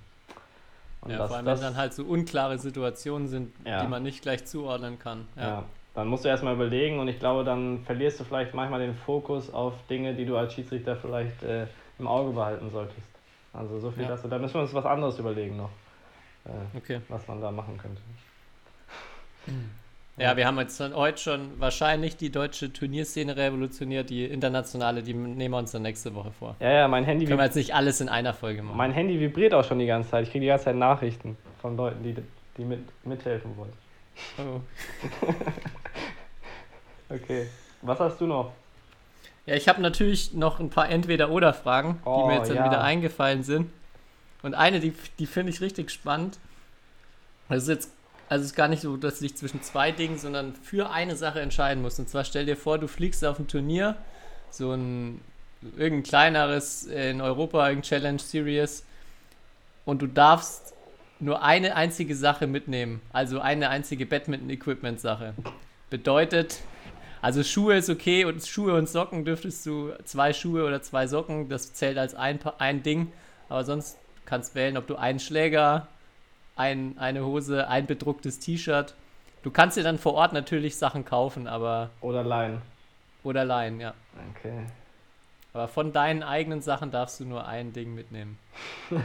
Und 1.02 1.10
Ja, 1.10 1.18
das, 1.18 1.28
vor 1.28 1.36
allem, 1.36 1.46
das, 1.46 1.60
wenn 1.60 1.66
dann 1.68 1.76
halt 1.76 1.92
so 1.94 2.04
unklare 2.04 2.58
Situationen 2.58 3.28
sind, 3.28 3.52
Ja. 3.66 3.82
die 3.82 3.88
man 3.88 4.02
nicht 4.02 4.22
gleich 4.22 4.44
zuordnen 4.46 4.98
kann. 4.98 5.26
Ja. 5.36 5.42
ja. 5.42 5.64
dann 5.94 6.08
musst 6.08 6.24
du 6.24 6.28
erstmal 6.28 6.54
überlegen 6.54 6.98
und 6.98 7.08
ich 7.08 7.18
glaube, 7.18 7.44
dann 7.44 7.80
verlierst 7.84 8.20
du 8.20 8.24
vielleicht 8.24 8.54
manchmal 8.54 8.80
den 8.80 8.94
Fokus 8.94 9.52
auf 9.52 9.74
Dinge, 9.88 10.14
die 10.14 10.24
du 10.24 10.36
als 10.36 10.54
Schiedsrichter 10.54 10.96
vielleicht 10.96 11.42
äh, 11.42 11.66
im 11.98 12.06
Auge 12.06 12.32
behalten 12.32 12.70
solltest. 12.70 13.06
Also 13.52 13.80
so 13.80 13.90
viel 13.90 14.04
Ja. 14.04 14.10
dazu. 14.10 14.28
Da 14.28 14.38
müssen 14.38 14.54
wir 14.54 14.60
uns 14.62 14.72
was 14.72 14.86
anderes 14.86 15.18
überlegen 15.18 15.56
noch, 15.56 15.70
äh, 16.44 16.76
Okay. 16.78 17.00
was 17.08 17.26
man 17.28 17.40
da 17.40 17.50
machen 17.50 17.76
könnte. 17.76 18.00
Ja, 20.16 20.36
wir 20.36 20.46
haben 20.46 20.58
jetzt 20.58 20.78
heute 20.80 21.18
schon 21.18 21.58
wahrscheinlich 21.60 22.16
die 22.16 22.30
deutsche 22.30 22.70
Turnierszene 22.72 23.36
revolutioniert, 23.36 24.10
die 24.10 24.26
internationale, 24.26 25.02
die 25.02 25.14
nehmen 25.14 25.54
wir 25.54 25.58
uns 25.58 25.72
dann 25.72 25.80
nächste 25.82 26.14
Woche 26.14 26.30
vor. 26.38 26.56
Ja, 26.60 26.70
ja, 26.70 26.88
mein 26.88 27.04
Handy, 27.04 27.24
Können 27.24 27.38
wir 27.38 27.44
jetzt 27.46 27.54
nicht 27.54 27.74
alles 27.74 28.02
in 28.02 28.10
einer 28.10 28.34
Folge 28.34 28.62
machen. 28.62 28.76
mein 28.76 28.92
Handy 28.92 29.18
vibriert 29.18 29.54
auch 29.54 29.64
schon 29.64 29.78
die 29.78 29.86
ganze 29.86 30.10
Zeit. 30.10 30.24
Ich 30.24 30.30
kriege 30.30 30.42
die 30.42 30.48
ganze 30.48 30.66
Zeit 30.66 30.76
Nachrichten 30.76 31.38
von 31.62 31.74
Leuten, 31.76 32.02
die, 32.04 32.14
die 32.58 32.64
mit, 32.64 32.80
mithelfen 33.06 33.56
wollen. 33.56 33.72
oh. 34.38 34.60
Okay. 37.14 37.48
Was 37.82 37.98
hast 37.98 38.20
du 38.20 38.26
noch? 38.26 38.52
Ja, 39.46 39.54
ich 39.56 39.68
habe 39.68 39.80
natürlich 39.80 40.32
noch 40.34 40.60
ein 40.60 40.70
paar 40.70 40.88
Entweder-Oder-Fragen, 40.88 41.94
die 42.04 42.08
Oh, 42.08 42.26
mir 42.26 42.36
jetzt 42.36 42.50
dann 42.50 42.58
ja. 42.58 42.66
wieder 42.66 42.82
eingefallen 42.82 43.42
sind. 43.42 43.70
Und 44.42 44.54
eine, 44.54 44.80
die, 44.80 44.92
die 45.18 45.26
finde 45.26 45.50
ich 45.50 45.60
richtig 45.60 45.90
spannend. 45.90 46.38
Das 47.48 47.62
ist 47.64 47.68
jetzt, 47.68 47.92
also 48.30 48.44
es 48.44 48.52
ist 48.52 48.56
gar 48.56 48.68
nicht 48.68 48.80
so, 48.80 48.96
dass 48.96 49.18
du 49.18 49.24
dich 49.24 49.36
zwischen 49.36 49.60
zwei 49.60 49.90
Dingen, 49.90 50.16
sondern 50.16 50.54
für 50.54 50.90
eine 50.90 51.16
Sache 51.16 51.40
entscheiden 51.40 51.82
musst. 51.82 51.98
Und 51.98 52.08
zwar 52.08 52.24
stell 52.24 52.46
dir 52.46 52.56
vor, 52.56 52.78
du 52.78 52.86
fliegst 52.86 53.24
auf 53.24 53.40
ein 53.40 53.48
Turnier, 53.48 53.96
so 54.50 54.72
ein 54.72 55.20
irgendein 55.76 56.04
kleineres 56.04 56.84
in 56.84 57.20
Europa, 57.20 57.68
irgendein 57.68 57.88
Challenge 57.88 58.18
Series, 58.20 58.84
und 59.84 60.00
du 60.00 60.06
darfst 60.06 60.74
nur 61.18 61.42
eine 61.42 61.74
einzige 61.74 62.14
Sache 62.14 62.46
mitnehmen. 62.46 63.00
Also 63.12 63.40
eine 63.40 63.68
einzige 63.68 64.06
Badminton-Equipment-Sache. 64.06 65.34
Bedeutet, 65.90 66.60
also 67.20 67.42
Schuhe 67.42 67.78
ist 67.78 67.90
okay 67.90 68.24
und 68.24 68.46
Schuhe 68.46 68.74
und 68.74 68.88
Socken 68.88 69.24
dürftest 69.24 69.66
du 69.66 69.90
zwei 70.04 70.32
Schuhe 70.32 70.64
oder 70.64 70.80
zwei 70.82 71.08
Socken, 71.08 71.48
das 71.48 71.72
zählt 71.72 71.98
als 71.98 72.14
ein, 72.14 72.38
ein 72.58 72.84
Ding. 72.84 73.12
Aber 73.48 73.64
sonst 73.64 73.98
kannst 74.24 74.54
wählen, 74.54 74.76
ob 74.76 74.86
du 74.86 74.94
einen 74.94 75.18
Schläger, 75.18 75.88
ein, 76.60 76.98
eine 76.98 77.24
Hose, 77.24 77.68
ein 77.68 77.86
bedrucktes 77.86 78.38
T-Shirt. 78.38 78.94
Du 79.42 79.50
kannst 79.50 79.78
dir 79.78 79.82
dann 79.82 79.98
vor 79.98 80.12
Ort 80.14 80.34
natürlich 80.34 80.76
Sachen 80.76 81.04
kaufen, 81.06 81.46
aber 81.46 81.88
Oder 82.02 82.22
Line? 82.22 82.60
oder 83.24 83.44
leihen, 83.44 83.80
ja. 83.80 83.94
Okay. 84.36 84.66
Aber 85.52 85.66
von 85.68 85.92
deinen 85.92 86.22
eigenen 86.22 86.60
Sachen 86.62 86.90
darfst 86.90 87.18
du 87.20 87.24
nur 87.24 87.46
ein 87.46 87.72
Ding 87.72 87.94
mitnehmen. 87.94 88.38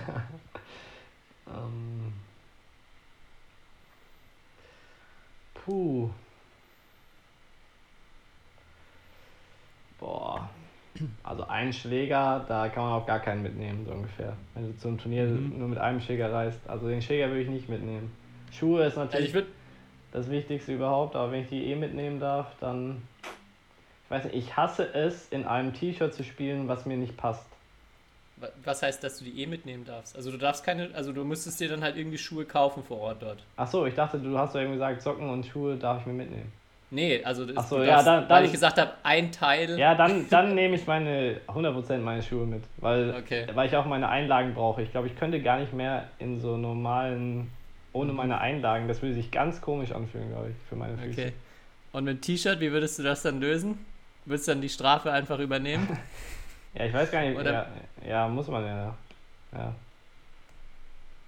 Ähm. 1.48 2.12
Puh. 5.54 6.10
Boah. 10.00 10.50
Also 11.24 11.46
ein 11.48 11.74
Schläger, 11.74 12.46
da 12.48 12.70
kann 12.70 12.84
man 12.84 12.94
auch 12.94 13.06
gar 13.06 13.20
keinen 13.20 13.42
mitnehmen, 13.44 13.86
so 13.86 13.92
ungefähr. 13.92 14.34
Wenn 14.54 14.68
du 14.72 14.78
zum 14.78 14.98
Turnier 14.98 15.26
Mhm. 15.26 15.58
nur 15.60 15.68
mit 15.68 15.78
einem 15.80 16.00
Schläger 16.00 16.32
reist. 16.32 16.60
Also 16.68 16.88
den 16.88 17.02
Schläger 17.02 17.28
würde 17.30 17.42
ich 17.42 17.50
nicht 17.50 17.68
mitnehmen. 17.70 18.12
Schuhe 18.52 18.82
ist 18.84 18.98
Also 18.98 19.02
natürlich 19.02 19.28
ich 19.30 19.34
würde 19.34 19.48
das 20.12 20.30
Wichtigste 20.30 20.74
überhaupt, 20.74 21.16
aber 21.16 21.32
wenn 21.32 21.42
ich 21.42 21.50
die 21.50 21.66
eh 21.66 21.76
mitnehmen 21.76 22.20
darf, 22.20 22.48
dann. 22.60 23.02
Ich 24.06 24.12
weiß 24.12 24.24
nicht, 24.26 24.36
ich 24.36 24.56
hasse 24.56 24.94
es, 24.94 25.30
in 25.30 25.46
einem 25.46 25.74
T-Shirt 25.74 26.14
zu 26.14 26.24
spielen, 26.24 26.68
was 26.68 26.86
mir 26.86 26.96
nicht 26.96 27.18
passt. 27.18 27.46
Wa- 28.38 28.50
Was 28.64 28.84
heißt, 28.84 29.04
dass 29.04 29.18
du 29.18 29.26
die 29.26 29.42
eh 29.42 29.48
mitnehmen 29.48 29.84
darfst? 29.84 30.16
Also 30.16 30.30
du 30.32 30.38
darfst 30.38 30.64
keine, 30.64 30.92
also 30.94 31.12
du 31.12 31.24
müsstest 31.24 31.60
dir 31.60 31.70
dann 31.70 31.82
halt 31.82 31.98
irgendwie 31.98 32.18
Schuhe 32.20 32.46
kaufen 32.46 32.84
vor 32.84 33.00
Ort 33.00 33.22
dort. 33.24 33.44
Achso, 33.58 33.86
ich 33.88 33.96
dachte, 33.96 34.20
du 34.20 34.38
hast 34.38 34.54
ja 34.54 34.62
irgendwie 34.62 34.76
gesagt, 34.78 35.02
Socken 35.02 35.28
und 35.30 35.46
Schuhe 35.46 35.76
darf 35.76 36.02
ich 36.02 36.06
mir 36.06 36.14
mitnehmen. 36.14 36.52
Nee, 36.92 37.24
also 37.24 37.46
das, 37.46 37.68
so, 37.70 37.84
ja, 37.84 38.02
dann- 38.04 38.22
weil 38.24 38.28
dann- 38.28 38.46
ich 38.46 38.52
gesagt 38.52 38.78
habe, 38.80 38.92
ein 39.04 39.32
Teil. 39.32 39.78
Ja, 39.78 39.96
dann, 39.96 40.28
dann 40.30 40.54
nehme 40.56 40.76
ich 40.76 40.86
meine 40.88 41.38
100% 41.48 41.98
meine 42.04 42.22
Schuhe 42.24 42.46
mit, 42.46 42.64
weil, 42.78 43.16
Okay. 43.16 43.48
weil 43.54 43.68
ich 43.68 43.76
auch 43.76 43.86
meine 43.86 44.08
Einlagen 44.08 44.54
brauche. 44.54 44.82
Ich 44.84 44.92
glaube, 44.92 45.08
ich 45.08 45.16
könnte 45.18 45.42
gar 45.42 45.60
nicht 45.60 45.74
mehr 45.74 46.06
in 46.20 46.40
so 46.40 46.58
normalen, 46.58 47.52
ohne 47.92 48.12
Mhm. 48.12 48.18
meine 48.18 48.38
Einlagen. 48.40 48.88
Das 48.88 49.02
würde 49.02 49.16
sich 49.16 49.32
ganz 49.32 49.62
komisch 49.62 49.92
anfühlen, 49.92 50.30
glaube 50.30 50.50
ich, 50.52 50.56
für 50.70 50.76
meine 50.76 50.98
Füße. 50.98 51.22
Okay. 51.22 51.34
Und 51.92 52.04
mit 52.04 52.22
T-Shirt, 52.22 52.60
wie 52.60 52.72
würdest 52.72 53.00
du 53.00 53.04
das 53.04 53.24
dann 53.24 53.40
lösen? 53.42 53.84
Würdest 54.26 54.48
du 54.48 54.52
dann 54.52 54.62
die 54.62 54.70
Strafe 54.70 55.12
einfach 55.12 55.40
übernehmen? 55.40 55.88
Ja, 56.78 56.84
ich 56.88 56.94
weiß 56.94 57.10
gar 57.10 57.22
nicht. 57.22 57.40
Oder- 57.40 57.54
Ja, 57.54 57.68
ja, 58.06 58.28
muss 58.28 58.50
man 58.50 58.66
ja. 58.66 58.94
Ja, 59.54 59.74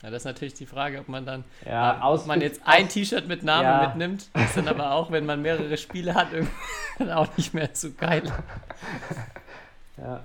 Ja, 0.03 0.11
das 0.11 0.21
ist 0.21 0.25
natürlich 0.25 0.53
die 0.53 0.67
Frage, 0.67 0.99
ob 0.99 1.07
man 1.09 1.25
dann, 1.25 1.43
ja 1.65 1.95
ähm, 1.95 2.01
ob 2.03 2.25
man 2.27 2.39
jetzt 2.41 2.61
ein 2.65 2.87
T-Shirt 2.87 3.27
mit 3.27 3.43
Namen 3.43 3.63
Ja. 3.63 3.87
mitnimmt, 3.87 4.29
ist 4.35 4.55
dann 4.55 4.67
aber 4.67 4.91
auch, 4.91 5.11
wenn 5.11 5.25
man 5.25 5.41
mehrere 5.41 5.75
Spiele 5.77 6.13
hat, 6.13 6.27
irgendwann 6.33 7.11
auch 7.17 7.35
nicht 7.37 7.53
mehr 7.53 7.69
so 7.73 7.89
geil. 7.97 8.23
Ja, 9.97 10.23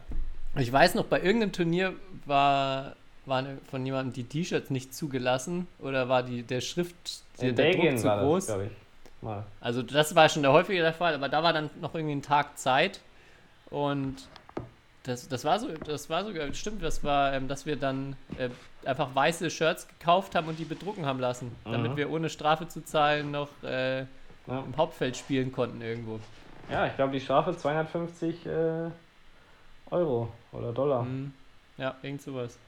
Ich 0.59 0.71
weiß 0.71 0.95
noch, 0.97 1.07
bei 1.07 1.23
irgendeinem 1.23 1.53
Turnier 1.53 1.95
war, 2.27 2.95
waren 3.25 3.59
von 3.71 3.85
jemandem 3.87 4.13
die 4.13 4.25
T-Shirts 4.25 4.69
nicht 4.69 4.95
zugelassen 4.95 5.67
oder 5.79 6.11
war 6.11 6.23
die, 6.23 6.43
der 6.43 6.61
Schrift, 6.61 7.23
der, 7.41 7.53
der 7.53 7.73
Druck 7.73 7.99
zu 7.99 8.05
war 8.05 8.21
groß. 8.23 8.47
das. 8.47 8.59
Mal. 9.23 9.47
Also 9.61 9.83
das 9.83 10.15
war 10.15 10.29
schon 10.29 10.43
der 10.43 10.53
häufige 10.53 10.81
der 10.83 10.93
Fall, 10.93 11.15
aber 11.15 11.29
da 11.29 11.43
war 11.43 11.53
dann 11.55 11.71
noch 11.81 11.95
irgendwie 11.95 12.17
ein 12.17 12.23
Tag 12.23 12.59
Zeit 12.59 13.01
und 13.71 14.17
das, 15.05 15.29
das 15.29 15.45
war 15.45 15.59
so, 15.59 15.69
das 15.69 16.11
war 16.11 16.25
sogar, 16.25 16.53
stimmt, 16.55 16.83
das 16.83 17.03
war, 17.03 17.33
ähm, 17.33 17.49
dass 17.49 17.65
wir 17.65 17.77
dann 17.77 18.17
äh, 18.37 18.51
einfach 18.87 19.15
weiße 19.15 19.51
Shirts 19.51 19.87
gekauft 19.89 20.35
haben 20.35 20.49
und 20.49 20.59
die 20.59 20.65
bedrucken 20.65 21.07
haben 21.07 21.21
lassen, 21.21 21.55
damit 21.65 21.93
Mhm. 21.93 21.97
wir 21.97 22.11
ohne 22.11 22.29
Strafe 22.31 22.69
zu 22.69 22.85
zahlen 22.85 23.31
noch 23.31 23.49
äh, 23.63 24.01
Ja. 24.01 24.07
im 24.67 24.77
Hauptfeld 24.77 25.17
spielen 25.17 25.53
konnten 25.53 25.81
irgendwo. 25.81 26.19
ja, 26.71 26.87
ich 26.87 26.97
glaube, 26.97 27.13
die 27.13 27.21
Strafe 27.21 27.57
250 27.57 28.47
äh, 28.47 28.91
Euro 29.91 30.29
oder 30.53 30.73
Dollar. 30.73 31.03
Mhm. 31.05 31.33
Ja, 31.79 31.95
irgend 32.03 32.23
sowas. 32.23 32.59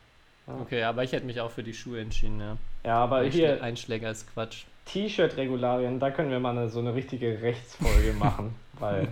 Ja. 0.47 0.55
Okay, 0.61 0.83
aber 0.83 1.05
ich 1.05 1.13
hätte 1.13 1.27
mich 1.27 1.41
auch 1.41 1.51
für 1.51 1.63
die 1.63 1.73
Schuhe 1.75 2.01
entschieden, 2.01 2.39
ja. 2.41 2.57
Ja, 2.85 2.97
aber 2.99 3.19
Einschlä- 3.21 3.31
hier, 3.33 3.63
Einschläger 3.63 4.11
ist 4.11 4.31
Quatsch. 4.33 4.65
T-Shirt-Regularien, 4.87 5.99
da 5.99 6.11
können 6.11 6.31
wir 6.31 6.39
mal 6.41 6.51
eine, 6.51 6.69
so 6.69 6.81
eine 6.81 6.95
richtige 6.95 7.41
Rechtsfolge 7.41 8.13
machen, 8.19 8.55
weil 8.75 9.09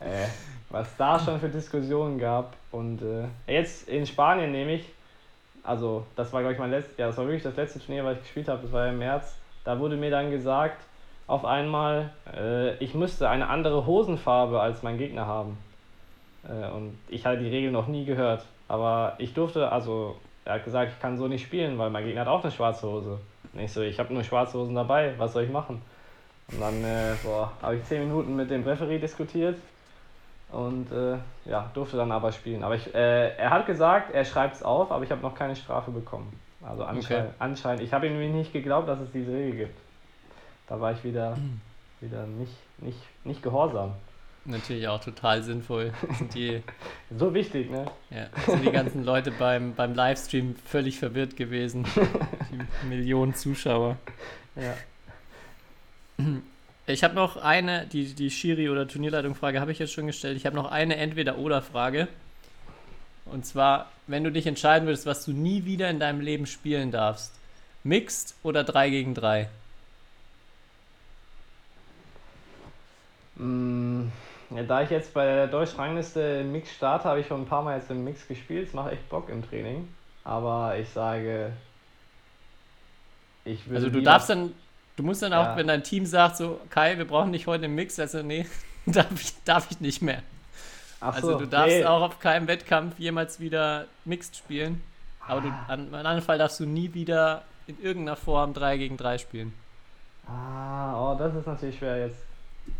äh, 0.00 0.26
was 0.70 0.88
da 0.96 1.20
schon 1.20 1.38
für 1.38 1.48
Diskussionen 1.48 2.18
gab 2.18 2.56
und 2.72 3.00
äh, 3.02 3.26
jetzt 3.46 3.88
in 3.88 4.04
Spanien 4.06 4.50
nehme 4.50 4.72
ich, 4.74 4.88
also 5.64 6.04
das 6.14 6.32
war 6.32 6.40
glaube 6.40 6.54
ich 6.54 6.60
mein 6.60 6.70
letztes, 6.70 6.96
ja 6.96 7.06
das 7.06 7.16
war 7.16 7.24
wirklich 7.24 7.42
das 7.42 7.56
letzte 7.56 7.80
Turnier, 7.80 8.04
was 8.04 8.16
ich 8.18 8.22
gespielt 8.22 8.48
habe, 8.48 8.62
das 8.62 8.72
war 8.72 8.88
im 8.88 8.98
März, 8.98 9.36
da 9.64 9.78
wurde 9.78 9.96
mir 9.96 10.10
dann 10.10 10.30
gesagt, 10.30 10.80
auf 11.26 11.44
einmal, 11.44 12.10
äh, 12.36 12.76
ich 12.76 12.94
müsste 12.94 13.28
eine 13.28 13.48
andere 13.48 13.86
Hosenfarbe 13.86 14.60
als 14.60 14.82
mein 14.82 14.98
Gegner 14.98 15.26
haben. 15.26 15.56
Äh, 16.46 16.70
und 16.70 16.98
ich 17.08 17.24
hatte 17.24 17.38
die 17.38 17.48
Regel 17.48 17.70
noch 17.70 17.86
nie 17.86 18.04
gehört, 18.04 18.44
aber 18.68 19.14
ich 19.18 19.32
durfte, 19.32 19.72
also 19.72 20.16
er 20.44 20.54
hat 20.54 20.64
gesagt, 20.64 20.92
ich 20.94 21.00
kann 21.00 21.16
so 21.16 21.26
nicht 21.26 21.42
spielen, 21.42 21.78
weil 21.78 21.88
mein 21.90 22.04
Gegner 22.04 22.22
hat 22.22 22.28
auch 22.28 22.42
eine 22.42 22.52
schwarze 22.52 22.86
Hose. 22.86 23.18
Und 23.54 23.60
ich 23.60 23.72
so, 23.72 23.80
ich 23.80 23.98
habe 23.98 24.12
nur 24.12 24.22
schwarze 24.22 24.58
Hosen 24.58 24.74
dabei, 24.74 25.14
was 25.16 25.32
soll 25.32 25.44
ich 25.44 25.50
machen? 25.50 25.80
Und 26.52 26.60
dann 26.60 26.84
äh, 26.84 27.14
habe 27.62 27.76
ich 27.76 27.84
zehn 27.84 28.06
Minuten 28.06 28.36
mit 28.36 28.50
dem 28.50 28.64
Referee 28.64 28.98
diskutiert 28.98 29.56
und 30.54 30.92
äh, 30.92 31.16
ja, 31.46 31.68
durfte 31.74 31.96
dann 31.96 32.12
aber 32.12 32.30
spielen. 32.30 32.62
Aber 32.62 32.76
ich, 32.76 32.94
äh, 32.94 33.36
er 33.36 33.50
hat 33.50 33.66
gesagt, 33.66 34.14
er 34.14 34.24
schreibt 34.24 34.54
es 34.54 34.62
auf, 34.62 34.92
aber 34.92 35.02
ich 35.02 35.10
habe 35.10 35.20
noch 35.20 35.34
keine 35.34 35.56
Strafe 35.56 35.90
bekommen. 35.90 36.32
Also 36.62 36.84
anscheinend, 36.84 37.34
anscheinend 37.40 37.82
ich 37.82 37.92
habe 37.92 38.06
ihm 38.06 38.32
nicht 38.32 38.52
geglaubt, 38.52 38.88
dass 38.88 39.00
es 39.00 39.10
diese 39.12 39.32
Regel 39.32 39.66
gibt. 39.66 39.78
Da 40.68 40.80
war 40.80 40.92
ich 40.92 41.02
wieder, 41.02 41.36
wieder 42.00 42.26
nicht, 42.26 42.52
nicht, 42.78 42.98
nicht 43.24 43.42
gehorsam. 43.42 43.94
Natürlich 44.46 44.86
auch 44.86 45.00
total 45.00 45.42
sinnvoll. 45.42 45.92
Sind 46.18 46.34
die, 46.34 46.62
So 47.18 47.34
wichtig, 47.34 47.70
ne? 47.70 47.86
ja, 48.10 48.26
sind 48.46 48.64
die 48.64 48.70
ganzen 48.70 49.02
Leute 49.04 49.32
beim, 49.32 49.74
beim 49.74 49.94
Livestream 49.94 50.54
völlig 50.54 50.98
verwirrt 50.98 51.36
gewesen. 51.36 51.86
Die 52.52 52.86
Millionen 52.88 53.34
Zuschauer. 53.34 53.96
Ja. 54.54 54.74
Ich 56.86 57.02
habe 57.04 57.14
noch 57.14 57.36
eine, 57.36 57.86
die, 57.86 58.14
die 58.14 58.30
Schiri- 58.30 58.68
oder 58.70 58.86
Turnierleitung-Frage 58.86 59.60
habe 59.60 59.72
ich 59.72 59.78
jetzt 59.78 59.92
schon 59.92 60.06
gestellt. 60.06 60.36
Ich 60.36 60.44
habe 60.46 60.56
noch 60.56 60.70
eine 60.70 60.96
Entweder-Oder-Frage. 60.96 62.08
Und 63.26 63.46
zwar, 63.46 63.92
wenn 64.06 64.24
du 64.24 64.30
dich 64.32 64.46
entscheiden 64.46 64.86
würdest, 64.86 65.06
was 65.06 65.24
du 65.24 65.32
nie 65.32 65.64
wieder 65.64 65.90
in 65.90 65.98
deinem 66.00 66.20
Leben 66.20 66.46
spielen 66.46 66.90
darfst. 66.90 67.40
Mixed 67.82 68.34
oder 68.42 68.64
3 68.64 68.90
gegen 68.90 69.14
3? 69.14 69.50
Mm, 73.36 74.08
Ja, 74.50 74.62
da 74.62 74.82
ich 74.82 74.90
jetzt 74.90 75.12
bei 75.14 75.24
der 75.24 75.46
Deutschrangliste 75.48 76.20
im 76.42 76.52
Mix 76.52 76.70
starte, 76.72 77.04
habe 77.08 77.20
ich 77.20 77.26
schon 77.26 77.42
ein 77.42 77.46
paar 77.46 77.62
Mal 77.62 77.78
jetzt 77.78 77.90
im 77.90 78.04
Mix 78.04 78.26
gespielt. 78.28 78.68
Es 78.68 78.74
macht 78.74 78.92
echt 78.92 79.08
Bock 79.08 79.28
im 79.28 79.42
Training. 79.48 79.88
Aber 80.24 80.76
ich 80.78 80.88
sage, 80.90 81.52
ich 83.44 83.66
würde. 83.66 83.86
Also 83.86 83.90
du 83.90 84.02
darfst 84.02 84.30
dann, 84.30 84.52
du 84.96 85.02
musst 85.02 85.22
dann 85.22 85.32
auch, 85.32 85.44
Ja. 85.44 85.56
wenn 85.56 85.66
dein 85.66 85.82
Team 85.82 86.06
sagt, 86.06 86.36
so, 86.36 86.60
Kai, 86.70 86.96
wir 86.98 87.06
brauchen 87.06 87.32
dich 87.32 87.46
heute 87.46 87.66
im 87.66 87.74
Mix, 87.74 87.98
also 87.98 88.22
nee, 88.22 88.46
darf 88.86 89.06
ich, 89.20 89.32
darf 89.44 89.70
ich 89.70 89.80
nicht 89.80 90.02
mehr. 90.02 90.22
Ach 91.00 91.14
Also 91.14 91.32
so, 91.32 91.38
du 91.40 91.46
darfst 91.46 91.76
nee, 91.76 91.84
auch 91.84 92.02
auf 92.02 92.18
keinem 92.20 92.48
Wettkampf 92.48 92.98
jemals 92.98 93.38
wieder 93.40 93.86
Mixed 94.04 94.36
spielen. 94.36 94.82
Aber 95.26 95.40
du, 95.40 95.48
an, 95.68 95.88
in 95.88 95.94
einem 95.94 96.22
Fall 96.22 96.38
darfst 96.38 96.60
du 96.60 96.66
nie 96.66 96.92
wieder 96.94 97.42
in 97.66 97.80
irgendeiner 97.82 98.16
Form 98.16 98.52
3 98.54 98.76
gegen 98.76 98.96
3 98.96 99.18
spielen. 99.18 99.54
Ah, 100.26 101.12
oh, 101.12 101.16
das 101.18 101.34
ist 101.34 101.46
natürlich 101.46 101.78
schwer 101.78 102.06
jetzt. 102.06 102.16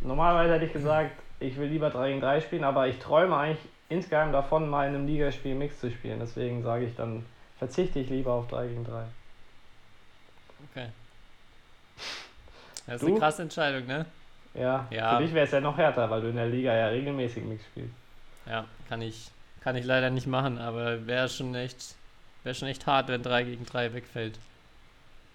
Normalerweise 0.03 0.55
hätte 0.55 0.65
ich 0.67 0.73
gesagt, 0.73 1.12
ich 1.41 1.57
will 1.57 1.69
lieber 1.69 1.91
3 1.91 2.09
gegen 2.09 2.21
3 2.21 2.41
spielen, 2.41 2.65
aber 2.65 2.87
ich 2.89 2.99
träume 2.99 3.37
eigentlich 3.37 3.65
insgeheim 3.89 4.33
davon, 4.33 4.69
mal 4.69 4.89
in 4.89 4.95
einem 4.95 5.07
Ligaspiel 5.07 5.55
Mix 5.55 5.79
zu 5.81 5.91
spielen. 5.91 6.19
Deswegen 6.21 6.62
sage 6.62 6.87
ich 6.87 6.97
dann, 6.97 7.25
verzichte 7.59 7.99
ich 7.99 8.09
lieber 8.09 8.33
auf 8.33 8.49
3 8.49 8.67
gegen 8.69 8.85
3. 8.85 9.05
Das 12.87 12.97
ist 12.97 13.03
Du? 13.03 13.07
eine 13.09 13.19
krasse 13.19 13.43
Entscheidung, 13.43 13.87
ne? 13.87 14.07
Ja, 14.55 14.87
Ja. 14.91 15.17
für 15.17 15.23
dich 15.25 15.35
wäre 15.35 15.47
es 15.47 15.53
ja 15.53 15.61
noch 15.61 15.77
härter, 15.77 16.09
weil 16.11 16.21
du 16.21 16.29
in 16.29 16.37
der 16.37 16.47
Liga 16.49 16.75
ja 16.75 16.89
regelmäßig 16.89 17.43
Mix 17.45 17.65
spielst. 17.65 17.95
Ja, 18.47 18.67
kann 18.89 19.01
ich, 19.03 19.31
kann 19.63 19.75
ich 19.77 19.85
leider 19.85 20.11
nicht 20.11 20.27
machen, 20.27 20.59
aber 20.59 21.07
wäre 21.07 21.29
schon 21.29 21.55
echt, 21.55 21.95
wäre 22.45 22.55
schon 22.55 22.69
echt 22.69 22.87
hart, 22.87 23.09
wenn 23.09 23.23
3 23.23 23.43
gegen 23.45 23.65
3 23.67 23.95
wegfällt. 23.95 24.39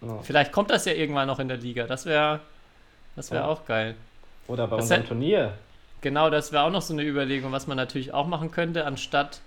Ja. 0.02 0.20
Vielleicht 0.22 0.52
kommt 0.52 0.70
das 0.70 0.86
ja 0.86 0.94
irgendwann 0.94 1.28
noch 1.28 1.40
in 1.40 1.48
der 1.48 1.58
Liga. 1.58 1.86
Das 1.88 2.06
wäre, 2.06 2.40
das 3.16 3.32
wäre 3.32 3.44
Ja. 3.44 3.50
auch 3.50 3.66
geil. 3.66 3.96
Oder 4.48 4.68
bei 4.68 4.78
Das 4.78 4.86
unserem 4.86 5.02
hätt- 5.02 5.08
Turnier. 5.10 5.54
Genau, 6.02 6.30
das 6.30 6.52
wäre 6.54 6.64
auch 6.64 6.70
noch 6.72 6.82
so 6.82 6.94
eine 6.94 7.04
Überlegung, 7.04 7.52
was 7.52 7.68
man 7.68 7.76
natürlich 7.76 8.14
auch 8.14 8.28
machen 8.28 8.52
könnte, 8.52 8.86
anstatt, 8.86 9.42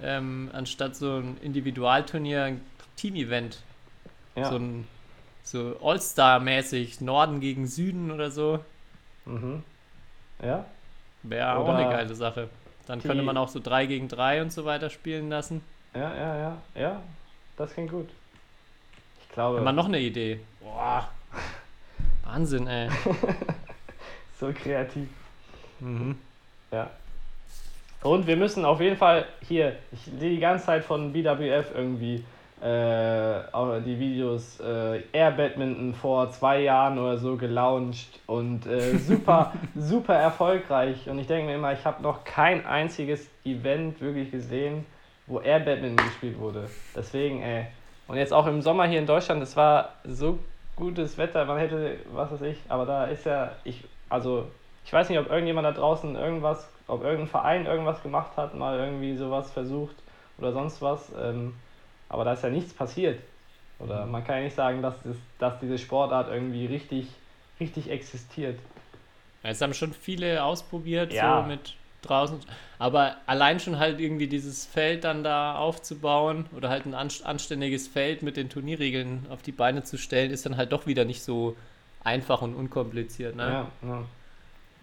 ähm, 0.00 0.48
anstatt 0.54 0.96
so 0.96 1.16
ein 1.18 1.36
Individualturnier, 1.42 2.44
ein 2.44 2.60
Team-Event. 2.96 3.58
Ja. 4.36 4.48
So 4.48 4.56
ein 4.56 4.86
so 5.50 5.76
All-Star-mäßig, 5.82 7.00
Norden 7.00 7.40
gegen 7.40 7.66
Süden 7.66 8.10
oder 8.10 8.30
so. 8.30 8.60
mhm. 9.24 9.62
Ja? 10.42 10.64
Wäre 11.22 11.56
auch 11.56 11.68
eine 11.68 11.90
geile 11.90 12.14
Sache. 12.14 12.48
Dann 12.86 13.02
könnte 13.02 13.22
man 13.22 13.36
auch 13.36 13.48
so 13.48 13.58
3 13.60 13.86
gegen 13.86 14.08
3 14.08 14.42
und 14.42 14.52
so 14.52 14.64
weiter 14.64 14.88
spielen 14.88 15.28
lassen. 15.28 15.62
Ja, 15.94 16.14
ja, 16.14 16.36
ja, 16.36 16.56
ja. 16.74 17.02
Das 17.56 17.72
klingt 17.72 17.90
gut. 17.90 18.08
Ich 19.22 19.34
glaube, 19.34 19.58
Haben 19.58 19.64
wir 19.64 19.72
noch 19.72 19.86
eine 19.86 19.98
Idee? 19.98 20.40
Boah. 20.60 21.08
Wahnsinn, 22.24 22.66
ey. 22.66 22.88
so 24.40 24.52
kreativ. 24.52 25.08
Mhm. 25.80 26.16
Ja. 26.70 26.90
Und 28.02 28.26
wir 28.26 28.36
müssen 28.36 28.64
auf 28.64 28.80
jeden 28.80 28.96
Fall 28.96 29.26
hier, 29.46 29.76
ich 29.90 30.02
sehe 30.02 30.30
die 30.30 30.38
ganze 30.38 30.66
Zeit 30.66 30.84
von 30.84 31.12
BWF 31.12 31.72
irgendwie 31.74 32.24
äh, 32.62 33.80
die 33.80 33.98
Videos 33.98 34.60
äh, 34.60 35.02
Air 35.12 35.30
Badminton 35.32 35.94
vor 35.94 36.30
zwei 36.30 36.62
Jahren 36.62 36.98
oder 36.98 37.16
so 37.18 37.36
gelauncht 37.36 38.20
und 38.26 38.66
äh, 38.66 38.96
super, 38.98 39.52
super 39.76 40.14
erfolgreich. 40.14 41.08
Und 41.08 41.18
ich 41.18 41.26
denke 41.26 41.46
mir 41.46 41.54
immer, 41.54 41.72
ich 41.72 41.84
habe 41.84 42.02
noch 42.02 42.24
kein 42.24 42.66
einziges 42.66 43.28
Event 43.44 44.00
wirklich 44.00 44.30
gesehen, 44.30 44.84
wo 45.26 45.40
Air 45.40 45.60
Badminton 45.60 46.04
gespielt 46.04 46.38
wurde. 46.38 46.68
Deswegen, 46.96 47.42
ey. 47.42 47.66
Und 48.08 48.16
jetzt 48.16 48.32
auch 48.32 48.46
im 48.46 48.62
Sommer 48.62 48.86
hier 48.86 48.98
in 48.98 49.06
Deutschland, 49.06 49.42
es 49.42 49.56
war 49.56 49.90
so 50.04 50.38
gutes 50.76 51.18
Wetter, 51.18 51.44
man 51.44 51.58
hätte, 51.58 51.98
was 52.12 52.30
weiß 52.32 52.42
ich, 52.42 52.58
aber 52.68 52.86
da 52.86 53.04
ist 53.04 53.26
ja, 53.26 53.52
ich, 53.64 53.84
also 54.08 54.46
ich 54.84 54.92
weiß 54.92 55.08
nicht, 55.10 55.18
ob 55.18 55.28
irgendjemand 55.28 55.66
da 55.66 55.72
draußen 55.72 56.16
irgendwas, 56.16 56.70
ob 56.86 57.02
irgendein 57.02 57.26
Verein 57.26 57.66
irgendwas 57.66 58.02
gemacht 58.02 58.36
hat, 58.36 58.54
mal 58.54 58.78
irgendwie 58.78 59.16
sowas 59.16 59.50
versucht 59.50 59.96
oder 60.38 60.52
sonst 60.52 60.80
was. 60.80 61.12
Ähm, 61.20 61.54
aber 62.08 62.24
da 62.24 62.32
ist 62.32 62.42
ja 62.42 62.50
nichts 62.50 62.72
passiert. 62.72 63.20
Oder 63.78 64.06
man 64.06 64.24
kann 64.24 64.38
ja 64.38 64.42
nicht 64.44 64.56
sagen, 64.56 64.82
dass, 64.82 64.94
das, 65.04 65.16
dass 65.38 65.60
diese 65.60 65.78
Sportart 65.78 66.28
irgendwie 66.32 66.66
richtig, 66.66 67.06
richtig 67.60 67.90
existiert. 67.90 68.58
Es 69.42 69.60
haben 69.60 69.72
schon 69.74 69.92
viele 69.92 70.42
ausprobiert, 70.42 71.12
Ja. 71.12 71.42
so 71.42 71.46
mit 71.48 71.74
draußen. 72.02 72.40
Aber 72.78 73.16
allein 73.26 73.60
schon 73.60 73.78
halt 73.78 74.00
irgendwie 74.00 74.26
dieses 74.26 74.66
Feld 74.66 75.04
dann 75.04 75.22
da 75.22 75.54
aufzubauen 75.56 76.46
oder 76.56 76.70
halt 76.70 76.86
ein 76.86 76.94
anst- 76.94 77.24
anständiges 77.24 77.86
Feld 77.88 78.22
mit 78.22 78.36
den 78.36 78.48
Turnierregeln 78.48 79.26
auf 79.30 79.42
die 79.42 79.52
Beine 79.52 79.84
zu 79.84 79.96
stellen, 79.96 80.30
ist 80.30 80.44
dann 80.44 80.56
halt 80.56 80.72
doch 80.72 80.86
wieder 80.86 81.04
nicht 81.04 81.22
so 81.22 81.56
einfach 82.02 82.42
und 82.42 82.54
unkompliziert. 82.54 83.36
Ne? 83.36 83.44
Ja, 83.82 83.88
ja. 83.88 84.04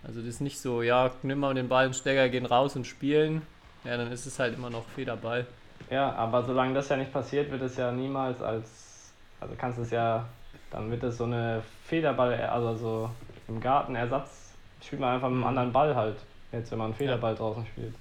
Also 0.03 0.19
das 0.19 0.30
ist 0.30 0.41
nicht 0.41 0.59
so, 0.59 0.82
ja, 0.84 1.11
nimm 1.23 1.39
mal 1.39 1.53
den 1.53 1.67
Ball 1.67 1.88
und 1.88 1.95
Stecker, 1.95 2.30
gehen 2.30 2.45
raus 2.45 2.76
und 2.76 2.86
spielen. 2.86 3.41
Ja, 3.84 3.97
dann 3.97 4.11
ist 4.11 4.26
es 4.26 4.39
halt 4.39 4.53
immer 4.55 4.69
noch 4.69 4.86
Federball. 4.95 5.45
Ja, 5.89 6.13
aber 6.13 6.43
solange 6.43 6.73
das 6.73 6.89
ja 6.89 6.97
nicht 6.97 7.13
passiert, 7.13 7.51
wird 7.51 7.61
es 7.61 7.78
ja 7.78 7.91
niemals 7.91 8.41
als, 8.41 9.13
also 9.39 9.53
kannst 9.57 9.78
du 9.78 9.84
es 9.84 9.91
ja, 9.91 10.26
dann 10.71 10.89
wird 10.89 11.03
es 11.03 11.17
so 11.17 11.26
eine 11.26 11.61
Federball, 11.86 12.34
also 12.45 12.76
so 12.76 13.09
im 13.47 13.59
Garten 13.59 13.95
Ersatz, 13.95 14.55
spielt 14.82 15.01
man 15.01 15.15
einfach 15.15 15.30
mit 15.30 15.38
einem 15.38 15.47
anderen 15.47 15.71
Ball 15.71 15.95
halt, 15.95 16.17
jetzt 16.51 16.71
wenn 16.71 16.80
man 16.80 16.86
einen 16.86 16.95
Federball 16.95 17.36
draußen 17.36 17.65
spielt. 17.65 17.95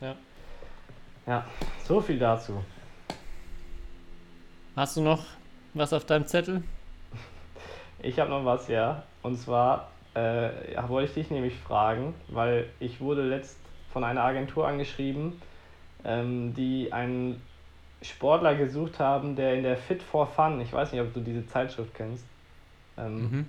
Ja. 0.00 0.14
Ja, 1.26 1.44
so 1.84 2.00
viel 2.00 2.18
dazu. 2.18 2.62
Hast 4.76 4.96
du 4.96 5.02
noch 5.02 5.22
was 5.72 5.92
auf 5.92 6.04
deinem 6.04 6.26
Zettel? 6.26 6.62
Ich 8.02 8.20
habe 8.20 8.28
noch 8.28 8.44
was, 8.44 8.68
ja. 8.68 9.02
Und 9.22 9.38
zwar 9.38 9.88
äh, 10.14 10.74
ja, 10.74 10.88
wollte 10.88 11.08
ich 11.08 11.14
dich 11.14 11.30
nämlich 11.30 11.54
fragen, 11.54 12.14
weil 12.28 12.68
ich 12.80 13.00
wurde 13.00 13.22
letzt 13.22 13.58
von 13.92 14.04
einer 14.04 14.22
Agentur 14.22 14.66
angeschrieben, 14.66 15.40
ähm, 16.04 16.54
die 16.54 16.92
einen 16.92 17.40
Sportler 18.02 18.54
gesucht 18.54 18.98
haben, 19.00 19.34
der 19.36 19.54
in 19.54 19.62
der 19.62 19.76
Fit 19.76 20.02
for 20.02 20.26
Fun, 20.26 20.60
ich 20.60 20.72
weiß 20.72 20.92
nicht, 20.92 21.00
ob 21.00 21.12
du 21.14 21.20
diese 21.20 21.46
Zeitschrift 21.46 21.94
kennst, 21.94 22.24
ähm, 22.98 23.22
Mhm. 23.22 23.48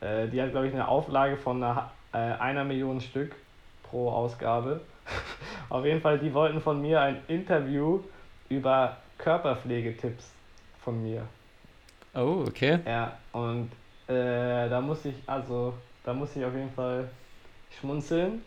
äh, 0.00 0.28
die 0.28 0.42
hat, 0.42 0.50
glaube 0.50 0.66
ich, 0.66 0.72
eine 0.74 0.88
Auflage 0.88 1.36
von 1.36 1.62
einer, 1.62 1.90
äh, 2.12 2.16
einer 2.18 2.64
Million 2.64 3.00
Stück 3.00 3.34
pro 3.82 4.10
Ausgabe. 4.10 4.80
Auf 5.68 5.84
jeden 5.84 6.00
Fall, 6.00 6.18
die 6.18 6.32
wollten 6.34 6.60
von 6.60 6.80
mir 6.80 7.00
ein 7.00 7.18
Interview 7.28 8.00
über 8.48 8.96
Körperpflegetipps 9.18 10.30
von 10.84 11.02
mir. 11.02 11.22
Oh, 12.14 12.44
okay. 12.46 12.78
Ja, 12.86 13.16
und 13.32 13.70
äh, 14.08 14.68
da 14.68 14.80
muss 14.80 15.04
ich, 15.04 15.14
also, 15.26 15.74
da 16.04 16.12
muss 16.12 16.34
ich 16.36 16.44
auf 16.44 16.54
jeden 16.54 16.70
Fall 16.72 17.08
schmunzeln, 17.80 18.42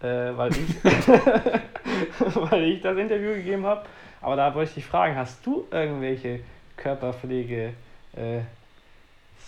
äh, 0.00 0.36
weil, 0.36 0.50
ich, 0.52 0.76
weil 2.34 2.64
ich 2.64 2.80
das 2.80 2.96
Interview 2.96 3.34
gegeben 3.34 3.66
habe. 3.66 3.82
Aber 4.20 4.36
da 4.36 4.54
wollte 4.54 4.70
ich 4.70 4.74
dich 4.74 4.86
fragen, 4.86 5.16
hast 5.16 5.44
du 5.44 5.66
irgendwelche 5.70 6.40
Körperpflege, 6.76 7.72
äh, 8.16 8.40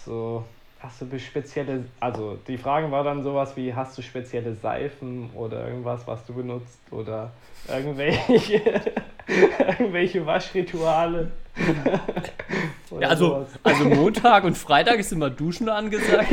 so, 0.05 0.45
hast 0.81 1.01
du 1.01 1.19
spezielle, 1.19 1.85
also 2.01 2.39
die 2.47 2.59
Fragen 2.59 2.91
war 2.91 3.05
dann 3.05 3.23
sowas 3.23 3.57
wie, 3.57 3.73
hast 3.73 3.97
du 3.97 4.03
spezielle 4.03 4.55
Seifen 4.55 5.31
oder 5.35 5.69
irgendwas, 5.69 6.07
was 6.07 6.25
du 6.27 6.35
benutzt 6.35 6.81
oder 6.91 7.31
irgendwelche, 7.69 8.61
irgendwelche 9.27 10.27
Waschrituale? 10.27 11.31
Ja, 13.01 13.09
also, 13.09 13.29
sowas. 13.29 13.49
also 13.63 13.85
Montag 13.89 14.45
und 14.45 14.59
Freitag 14.59 14.99
ist 14.99 15.13
immer 15.13 15.31
Duschen 15.31 15.69
angesagt. 15.71 16.33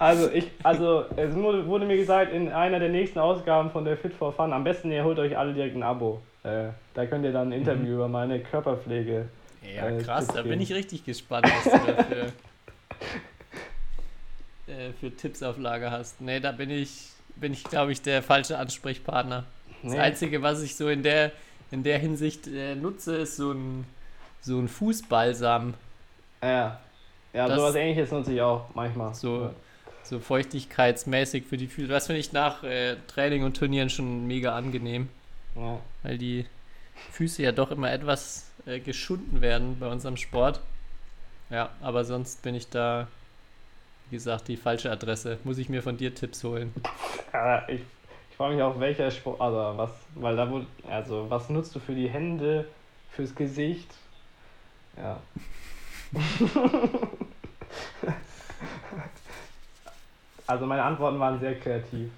Also 0.00 0.30
ich, 0.30 0.50
also 0.62 1.04
es 1.16 1.34
wurde, 1.36 1.84
mir 1.84 1.98
gesagt, 1.98 2.32
in 2.32 2.50
einer 2.50 2.78
der 2.80 2.88
nächsten 2.88 3.18
Ausgaben 3.18 3.70
von 3.70 3.84
der 3.84 3.98
Fit 3.98 4.14
for 4.14 4.32
Fun, 4.32 4.50
am 4.52 4.64
besten 4.64 4.90
ihr 4.90 5.04
holt 5.04 5.18
euch 5.18 5.36
alle 5.36 5.52
direkt 5.52 5.76
ein 5.76 5.82
Abo. 5.82 6.22
Äh, 6.42 6.68
da 6.94 7.04
könnt 7.04 7.22
ihr 7.26 7.32
dann 7.32 7.48
ein 7.48 7.52
Interview 7.60 7.96
über 7.96 8.08
meine 8.08 8.40
Körperpflege. 8.40 9.28
Ja, 9.76 9.88
Äh, 9.90 10.02
krass, 10.02 10.26
da 10.28 10.40
bin 10.40 10.58
ich 10.58 10.72
richtig 10.72 11.04
gespannt, 11.04 11.44
was 11.52 11.64
du 11.64 11.92
da 11.92 12.02
für, 12.04 12.32
äh, 14.72 14.92
für 14.98 15.14
Tipps 15.14 15.42
auf 15.42 15.58
Lager 15.58 15.90
hast. 15.90 16.18
Nee, 16.22 16.40
da 16.40 16.52
bin 16.52 16.70
ich, 16.70 17.10
bin 17.36 17.52
ich, 17.52 17.62
glaube 17.64 17.92
ich, 17.92 18.00
der 18.00 18.22
falsche 18.22 18.56
Ansprechpartner. 18.56 19.44
Das 19.82 19.92
Nee. 19.92 19.98
Einzige, 19.98 20.40
was 20.40 20.62
ich 20.62 20.76
so 20.76 20.88
in 20.88 21.02
der, 21.02 21.30
in 21.70 21.82
der 21.82 21.98
Hinsicht 21.98 22.46
äh, 22.46 22.74
nutze, 22.74 23.16
ist 23.16 23.36
so 23.36 23.52
ein, 23.52 23.84
so 24.40 24.58
ein 24.58 24.68
Fußbalsam. 24.68 25.74
Ja, 26.42 26.80
ja 27.34 27.48
Das- 27.48 27.58
sowas 27.58 27.74
ähnliches 27.74 28.10
nutze 28.12 28.32
ich 28.32 28.40
auch 28.40 28.64
manchmal. 28.74 29.12
So, 29.14 29.50
so 30.10 30.18
feuchtigkeitsmäßig 30.20 31.44
für 31.46 31.56
die 31.56 31.68
Füße. 31.68 31.88
Das 31.88 32.06
finde 32.06 32.20
ich 32.20 32.32
nach 32.32 32.62
äh, 32.64 32.96
Training 33.06 33.44
und 33.44 33.56
Turnieren 33.56 33.88
schon 33.90 34.26
mega 34.26 34.54
angenehm, 34.54 35.08
Ja. 35.56 35.78
weil 36.02 36.18
die 36.18 36.46
Füße 37.12 37.42
ja 37.42 37.52
doch 37.52 37.70
immer 37.70 37.90
etwas 37.92 38.50
äh, 38.66 38.80
geschunden 38.80 39.40
werden 39.40 39.78
bei 39.78 39.86
unserem 39.86 40.16
Sport. 40.16 40.60
Ja, 41.48 41.70
aber 41.80 42.04
sonst 42.04 42.42
bin 42.42 42.54
ich 42.54 42.68
da, 42.68 43.08
wie 44.10 44.16
gesagt, 44.16 44.48
die 44.48 44.56
falsche 44.56 44.90
Adresse. 44.90 45.38
Muss 45.44 45.58
ich 45.58 45.68
mir 45.68 45.82
von 45.82 45.96
dir 45.96 46.14
Tipps 46.14 46.44
holen. 46.44 46.74
Ja, 47.32 47.62
ich, 47.68 47.80
ich 48.30 48.36
frage 48.36 48.54
mich 48.54 48.62
auch, 48.64 48.80
welcher 48.80 49.08
Sport, 49.12 49.40
also 49.40 49.78
was, 49.78 49.90
weil 50.16 50.34
da 50.34 50.50
wurde, 50.50 50.66
also 50.88 51.26
was 51.30 51.48
nutzt 51.48 51.72
du 51.76 51.78
für 51.78 51.94
die 51.94 52.08
Hände, 52.08 52.66
fürs 53.12 53.32
Gesicht? 53.36 53.88
Ja. 54.96 55.20
also 60.50 60.66
meine 60.66 60.82
Antworten 60.82 61.18
waren 61.18 61.38
sehr 61.40 61.58
kreativ. 61.58 62.10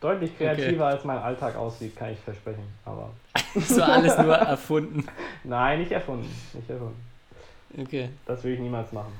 Deutlich 0.00 0.36
kreativer 0.36 0.86
als 0.86 1.04
mein 1.04 1.18
Alltag 1.18 1.54
aussieht, 1.56 1.94
kann 1.96 2.10
ich 2.12 2.18
versprechen. 2.18 2.64
Aber 2.84 3.10
Das 3.54 3.78
war 3.78 3.88
alles 3.90 4.18
nur 4.18 4.34
erfunden. 4.34 5.06
nein, 5.44 5.78
nicht 5.80 5.92
erfunden. 5.92 6.28
Nicht 6.54 6.68
erfunden. 6.68 7.00
Okay. 7.78 8.08
Das 8.26 8.42
würde 8.42 8.54
ich 8.54 8.60
niemals 8.60 8.90
machen. 8.92 9.12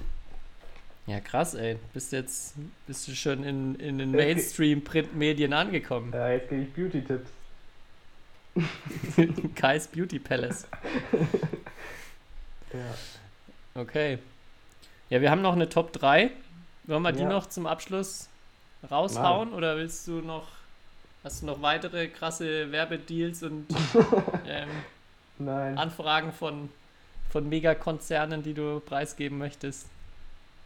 Ja, 1.07 1.21
krass, 1.21 1.55
ey. 1.55 1.79
Bist 1.93 2.13
jetzt 2.13 2.55
bist 2.87 3.07
du 3.09 3.13
schon 3.15 3.43
in, 3.45 3.75
in 3.77 3.99
den 3.99 4.11
Mainstream-Printmedien 4.13 5.53
angekommen. 5.53 6.13
Ja, 6.13 6.29
jetzt 6.31 6.49
gebe 6.49 6.63
ich 6.63 6.73
Beauty-Tipps. 6.73 7.31
Kai's 9.55 9.87
Beauty 9.89 10.19
Palace. 10.19 10.67
Ja. 12.73 13.81
Okay. 13.81 14.19
Ja, 15.11 15.21
wir 15.21 15.31
haben 15.31 15.43
noch 15.43 15.55
eine 15.55 15.69
Top 15.69 15.93
3. 15.93 16.31
Wollen 16.85 17.03
wir 17.03 17.13
die 17.13 17.23
Ja. 17.23 17.29
noch 17.29 17.47
zum 17.47 17.67
Abschluss 17.67 18.29
raushauen 18.91 19.53
oder 19.53 19.77
willst 19.77 20.07
du 20.09 20.21
noch, 20.21 20.47
hast 21.25 21.43
du 21.43 21.47
noch 21.47 21.63
weitere 21.63 22.09
krasse 22.09 22.71
Werbedeals 22.73 23.43
und 23.43 23.67
ähm, 24.47 24.69
Nein. 25.39 25.79
Anfragen 25.79 26.33
von, 26.33 26.69
von 27.31 27.49
Megakonzernen, 27.49 28.43
die 28.43 28.55
du 28.55 28.81
preisgeben 28.81 29.39
möchtest? 29.39 29.87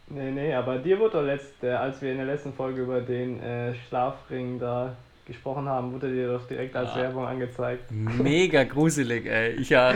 Nee, 0.09 0.31
nee, 0.31 0.53
aber 0.53 0.77
dir 0.77 0.99
wurde 0.99 1.17
doch 1.17 1.23
letzt, 1.23 1.63
äh, 1.63 1.71
als 1.71 2.01
wir 2.01 2.11
in 2.11 2.17
der 2.17 2.27
letzten 2.27 2.53
Folge 2.53 2.83
über 2.83 3.01
den 3.01 3.41
äh, 3.41 3.73
Schlafring 3.87 4.57
da 4.59 4.95
gesprochen 5.25 5.67
haben, 5.67 5.91
wurde 5.91 6.09
dir 6.09 6.31
doch 6.31 6.47
direkt 6.47 6.73
als 6.77 6.91
Ja. 6.91 7.01
Werbung 7.01 7.25
angezeigt. 7.27 7.91
Mega 7.91 8.63
gruselig, 8.63 9.25
ey. 9.25 9.55
Ich 9.55 9.69
ja, 9.69 9.93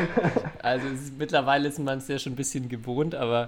also 0.61 0.87
es 0.89 1.01
ist, 1.03 1.17
mittlerweile 1.17 1.69
ist 1.69 1.79
man 1.79 1.99
es 1.99 2.09
ja 2.09 2.19
schon 2.19 2.33
ein 2.33 2.35
bisschen 2.35 2.67
gewohnt, 2.67 3.15
aber 3.15 3.47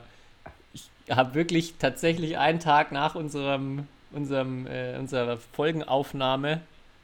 ich 0.73 0.89
habe 1.09 1.35
wirklich 1.35 1.73
tatsächlich 1.79 2.37
einen 2.37 2.61
Tag 2.61 2.93
nach 2.93 3.15
unserem, 3.15 3.85
unserem, 4.13 4.67
äh, 4.67 4.97
unserer 4.97 5.37
Folgenaufnahme 5.37 6.61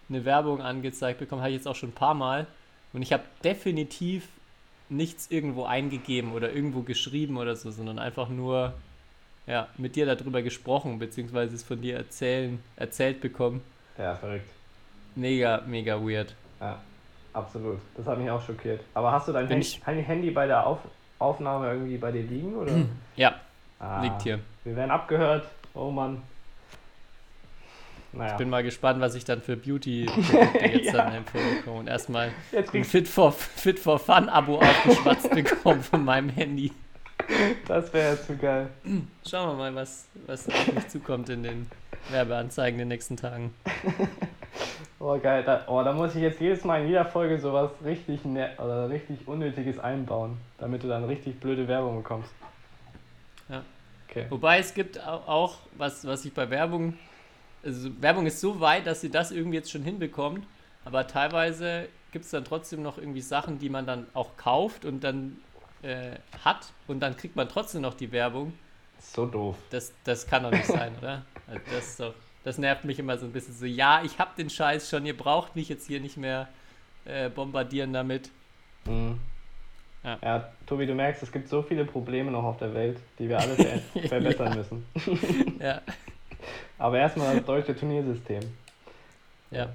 eine 0.10 0.26
Werbung 0.26 0.62
angezeigt 0.62 1.20
bekommen, 1.20 1.41
habe 1.41 1.51
ich 1.51 1.57
jetzt 1.57 1.68
auch 1.68 1.76
schon 1.76 1.89
ein 1.89 1.93
paar 1.95 2.14
Mal. 2.14 2.47
Und 2.93 3.01
ich 3.01 3.14
habe 3.14 3.24
definitiv 3.43 4.28
nichts 4.89 5.30
irgendwo 5.30 5.66
eingegeben 5.66 6.32
oder 6.34 6.51
irgendwo 6.51 6.82
geschrieben 6.82 7.38
oder 7.38 7.55
so, 7.55 7.70
sondern 7.70 7.99
einfach 7.99 8.30
nur 8.30 8.74
ja, 9.45 9.68
mit 9.78 9.95
dir 9.95 10.05
darüber 10.07 10.41
gesprochen, 10.41 10.97
beziehungsweise 10.99 11.55
es 11.55 11.64
von 11.64 11.82
dir 11.82 11.95
erzählen, 11.97 12.60
erzählt 12.76 13.22
bekommen. 13.22 13.62
Ja, 13.97 14.16
verrückt. 14.16 14.49
Mega, 15.16 15.62
mega 15.68 15.95
weird. 15.99 16.34
Ja, 16.60 16.80
absolut. 17.34 17.80
Das 17.97 18.05
hat 18.07 18.18
mich 18.20 18.30
auch 18.30 18.41
schockiert. 18.43 18.82
Aber 18.93 19.12
hast 19.12 19.28
du 19.28 19.32
dein 19.32 19.47
Bin 19.47 19.62
Handy, 19.62 19.68
ich- 19.68 20.07
Handy 20.07 20.32
bei 20.32 20.47
der 20.47 20.66
Auf 20.66 20.80
Aufnahme 21.20 21.68
irgendwie 21.74 21.97
bei 21.97 22.12
dir 22.12 22.24
liegen? 22.24 22.55
Oder? 22.55 22.72
Ja, 23.16 23.36
Ah, 23.80 24.01
liegt 24.01 24.22
hier. 24.24 24.39
Wir 24.64 24.76
werden 24.76 24.91
abgehört. 24.91 25.45
Oh 25.74 25.89
Mann. 25.91 26.22
Naja. 28.12 28.32
Ich 28.32 28.38
bin 28.38 28.49
mal 28.49 28.64
gespannt, 28.64 28.99
was 29.01 29.14
ich 29.16 29.24
dann 29.26 29.41
für 29.41 29.55
Beauty-Produkte 29.55 30.57
jetzt 30.66 30.86
Ja. 30.88 31.03
dann 31.03 31.14
empfohlen 31.16 31.57
bekomme. 31.57 31.80
Und 31.82 31.88
erstmal 31.88 32.32
ein 32.74 32.84
Fit 32.84 33.07
for, 33.07 33.32
Fit 33.32 33.78
for 33.80 33.99
Fun-Abo 33.99 34.57
aufgeschwatzt 34.60 35.30
bekommen 35.32 35.84
von 35.84 36.03
meinem 36.03 36.30
Handy. 36.30 36.72
das 37.68 37.93
wäre 37.93 38.16
ja 38.16 38.22
zu 38.22 38.36
geil. 38.36 38.70
Schauen 39.30 39.49
wir 39.49 39.53
mal, 39.55 39.76
was, 39.76 40.07
was 40.26 40.47
auf 40.49 40.74
mich 40.74 40.88
zukommt 40.88 41.30
in 41.30 41.43
den 41.43 41.68
Werbeanzeigen 42.10 42.80
in 42.80 42.86
den 42.86 42.88
nächsten 42.89 43.18
Tagen. 43.18 43.53
Oh 45.01 45.18
geil, 45.18 45.43
da, 45.45 45.64
oh, 45.68 45.82
da 45.82 45.93
muss 45.93 46.14
ich 46.16 46.22
jetzt 46.22 46.41
jedes 46.41 46.66
Mal 46.66 46.82
in 46.82 46.88
jeder 46.89 47.05
Folge 47.05 47.39
sowas 47.39 47.72
richtig 47.86 48.26
ne 48.26 48.49
oder 48.57 48.89
richtig 48.89 49.26
Unnötiges 49.30 49.80
einbauen, 49.80 50.36
damit 50.57 50.84
du 50.84 50.89
dann 50.89 51.05
richtig 51.05 51.39
blöde 51.39 51.70
Werbung 51.70 51.97
bekommst. 52.03 52.30
Ja. 53.47 53.64
Okay. 54.10 54.26
Wobei 54.30 54.60
es 54.60 54.74
gibt 54.74 54.99
au- 54.99 55.22
auch, 55.26 55.55
was, 55.78 56.05
was 56.05 56.26
ich 56.26 56.34
bei 56.34 56.49
Werbung, 56.49 56.95
also 57.64 57.89
Werbung 58.01 58.26
ist 58.26 58.39
so 58.39 58.60
weit, 58.60 58.88
dass 58.88 59.01
sie 59.01 59.10
das 59.10 59.32
irgendwie 59.32 59.57
jetzt 59.57 59.72
schon 59.72 59.84
hinbekommt, 59.84 60.45
aber 60.86 61.07
teilweise 61.07 61.88
gibt 62.12 62.26
es 62.26 62.32
dann 62.32 62.45
trotzdem 62.45 62.82
noch 62.82 62.97
irgendwie 62.97 63.22
Sachen, 63.22 63.60
die 63.60 63.70
man 63.70 63.86
dann 63.86 64.07
auch 64.14 64.38
kauft 64.38 64.86
und 64.86 65.03
dann 65.03 65.38
äh, 65.82 66.12
hat 66.43 66.72
und 66.88 66.99
dann 66.99 67.16
kriegt 67.16 67.36
man 67.36 67.47
trotzdem 67.47 67.82
noch 67.82 67.93
die 67.93 68.12
Werbung. 68.12 68.53
So 68.99 69.26
doof. 69.26 69.55
Das, 69.70 69.93
das 70.03 70.28
kann 70.28 70.43
doch 70.43 70.51
nicht 70.51 70.66
sein, 70.66 70.93
oder? 70.97 71.26
Also 71.47 71.62
das, 71.74 71.86
ist 71.86 71.99
doch, 71.99 72.14
das 72.43 72.57
nervt 72.57 72.84
mich 72.86 72.99
immer 72.99 73.18
so 73.18 73.26
ein 73.26 73.32
bisschen 73.32 73.53
so. 73.53 73.66
Ja, 73.66 74.01
ich 74.03 74.20
hab 74.20 74.36
den 74.36 74.49
Scheiß 74.49 74.89
schon, 74.89 75.05
ihr 75.05 75.16
braucht 75.16 75.55
mich 75.55 75.70
jetzt 75.70 75.88
hier 75.88 75.99
nicht 75.99 76.18
mehr 76.18 76.49
äh, 77.05 77.30
bombardieren 77.30 77.93
damit. 77.93 78.30
Mhm. 78.86 79.20
Ja. 80.03 80.18
Ja. 80.24 80.49
Tobi, 80.66 80.86
du 80.86 80.95
merkst, 80.95 81.24
es 81.24 81.32
gibt 81.32 81.49
so 81.49 81.62
viele 81.62 81.86
Probleme 81.86 82.32
noch 82.32 82.43
auf 82.43 82.57
der 82.57 82.74
Welt, 82.74 82.99
die 83.18 83.30
wir 83.30 83.39
alle 83.39 83.55
ver 83.55 83.80
verbessern 84.07 84.55
müssen. 84.55 84.86
Ja, 85.60 85.82
Aber 86.78 86.97
erstmal 87.00 87.36
das 87.36 87.45
deutsche 87.45 87.76
Turniersystem. 87.76 88.41
ja. 89.52 89.70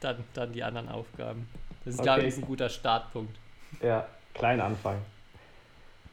Dann, 0.00 0.24
dann 0.32 0.52
die 0.52 0.62
anderen 0.62 0.88
Aufgaben. 0.88 1.46
Das 1.84 1.92
ist, 1.94 2.00
Okay. 2.00 2.06
glaube 2.06 2.22
ich, 2.22 2.36
ein 2.36 2.40
guter 2.42 2.68
Startpunkt. 2.70 3.36
Ja, 3.82 4.06
klein 4.32 4.58
Anfang. 4.60 4.98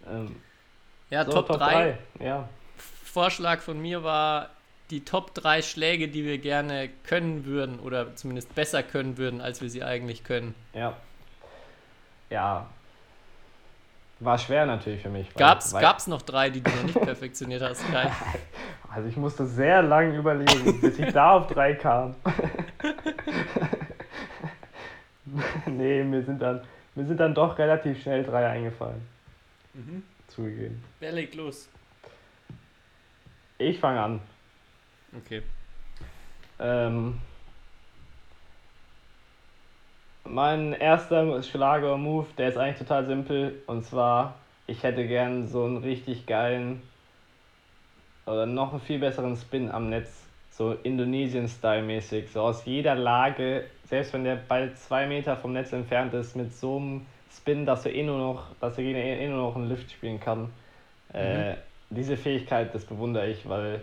Ähm, 0.10 0.36
Ja, 1.10 1.24
so, 1.24 1.32
Top 1.32 1.47
3. 1.47 1.58
drei. 1.58 1.97
Ja. 2.20 2.49
Vorschlag 3.05 3.62
von 3.62 3.80
mir 3.82 4.03
war 4.03 4.49
die 4.89 5.05
Top 5.05 5.34
3 5.36 5.62
Schläge, 5.62 6.10
die 6.10 6.26
wir 6.26 6.38
gerne 6.38 6.89
können 7.05 7.45
würden 7.45 7.80
oder 7.80 8.14
zumindest 8.18 8.53
besser 8.55 8.84
können 8.84 9.18
würden, 9.18 9.39
als 9.39 9.62
wir 9.62 9.70
sie 9.70 9.84
eigentlich 9.84 10.24
können. 10.26 10.53
Ja. 10.74 10.97
Ja. 12.30 12.68
War 14.20 14.38
schwer 14.38 14.66
natürlich 14.66 15.01
für 15.03 15.10
mich. 15.10 15.28
weil- 15.36 15.82
gab's 15.82 16.08
noch 16.08 16.24
drei, 16.24 16.49
die 16.49 16.62
du 16.62 16.70
noch 16.72 16.84
nicht 16.84 16.99
perfektioniert 17.01 17.62
hast, 17.62 17.86
Kai? 17.91 18.12
Also 18.89 19.09
ich 19.09 19.17
musste 19.17 19.45
sehr 19.45 19.81
lang 19.81 20.15
überlegen, 20.15 20.81
bis 20.81 20.97
ich 20.97 21.13
da 21.13 21.33
auf 21.33 21.47
drei 21.47 21.75
kam. 21.75 22.15
nee, 25.65 26.03
mir 26.03 26.23
sind, 26.23 26.41
dann, 26.41 26.61
mir 26.95 27.05
sind 27.05 27.19
dann 27.19 27.35
doch 27.35 27.57
relativ 27.57 28.01
schnell 28.01 28.23
drei 28.23 28.47
eingefallen. 28.47 29.01
Zugegeben. 30.27 30.83
Wer 30.99 31.11
legt 31.11 31.35
los? 31.35 31.69
Ich 33.57 33.79
fange 33.79 34.01
an. 34.01 34.21
Okay. 35.15 35.41
Ähm, 36.59 37.19
mein 40.23 40.73
erster 40.73 41.41
Schlager-Move, 41.41 42.27
der 42.38 42.49
ist 42.49 42.57
eigentlich 42.57 42.79
total 42.79 43.05
simpel. 43.05 43.61
Und 43.67 43.85
zwar, 43.85 44.35
ich 44.65 44.83
hätte 44.83 45.07
gern 45.07 45.47
so 45.47 45.65
einen 45.65 45.77
richtig 45.77 46.25
geilen 46.25 46.81
oder 48.28 48.45
noch 48.45 48.71
einen 48.71 48.82
viel 48.82 48.99
besseren 48.99 49.36
Spin 49.36 49.71
am 49.71 49.89
Netz. 49.89 50.09
So 50.51 50.73
Indonesien-Style-mäßig. 50.73 52.32
So 52.32 52.41
aus 52.41 52.65
jeder 52.65 52.95
Lage, 52.95 53.65
selbst 53.86 54.13
wenn 54.13 54.23
der 54.23 54.36
Ball 54.36 54.73
zwei 54.73 55.05
Meter 55.05 55.38
vom 55.38 55.53
Netz 55.53 55.71
entfernt 55.71 56.13
ist, 56.13 56.36
mit 56.36 56.53
so 56.53 56.78
einem 56.78 57.05
Spin, 57.32 57.65
dass 57.65 57.86
er 57.86 57.93
eh 57.93 58.03
nur 58.03 58.17
noch, 58.17 58.43
dass 58.59 58.75
der 58.75 58.84
Gegner 58.84 59.01
eh 59.01 59.28
nur 59.28 59.49
noch 59.49 59.55
einen 59.55 59.69
Lift 59.69 59.91
spielen 59.91 60.19
kann. 60.19 60.49
Äh, 61.13 61.53
diese 61.89 62.17
Fähigkeit, 62.17 62.73
das 62.73 62.86
bewundere 62.86 63.28
ich, 63.30 63.47
weil 63.47 63.82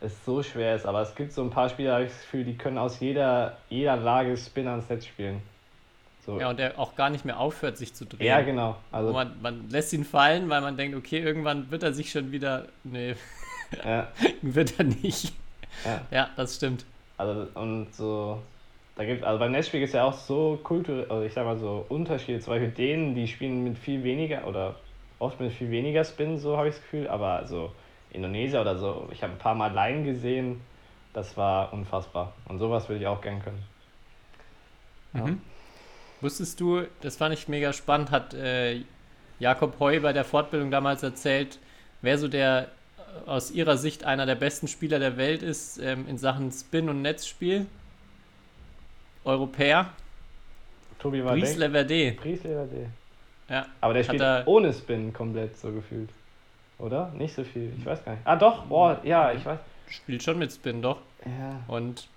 es 0.00 0.24
so 0.24 0.42
schwer 0.42 0.74
ist. 0.74 0.84
Aber 0.84 1.00
es 1.00 1.14
gibt 1.14 1.32
so 1.32 1.42
ein 1.42 1.50
paar 1.50 1.68
Spieler, 1.68 1.94
habe 1.94 2.04
ich 2.04 2.10
das 2.10 2.20
Gefühl, 2.22 2.44
die 2.44 2.56
können 2.56 2.76
aus 2.76 3.00
jeder, 3.00 3.56
jeder 3.70 3.96
Lage 3.96 4.36
Spin 4.36 4.66
ans 4.66 4.88
Netz 4.88 5.06
spielen. 5.06 5.40
So. 6.26 6.40
Ja, 6.40 6.50
und 6.50 6.58
der 6.58 6.78
auch 6.78 6.96
gar 6.96 7.10
nicht 7.10 7.24
mehr 7.24 7.38
aufhört, 7.38 7.76
sich 7.76 7.94
zu 7.94 8.04
drehen. 8.06 8.26
Ja, 8.26 8.40
genau. 8.40 8.76
Also, 8.90 9.12
Man, 9.12 9.40
man 9.42 9.68
lässt 9.68 9.92
ihn 9.92 10.04
fallen, 10.04 10.48
weil 10.48 10.62
man 10.62 10.76
denkt, 10.76 10.96
okay, 10.96 11.18
irgendwann 11.18 11.70
wird 11.70 11.82
er 11.82 11.92
sich 11.92 12.10
schon 12.10 12.32
wieder. 12.32 12.66
Nee, 12.82 13.14
ja, 13.84 14.08
wird 14.42 14.78
er 14.78 14.84
nicht. 14.84 15.32
ja. 15.84 16.00
Ja, 16.10 16.30
das 16.36 16.56
stimmt. 16.56 16.84
Also, 17.16 17.48
und 17.54 17.94
so, 17.94 18.42
da 18.96 19.04
gibt 19.04 19.24
also 19.24 19.38
beim 19.38 19.52
Netzspiel 19.52 19.82
ist 19.82 19.94
ja 19.94 20.04
auch 20.04 20.12
so 20.12 20.58
kulturell, 20.62 21.06
also 21.08 21.22
ich 21.22 21.32
sag 21.32 21.44
mal 21.44 21.58
so 21.58 21.84
Unterschiede. 21.88 22.40
Zum 22.40 22.52
Beispiel 22.52 22.70
denen, 22.70 23.14
die 23.14 23.26
spielen 23.26 23.64
mit 23.64 23.78
viel 23.78 24.02
weniger 24.04 24.46
oder 24.46 24.76
oft 25.18 25.40
mit 25.40 25.52
viel 25.52 25.70
weniger 25.70 26.04
Spin, 26.04 26.38
so 26.38 26.56
habe 26.56 26.68
ich 26.68 26.74
das 26.74 26.82
Gefühl. 26.82 27.08
Aber 27.08 27.46
so 27.46 27.72
Indonesier 28.12 28.60
oder 28.60 28.76
so, 28.76 29.08
ich 29.12 29.22
habe 29.22 29.32
ein 29.32 29.38
paar 29.38 29.54
Mal 29.54 29.72
Line 29.72 30.04
gesehen, 30.04 30.60
das 31.12 31.36
war 31.36 31.72
unfassbar. 31.72 32.32
Und 32.48 32.58
sowas 32.58 32.88
würde 32.88 33.00
ich 33.00 33.06
auch 33.06 33.20
gern 33.20 33.42
können. 33.42 33.62
Ja. 35.14 35.26
Mhm. 35.26 35.40
Wusstest 36.20 36.60
du, 36.60 36.84
das 37.02 37.16
fand 37.16 37.34
ich 37.34 37.48
mega 37.48 37.72
spannend, 37.72 38.10
hat 38.10 38.34
äh, 38.34 38.82
Jakob 39.38 39.78
Heu 39.80 40.00
bei 40.00 40.12
der 40.12 40.24
Fortbildung 40.24 40.70
damals 40.70 41.02
erzählt, 41.02 41.58
wer 42.00 42.16
so 42.18 42.28
der 42.28 42.68
aus 43.26 43.50
ihrer 43.50 43.76
Sicht 43.76 44.04
einer 44.04 44.26
der 44.26 44.34
besten 44.34 44.68
Spieler 44.68 44.98
der 44.98 45.16
Welt 45.16 45.42
ist 45.42 45.78
ähm, 45.78 46.06
in 46.08 46.18
Sachen 46.18 46.50
Spin- 46.52 46.88
und 46.88 47.02
Netzspiel? 47.02 47.66
Europäer? 49.24 49.90
Tobi 50.98 51.24
war 51.24 51.32
Brice 51.32 51.52
weg. 51.52 51.58
Leverde. 51.58 52.12
Brice 52.12 52.44
Leverde. 52.44 52.86
Ja, 53.48 53.66
Aber 53.80 53.94
der 53.94 54.04
spielt 54.04 54.22
er- 54.22 54.46
ohne 54.46 54.72
Spin 54.72 55.12
komplett 55.12 55.56
so 55.58 55.70
gefühlt. 55.72 56.08
Oder? 56.78 57.10
Nicht 57.16 57.34
so 57.34 57.44
viel. 57.44 57.72
Ich 57.78 57.84
weiß 57.86 58.04
gar 58.04 58.12
nicht. 58.12 58.26
Ah, 58.26 58.36
doch. 58.36 58.64
Boah, 58.66 59.00
ja, 59.04 59.32
ich 59.32 59.44
weiß. 59.44 59.58
spielt 59.88 60.22
schon 60.22 60.38
mit 60.38 60.52
Spin, 60.52 60.82
doch. 60.82 60.98
Ja. 61.24 61.60
Und 61.68 62.08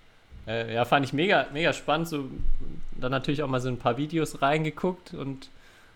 äh, 0.46 0.74
ja, 0.74 0.84
fand 0.84 1.04
ich 1.06 1.12
mega, 1.12 1.46
mega 1.52 1.72
spannend. 1.72 2.08
So, 2.08 2.24
dann 2.98 3.10
natürlich 3.10 3.42
auch 3.42 3.48
mal 3.48 3.60
so 3.60 3.68
ein 3.68 3.78
paar 3.78 3.96
Videos 3.98 4.42
reingeguckt 4.42 5.14
und 5.14 5.50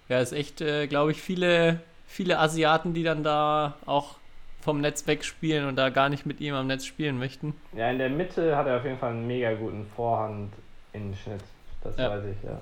ja, 0.08 0.20
ist 0.20 0.32
echt, 0.32 0.60
äh, 0.60 0.86
glaube 0.86 1.12
ich, 1.12 1.20
viele, 1.22 1.80
viele 2.06 2.38
Asiaten, 2.38 2.92
die 2.94 3.02
dann 3.02 3.22
da 3.24 3.74
auch 3.86 4.16
vom 4.62 4.80
Netz 4.80 5.06
wegspielen 5.06 5.66
und 5.66 5.76
da 5.76 5.90
gar 5.90 6.08
nicht 6.08 6.24
mit 6.24 6.40
ihm 6.40 6.54
am 6.54 6.66
Netz 6.68 6.84
spielen 6.86 7.18
möchten. 7.18 7.54
Ja, 7.76 7.90
in 7.90 7.98
der 7.98 8.08
Mitte 8.10 8.56
hat 8.56 8.66
er 8.66 8.78
auf 8.78 8.84
jeden 8.84 8.98
Fall 8.98 9.10
einen 9.10 9.26
mega 9.26 9.52
guten 9.54 9.86
Vorhand 9.96 10.52
in 10.92 11.14
Schnitt. 11.16 11.40
Das 11.82 11.96
Ja. 11.98 12.10
weiß 12.10 12.24
ich, 12.24 12.42
ja. 12.48 12.60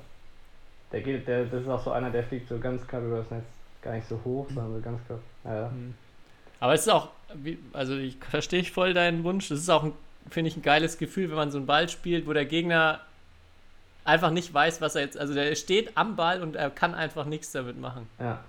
Der 0.92 1.02
geht, 1.02 1.28
der, 1.28 1.44
das 1.44 1.62
ist 1.62 1.68
auch 1.68 1.82
so 1.84 1.92
einer, 1.92 2.10
der 2.10 2.24
fliegt 2.24 2.48
so 2.48 2.58
ganz 2.58 2.86
knapp 2.88 3.02
übers 3.02 3.30
Netz. 3.30 3.44
Gar 3.82 3.94
nicht 3.94 4.08
so 4.08 4.20
hoch, 4.24 4.46
sondern 4.48 4.74
so 4.76 4.80
ganz 4.82 5.00
knapp. 5.06 5.20
Ja, 5.44 5.54
ja. 5.54 5.70
Aber 6.58 6.74
es 6.74 6.80
ist 6.82 6.88
auch, 6.88 7.08
also 7.72 7.96
ich 7.96 8.16
verstehe 8.16 8.60
ich 8.60 8.72
voll 8.72 8.92
deinen 8.92 9.22
Wunsch. 9.24 9.50
Es 9.50 9.60
ist 9.60 9.70
auch, 9.70 9.86
finde 10.28 10.48
ich, 10.48 10.56
ein 10.56 10.62
geiles 10.62 10.98
Gefühl, 10.98 11.28
wenn 11.30 11.36
man 11.36 11.50
so 11.50 11.58
einen 11.58 11.66
Ball 11.66 11.88
spielt, 11.88 12.26
wo 12.26 12.32
der 12.32 12.44
Gegner 12.44 13.00
einfach 14.04 14.30
nicht 14.30 14.52
weiß, 14.52 14.80
was 14.80 14.94
er 14.94 15.02
jetzt, 15.02 15.16
also 15.18 15.32
der 15.34 15.54
steht 15.54 15.96
am 15.96 16.16
Ball 16.16 16.42
und 16.42 16.56
er 16.56 16.70
kann 16.70 16.94
einfach 16.94 17.24
nichts 17.26 17.52
damit 17.52 17.78
machen. 17.80 18.08
ja. 18.18 18.40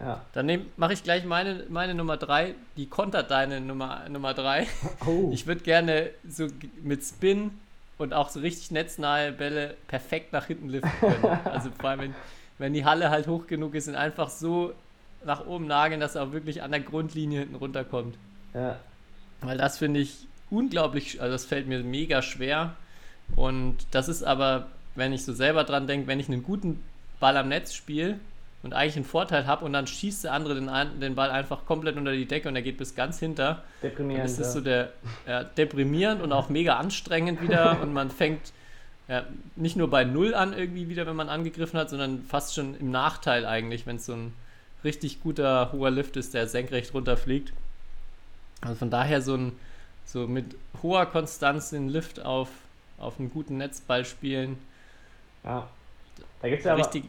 Ja. 0.00 0.22
Dann 0.32 0.66
mache 0.76 0.94
ich 0.94 1.02
gleich 1.02 1.24
meine, 1.24 1.64
meine 1.68 1.94
Nummer 1.94 2.16
3, 2.16 2.54
die 2.76 2.86
kontert 2.86 3.30
deine 3.30 3.60
Nummer 3.60 4.00
3. 4.04 4.08
Nummer 4.08 4.34
drei. 4.34 4.66
Oh. 5.06 5.30
Ich 5.32 5.46
würde 5.46 5.60
gerne 5.60 6.10
so 6.26 6.48
mit 6.82 7.02
Spin 7.04 7.50
und 7.98 8.14
auch 8.14 8.30
so 8.30 8.40
richtig 8.40 8.70
netznahe 8.70 9.32
Bälle 9.32 9.76
perfekt 9.88 10.32
nach 10.32 10.46
hinten 10.46 10.68
liften 10.70 10.90
können. 10.98 11.38
Also 11.44 11.70
vor 11.78 11.90
allem, 11.90 12.00
wenn, 12.00 12.14
wenn 12.58 12.72
die 12.72 12.84
Halle 12.84 13.10
halt 13.10 13.26
hoch 13.26 13.46
genug 13.46 13.74
ist 13.74 13.88
und 13.88 13.94
einfach 13.94 14.30
so 14.30 14.72
nach 15.24 15.46
oben 15.46 15.66
nageln, 15.66 16.00
dass 16.00 16.14
er 16.14 16.22
auch 16.22 16.32
wirklich 16.32 16.62
an 16.62 16.70
der 16.70 16.80
Grundlinie 16.80 17.40
hinten 17.40 17.56
runterkommt. 17.56 18.16
ja. 18.54 18.76
Weil 19.42 19.56
das 19.56 19.78
finde 19.78 20.00
ich 20.00 20.26
unglaublich, 20.50 21.22
also 21.22 21.32
das 21.32 21.46
fällt 21.46 21.66
mir 21.66 21.82
mega 21.82 22.20
schwer. 22.20 22.76
Und 23.36 23.78
das 23.90 24.08
ist 24.08 24.22
aber, 24.22 24.66
wenn 24.94 25.14
ich 25.14 25.24
so 25.24 25.32
selber 25.32 25.64
dran 25.64 25.86
denke, 25.86 26.08
wenn 26.08 26.20
ich 26.20 26.28
einen 26.28 26.42
guten 26.42 26.82
Ball 27.20 27.38
am 27.38 27.48
Netz 27.48 27.72
spiele 27.72 28.20
und 28.62 28.74
eigentlich 28.74 28.96
einen 28.96 29.04
Vorteil 29.04 29.46
habe 29.46 29.64
und 29.64 29.72
dann 29.72 29.86
schießt 29.86 30.24
der 30.24 30.32
andere 30.32 30.54
den, 30.54 30.70
den 31.00 31.14
Ball 31.14 31.30
einfach 31.30 31.64
komplett 31.64 31.96
unter 31.96 32.12
die 32.12 32.26
Decke 32.26 32.48
und 32.48 32.56
er 32.56 32.62
geht 32.62 32.76
bis 32.76 32.94
ganz 32.94 33.18
hinter, 33.18 33.62
Deprimierend. 33.82 34.26
ist 34.26 34.38
das 34.38 34.48
ja. 34.48 34.52
so 34.52 34.60
der 34.60 34.92
ja, 35.26 35.44
deprimierend 35.44 36.22
und 36.22 36.32
auch 36.32 36.48
mega 36.48 36.76
anstrengend 36.76 37.40
wieder 37.40 37.78
und 37.82 37.92
man 37.92 38.10
fängt 38.10 38.52
ja, 39.08 39.24
nicht 39.56 39.76
nur 39.76 39.90
bei 39.90 40.04
Null 40.04 40.34
an 40.34 40.52
irgendwie 40.52 40.88
wieder, 40.88 41.06
wenn 41.06 41.16
man 41.16 41.28
angegriffen 41.28 41.78
hat, 41.78 41.90
sondern 41.90 42.22
fast 42.22 42.54
schon 42.54 42.76
im 42.76 42.90
Nachteil 42.90 43.44
eigentlich, 43.44 43.86
wenn 43.86 43.96
es 43.96 44.06
so 44.06 44.12
ein 44.12 44.32
richtig 44.84 45.20
guter 45.20 45.72
hoher 45.72 45.90
Lift 45.90 46.16
ist, 46.16 46.34
der 46.34 46.46
senkrecht 46.46 46.94
runterfliegt. 46.94 47.52
Also 48.60 48.76
von 48.76 48.90
daher 48.90 49.20
so 49.22 49.34
ein 49.36 49.52
so 50.04 50.26
mit 50.26 50.56
hoher 50.82 51.06
Konstanz 51.06 51.70
den 51.70 51.88
Lift 51.88 52.20
auf, 52.24 52.48
auf 52.98 53.18
einen 53.18 53.30
guten 53.30 53.56
Netzball 53.56 54.04
spielen. 54.04 54.58
ja. 55.44 55.68
Da 56.42 56.48
gibt 56.48 56.60
es 56.60 56.64
ja 56.64 56.72
aber 56.72 56.82
richtig. 56.82 57.04
äh, 57.04 57.08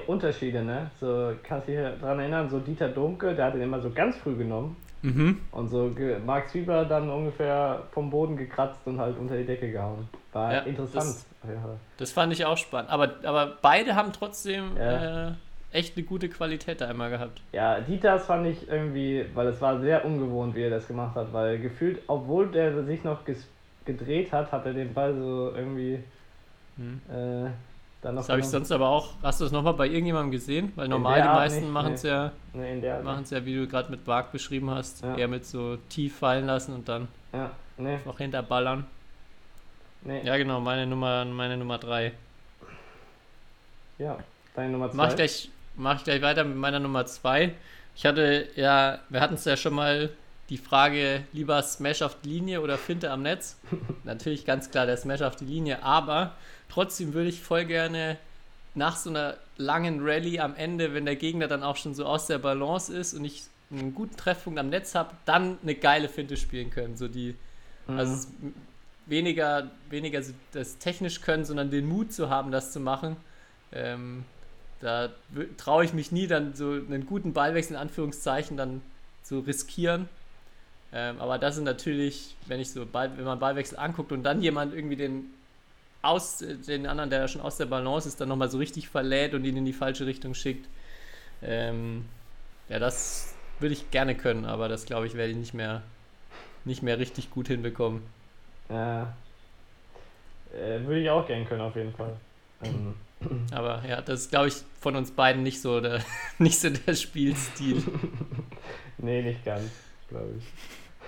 Unterschiede, 0.00 0.62
ne? 0.62 0.90
So, 1.00 1.32
kannst 1.42 1.68
du 1.68 1.72
dich 1.72 2.00
daran 2.00 2.18
erinnern, 2.20 2.48
so 2.48 2.58
Dieter 2.58 2.88
Domke, 2.88 3.34
der 3.34 3.46
hat 3.46 3.54
den 3.54 3.62
immer 3.62 3.80
so 3.80 3.90
ganz 3.90 4.16
früh 4.18 4.34
genommen 4.36 4.76
Mhm. 5.02 5.38
und 5.52 5.68
so 5.68 5.90
Marc 6.24 6.48
Zwiebler 6.48 6.86
dann 6.86 7.10
ungefähr 7.10 7.82
vom 7.92 8.08
Boden 8.10 8.36
gekratzt 8.38 8.80
und 8.86 8.98
halt 8.98 9.18
unter 9.18 9.36
die 9.36 9.44
Decke 9.44 9.70
gehauen. 9.70 10.08
War 10.32 10.52
Ja, 10.52 10.58
interessant. 10.60 11.04
das-. 11.04 11.26
Das 11.98 12.10
fand 12.12 12.32
ich 12.32 12.44
auch 12.46 12.56
spannend. 12.56 12.90
Aber, 12.90 13.10
aber 13.24 13.58
beide 13.60 13.94
haben 13.96 14.12
trotzdem 14.12 14.76
Ja. 14.78 15.28
äh, 15.28 15.32
echt 15.72 15.96
eine 15.96 16.06
gute 16.06 16.28
Qualität 16.30 16.80
da 16.80 16.90
immer 16.90 17.10
gehabt. 17.10 17.42
Ja, 17.52 17.80
Dieters 17.80 18.24
fand 18.26 18.46
ich 18.46 18.66
irgendwie, 18.68 19.26
weil 19.34 19.48
es 19.48 19.60
war 19.60 19.78
sehr 19.80 20.04
ungewohnt, 20.06 20.54
wie 20.54 20.62
er 20.62 20.70
das 20.70 20.86
gemacht 20.88 21.14
hat, 21.16 21.32
weil 21.34 21.58
gefühlt, 21.58 22.00
obwohl 22.06 22.50
der 22.50 22.82
sich 22.84 23.04
noch 23.04 23.20
gedreht 23.84 24.32
hat, 24.32 24.50
hat 24.52 24.64
er 24.64 24.72
den 24.72 24.94
Ball 24.94 25.14
so 25.14 25.52
irgendwie 25.54 26.02
Mhm. 26.76 27.00
äh, 27.10 27.50
dann. 28.04 28.16
Das 28.16 28.28
habe 28.28 28.40
ich 28.40 28.46
sonst 28.46 28.70
aber 28.70 28.88
auch. 28.88 29.14
Hast 29.22 29.40
du 29.40 29.44
das 29.44 29.52
nochmal 29.52 29.74
bei 29.74 29.86
irgendjemandem 29.86 30.30
gesehen? 30.30 30.72
Weil 30.76 30.88
normal 30.88 31.22
die 31.22 31.28
meisten 31.28 31.70
machen 31.70 31.88
nee. 31.88 31.94
es 31.94 32.02
ja, 32.02 32.32
Nee, 32.52 32.72
in 32.74 32.80
der. 32.80 33.02
machen's 33.02 33.30
ja, 33.30 33.44
wie 33.44 33.54
du 33.56 33.66
gerade 33.66 33.90
mit 33.90 34.04
Bark 34.04 34.30
beschrieben 34.32 34.70
hast, 34.70 35.02
Ja. 35.02 35.16
eher 35.16 35.28
mit 35.28 35.46
so 35.46 35.76
tief 35.88 36.16
fallen 36.18 36.46
lassen 36.46 36.74
und 36.74 36.88
dann 36.88 37.08
Ja, 37.32 37.50
nee, 37.78 37.98
noch 38.04 38.18
hinterballern. 38.18 38.86
nee. 40.02 40.22
Ja, 40.24 40.36
genau, 40.36 40.60
meine 40.60 40.86
Nummer, 40.86 41.24
meine 41.24 41.56
Nummer 41.56 41.78
3. 41.78 42.12
Ja, 43.98 44.18
deine 44.54 44.72
Nummer 44.72 44.90
zwei. 44.90 44.96
Mach 44.96 45.08
ich, 45.08 45.16
gleich, 45.16 45.50
mach 45.76 45.96
ich 45.96 46.04
gleich 46.04 46.22
weiter 46.22 46.44
mit 46.44 46.56
meiner 46.56 46.80
Nummer 46.80 47.06
2. 47.06 47.54
Ich 47.96 48.04
hatte 48.06 48.48
ja, 48.56 48.98
wir 49.08 49.20
hatten 49.20 49.34
es 49.34 49.44
ja 49.44 49.56
schon 49.56 49.74
mal 49.74 50.10
die 50.50 50.58
Frage, 50.58 51.22
lieber 51.32 51.62
Smash 51.62 52.02
auf 52.02 52.16
die 52.22 52.28
Linie 52.28 52.60
oder 52.60 52.76
Finte 52.76 53.10
am 53.10 53.22
Netz. 53.22 53.58
Natürlich 54.04 54.44
ganz 54.44 54.70
klar 54.70 54.84
der 54.84 54.96
Smash 54.96 55.22
auf 55.22 55.36
die 55.36 55.46
Linie, 55.46 55.82
aber 55.82 56.32
trotzdem 56.74 57.14
würde 57.14 57.28
ich 57.28 57.40
voll 57.40 57.64
gerne 57.64 58.18
nach 58.74 58.96
so 58.96 59.08
einer 59.08 59.36
langen 59.56 60.00
Rallye 60.02 60.40
am 60.40 60.56
Ende, 60.56 60.92
wenn 60.92 61.04
der 61.04 61.14
Gegner 61.14 61.46
dann 61.46 61.62
auch 61.62 61.76
schon 61.76 61.94
so 61.94 62.04
aus 62.04 62.26
der 62.26 62.38
Balance 62.38 62.92
ist 62.92 63.14
und 63.14 63.24
ich 63.24 63.44
einen 63.70 63.94
guten 63.94 64.16
Treffpunkt 64.16 64.58
am 64.58 64.68
Netz 64.68 64.94
habe, 64.94 65.10
dann 65.24 65.58
eine 65.62 65.74
geile 65.76 66.08
Finte 66.08 66.36
spielen 66.36 66.70
können. 66.70 66.96
So 66.96 67.06
die, 67.08 67.36
Mhm. 67.86 67.98
also 67.98 68.26
weniger, 69.06 69.70
weniger 69.90 70.20
das 70.52 70.78
technisch 70.78 71.20
können, 71.20 71.44
sondern 71.44 71.70
den 71.70 71.86
Mut 71.86 72.12
zu 72.12 72.30
haben, 72.30 72.50
das 72.50 72.72
zu 72.72 72.80
machen. 72.80 73.16
Ähm, 73.72 74.24
da 74.80 75.10
traue 75.56 75.84
ich 75.84 75.92
mich 75.92 76.10
nie, 76.10 76.26
dann 76.26 76.54
so 76.54 76.70
einen 76.72 77.06
guten 77.06 77.32
Ballwechsel 77.32 77.74
in 77.74 77.80
Anführungszeichen 77.80 78.56
dann 78.56 78.82
zu 79.22 79.40
riskieren. 79.40 80.08
Ähm, 80.92 81.20
aber 81.20 81.38
das 81.38 81.54
sind 81.56 81.64
natürlich, 81.64 82.36
wenn 82.46 82.60
ich 82.60 82.70
so 82.70 82.84
Ball, 82.86 83.16
wenn 83.16 83.24
man 83.24 83.38
Ballwechsel 83.38 83.78
anguckt 83.78 84.12
und 84.12 84.22
dann 84.24 84.42
jemand 84.42 84.74
irgendwie 84.74 84.96
den 84.96 85.32
aus 86.04 86.38
den 86.38 86.86
anderen, 86.86 87.10
der 87.10 87.28
schon 87.28 87.40
aus 87.40 87.56
der 87.56 87.66
Balance 87.66 88.08
ist, 88.08 88.20
dann 88.20 88.28
nochmal 88.28 88.50
so 88.50 88.58
richtig 88.58 88.88
verlädt 88.88 89.34
und 89.34 89.44
ihn 89.44 89.56
in 89.56 89.64
die 89.64 89.72
falsche 89.72 90.06
Richtung 90.06 90.34
schickt. 90.34 90.68
Ähm, 91.42 92.06
ja, 92.68 92.78
das 92.78 93.34
würde 93.60 93.74
ich 93.74 93.90
gerne 93.90 94.16
können, 94.16 94.44
aber 94.46 94.68
das 94.68 94.86
glaube 94.86 95.06
ich 95.06 95.14
werde 95.14 95.32
ich 95.32 95.38
nicht 95.38 95.54
mehr 95.54 95.82
nicht 96.64 96.82
mehr 96.82 96.98
richtig 96.98 97.30
gut 97.30 97.48
hinbekommen. 97.48 98.02
Ja. 98.68 99.14
Äh, 100.52 100.80
würde 100.86 101.00
ich 101.00 101.10
auch 101.10 101.26
gern 101.26 101.46
können, 101.46 101.60
auf 101.62 101.76
jeden 101.76 101.92
Fall. 101.94 102.16
Ähm, 102.62 102.94
Aber 103.52 103.84
ja, 103.88 104.00
das 104.02 104.22
ist 104.22 104.30
glaube 104.30 104.48
ich 104.48 104.54
von 104.80 104.96
uns 104.96 105.10
beiden 105.10 105.42
nicht 105.42 105.60
so 105.60 105.80
der 105.80 106.00
nicht 106.38 106.58
so 106.60 106.70
der 106.70 106.94
Spielstil. 106.94 107.82
nee, 108.98 109.22
nicht 109.22 109.44
ganz, 109.44 109.70
glaube 110.08 110.34
ich. 110.38 110.44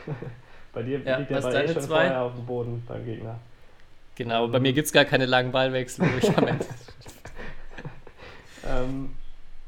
Bei 0.72 0.82
dir 0.82 1.00
Ja, 1.04 1.18
liegt 1.18 1.30
der 1.30 1.40
Ball 1.40 1.54
eh 1.56 1.68
schon 1.68 1.82
zwei? 1.82 2.04
vorher 2.04 2.22
auf 2.22 2.34
dem 2.34 2.46
Boden 2.46 2.82
beim 2.86 3.04
Gegner. 3.04 3.38
Genau, 4.16 4.48
bei 4.48 4.60
mir 4.60 4.72
gibt 4.72 4.86
es 4.86 4.92
gar 4.92 5.04
keine 5.04 5.26
langen 5.26 5.52
Ballwechsel. 5.52 6.04
Ähm, 8.62 9.16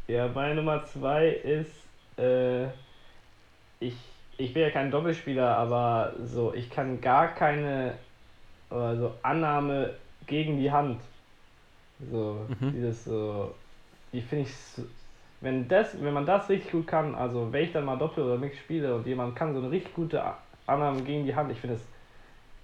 ja, 0.09 0.28
meine 0.28 0.57
Nummer 0.57 0.84
zwei 0.84 1.28
ist, 1.30 1.72
äh, 2.18 2.68
ich, 3.80 3.94
ich 4.36 4.53
bin 4.55 4.62
ja 4.62 4.70
kein 4.70 4.90
Doppelspieler, 4.90 5.57
aber 5.57 6.14
so, 6.26 6.53
ich 6.55 6.70
kann 6.70 7.01
gar 7.01 7.34
keine 7.34 7.99
oder 8.70 8.96
so 8.99 9.20
Annahme 9.22 10.01
gegen 10.26 10.59
die 10.59 10.70
Hand. 10.72 11.03
So, 11.99 12.46
Mhm. 12.49 12.72
dieses 12.72 13.05
so, 13.05 13.55
die 14.12 14.22
finde 14.22 14.44
ich, 14.44 14.55
wenn 15.40 15.68
das, 15.68 16.01
wenn 16.03 16.14
man 16.14 16.26
das 16.26 16.49
richtig 16.49 16.72
gut 16.72 16.86
kann, 16.86 17.14
also 17.14 17.53
wenn 17.53 17.64
ich 17.64 17.72
dann 17.72 17.84
mal 17.84 17.96
Doppel 17.99 18.24
oder 18.24 18.38
Mix 18.38 18.59
spiele 18.59 18.94
und 18.94 19.07
jemand 19.07 19.36
kann 19.36 19.55
so 19.55 19.61
eine 19.61 19.70
richtig 19.70 19.94
gute 19.94 20.22
Annahme 20.66 21.03
gegen 21.03 21.24
die 21.26 21.34
Hand, 21.34 21.51
ich 21.53 21.59
finde 21.61 21.76
es 21.76 21.88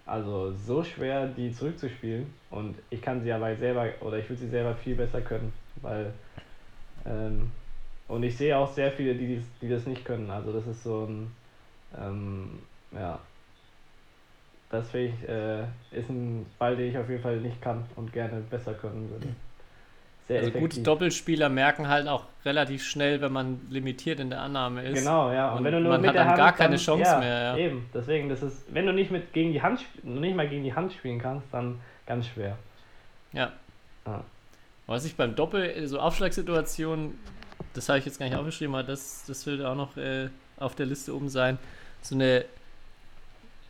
also 0.07 0.53
so 0.53 0.85
schwer, 0.85 1.27
die 1.27 1.53
zurückzuspielen 1.53 2.27
und 2.51 2.77
ich 2.91 3.01
kann 3.01 3.23
sie 3.23 3.33
aber 3.33 3.57
selber 3.57 3.89
oder 4.01 4.19
ich 4.19 4.29
würde 4.29 4.43
sie 4.43 4.49
selber 4.49 4.75
viel 4.75 4.95
besser 4.97 5.21
können, 5.21 5.53
weil 5.81 6.13
ähm, 7.07 7.51
und 8.09 8.23
ich 8.23 8.37
sehe 8.37 8.57
auch 8.57 8.71
sehr 8.71 8.93
viele, 8.93 9.15
die, 9.15 9.43
die 9.63 9.69
das 9.69 9.87
nicht 9.87 10.05
können. 10.05 10.31
Also 10.31 10.53
das 10.53 10.67
ist 10.67 10.83
so 10.83 11.07
ein 11.07 11.31
ähm, 11.99 12.59
ja 12.93 13.19
das 14.75 14.91
finde 14.91 15.07
ich 15.07 15.29
äh, 15.29 15.99
ist 15.99 16.11
ein 16.11 16.47
Ball, 16.59 16.77
den 16.77 16.91
ich 16.91 16.99
auf 16.99 17.09
jeden 17.09 17.23
Fall 17.23 17.41
nicht 17.41 17.61
kann 17.63 17.85
und 17.97 18.13
gerne 18.13 18.41
besser 18.51 18.75
können 18.75 19.09
würde. 19.11 19.29
Sehr 20.27 20.39
Also 20.39 20.51
gute 20.53 20.59
effektiv. 20.59 20.83
Doppelspieler 20.85 21.49
merken 21.51 21.87
halt 21.89 22.09
auch 22.09 22.25
relativ 22.47 22.83
schnell, 22.85 23.20
wenn 23.20 23.33
man 23.33 23.61
limitiert 23.68 24.20
in 24.20 24.31
der 24.31 24.41
Annahme 24.41 24.83
ist. 24.83 24.99
Genau, 25.01 25.31
ja. 25.31 25.51
Und, 25.53 25.59
Und 25.59 25.64
wenn 25.64 25.72
du 25.75 25.81
nur 25.81 25.93
man 25.93 26.01
mit 26.01 26.09
hat 26.09 26.14
der 26.14 26.22
dann 26.22 26.29
Hand 26.31 26.39
gar 26.39 26.53
keine 26.53 26.70
dann- 26.77 26.79
Chance 26.85 27.11
ja, 27.11 27.18
mehr, 27.18 27.43
ja. 27.43 27.57
Eben, 27.59 27.91
deswegen, 27.93 28.29
das 28.31 28.43
ist, 28.43 28.64
wenn 28.72 28.87
du 28.87 28.93
nicht 28.93 29.11
mit 29.11 29.33
gegen 29.35 29.53
die 29.53 29.61
Hand, 29.61 29.81
nicht 30.03 30.35
mal 30.35 30.49
gegen 30.49 30.64
die 30.64 30.72
Hand 30.75 30.93
spielen 30.95 31.18
kannst, 31.18 31.47
dann 31.53 31.79
ganz 32.07 32.27
schwer. 32.27 32.57
Ja. 33.33 33.53
Ah. 34.07 34.20
Was 34.87 35.05
ich 35.05 35.14
beim 35.16 35.35
Doppel, 35.35 35.87
so 35.89 35.99
Aufschlagssituationen, 35.99 37.18
das 37.75 37.89
habe 37.89 37.99
ich 37.99 38.07
jetzt 38.07 38.18
gar 38.18 38.27
nicht 38.27 38.37
aufgeschrieben, 38.37 38.75
aber 38.75 38.85
das, 38.85 39.25
das 39.27 39.45
würde 39.47 39.68
auch 39.68 39.75
noch 39.75 39.97
äh, 39.99 40.29
auf 40.59 40.75
der 40.75 40.87
Liste 40.87 41.14
oben 41.14 41.29
sein. 41.29 41.59
So 42.01 42.14
eine, 42.14 42.45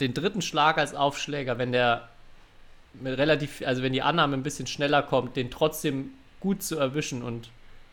den 0.00 0.14
dritten 0.14 0.42
Schlag 0.42 0.78
als 0.78 0.94
Aufschläger, 0.94 1.58
wenn 1.58 1.72
der 1.72 2.08
relativ, 3.04 3.62
also 3.66 3.82
wenn 3.82 3.92
die 3.92 4.02
Annahme 4.02 4.36
ein 4.36 4.42
bisschen 4.44 4.66
schneller 4.68 5.02
kommt, 5.02 5.36
den 5.36 5.50
trotzdem 5.50 6.10
gut 6.44 6.62
zu 6.62 6.76
erwischen 6.76 7.22
und 7.22 7.48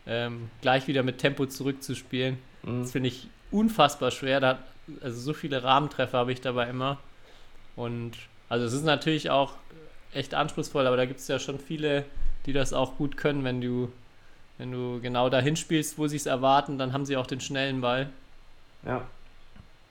ähm, 0.05 0.49
gleich 0.59 0.87
wieder 0.87 1.03
mit 1.03 1.19
Tempo 1.19 1.45
zurückzuspielen. 1.45 2.37
Mhm. 2.63 2.81
Das 2.81 2.91
finde 2.91 3.07
ich 3.07 3.27
unfassbar 3.49 4.11
schwer. 4.11 4.41
Da 4.41 4.59
also 5.01 5.19
so 5.21 5.33
viele 5.33 5.63
Rahmentreffer 5.63 6.17
habe 6.17 6.33
ich 6.33 6.41
dabei 6.41 6.69
immer. 6.69 6.97
Und 7.77 8.11
also 8.49 8.65
es 8.65 8.73
ist 8.73 8.83
natürlich 8.83 9.29
auch 9.29 9.53
echt 10.13 10.33
anspruchsvoll, 10.33 10.85
aber 10.85 10.97
da 10.97 11.05
gibt 11.05 11.21
es 11.21 11.29
ja 11.29 11.39
schon 11.39 11.59
viele, 11.59 12.03
die 12.45 12.51
das 12.51 12.73
auch 12.73 12.97
gut 12.97 13.15
können, 13.15 13.45
wenn 13.45 13.61
du, 13.61 13.89
wenn 14.57 14.73
du 14.73 14.99
genau 15.01 15.29
dahin 15.29 15.55
spielst, 15.55 15.97
wo 15.97 16.07
sie 16.07 16.17
es 16.17 16.25
erwarten, 16.25 16.77
dann 16.77 16.91
haben 16.91 17.05
sie 17.05 17.15
auch 17.15 17.27
den 17.27 17.39
schnellen 17.39 17.79
Ball. 17.79 18.09
Ja, 18.85 19.07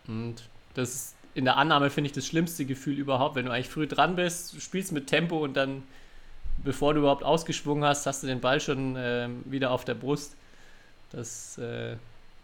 Und 0.07 0.43
das 0.75 0.95
ist 0.95 1.17
in 1.33 1.45
der 1.45 1.57
Annahme, 1.57 1.89
finde 1.89 2.09
ich, 2.09 2.13
das 2.13 2.27
schlimmste 2.27 2.67
Gefühl 2.67 2.99
überhaupt, 2.99 3.37
wenn 3.37 3.47
du 3.47 3.53
eigentlich 3.53 3.69
früh 3.69 3.87
dran 3.87 4.17
bist, 4.17 4.61
spielst 4.61 4.93
mit 4.93 5.07
Tempo 5.07 5.39
und 5.39 5.57
dann, 5.57 5.85
bevor 6.65 6.95
du 6.95 7.01
überhaupt 7.01 7.25
ausgeschwungen 7.25 7.85
hast, 7.85 8.07
hast 8.07 8.23
du 8.23 8.27
den 8.27 8.41
Ball 8.41 8.61
schon 8.61 8.97
ähm, 8.99 9.43
wieder 9.47 9.71
auf 9.71 9.85
der 9.85 9.95
Brust. 9.95 10.37
Das 11.11 11.59
äh, 11.59 11.97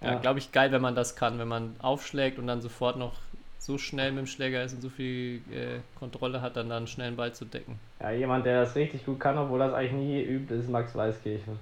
ja, 0.03 0.15
Ja. 0.15 0.21
glaube 0.21 0.39
ich, 0.41 0.53
geil, 0.53 0.73
wenn 0.73 0.83
man 0.83 0.95
das 0.95 1.17
kann, 1.17 1.39
wenn 1.39 1.49
man 1.49 1.77
aufschlägt 1.81 2.39
und 2.39 2.47
dann 2.47 2.61
sofort 2.63 2.97
noch 2.99 3.15
so 3.59 3.79
schnell 3.79 4.13
mit 4.13 4.21
dem 4.21 4.27
Schläger 4.27 4.63
ist 4.65 4.75
und 4.75 4.81
so 4.83 4.91
viel 4.91 5.43
äh, 5.53 5.81
Kontrolle 5.99 6.41
hat, 6.43 6.57
dann 6.57 6.69
dann 6.69 6.87
schnell 6.87 7.09
einen 7.09 7.17
Ball 7.17 7.35
zu 7.35 7.45
decken. 7.45 7.81
ja, 8.01 8.11
jemand, 8.11 8.47
der 8.47 8.63
das 8.63 8.75
richtig 8.77 9.05
gut 9.05 9.21
kann, 9.21 9.39
obwohl 9.39 9.59
das 9.59 9.73
eigentlich 9.75 9.93
nie 9.93 10.23
übt, 10.23 10.55
ist 10.55 10.69
Max 10.69 10.95
Weißkirchen. 10.95 11.59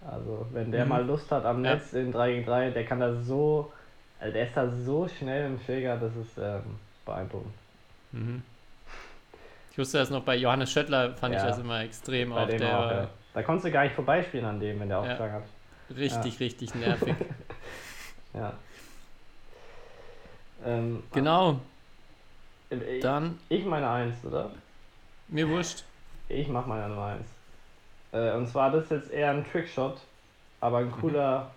Also, 0.00 0.46
wenn 0.52 0.70
der 0.70 0.84
Mhm. 0.84 0.88
mal 0.88 1.04
Lust 1.04 1.30
hat 1.32 1.44
am 1.44 1.62
Ja. 1.64 1.72
Netz 1.74 1.92
in 1.92 2.12
3 2.12 2.32
gegen 2.32 2.46
3, 2.46 2.70
der 2.70 2.84
kann 2.86 3.00
da 3.00 3.14
so, 3.22 3.72
also 4.18 4.32
der 4.32 4.44
ist 4.46 4.56
da 4.56 4.70
so 4.70 5.08
schnell 5.08 5.46
im 5.46 5.58
Schläger, 5.60 5.96
das 5.98 6.14
ist 6.16 6.38
ähm, 6.38 6.78
beeindruckend. 7.04 7.54
Mhm. 8.12 8.42
Ich 9.78 9.80
wusste 9.82 9.98
das 9.98 10.10
noch 10.10 10.24
bei 10.24 10.34
Johannes 10.34 10.72
Schöttler, 10.72 11.14
fand 11.14 11.36
ich 11.36 11.40
Ja. 11.40 11.46
das 11.46 11.58
immer 11.60 11.82
extrem. 11.82 12.30
Bei 12.30 12.42
Auch 12.42 12.48
der 12.48 12.78
auch, 12.80 12.90
ja. 12.90 13.08
Da 13.32 13.42
konntest 13.44 13.66
du 13.66 13.70
gar 13.70 13.84
nicht 13.84 13.94
vorbeispielen 13.94 14.44
an 14.44 14.58
dem, 14.58 14.80
wenn 14.80 14.88
der 14.88 14.98
aufgeschlagen 14.98 15.34
hat. 15.34 15.42
richtig, 15.96 16.40
richtig 16.40 16.74
nervig. 16.74 17.14
Ja. 18.34 18.52
Ähm, 20.66 21.04
genau, 21.12 21.60
ich, 22.70 23.00
dann 23.00 23.38
ich 23.48 23.64
meine 23.64 23.88
Eins, 23.88 24.16
oder? 24.24 24.50
mir 25.28 25.48
wurscht. 25.48 25.84
Ich 26.28 26.48
mach 26.48 26.66
meine 26.66 26.88
Nummer 26.88 27.16
1. 27.16 27.26
Äh, 28.12 28.36
und 28.36 28.48
zwar, 28.48 28.72
das 28.72 28.84
ist 28.84 28.90
jetzt 28.90 29.10
eher 29.12 29.30
ein 29.30 29.46
Trickshot, 29.50 29.98
aber 30.60 30.78
ein 30.78 30.90
cooler, 30.90 31.52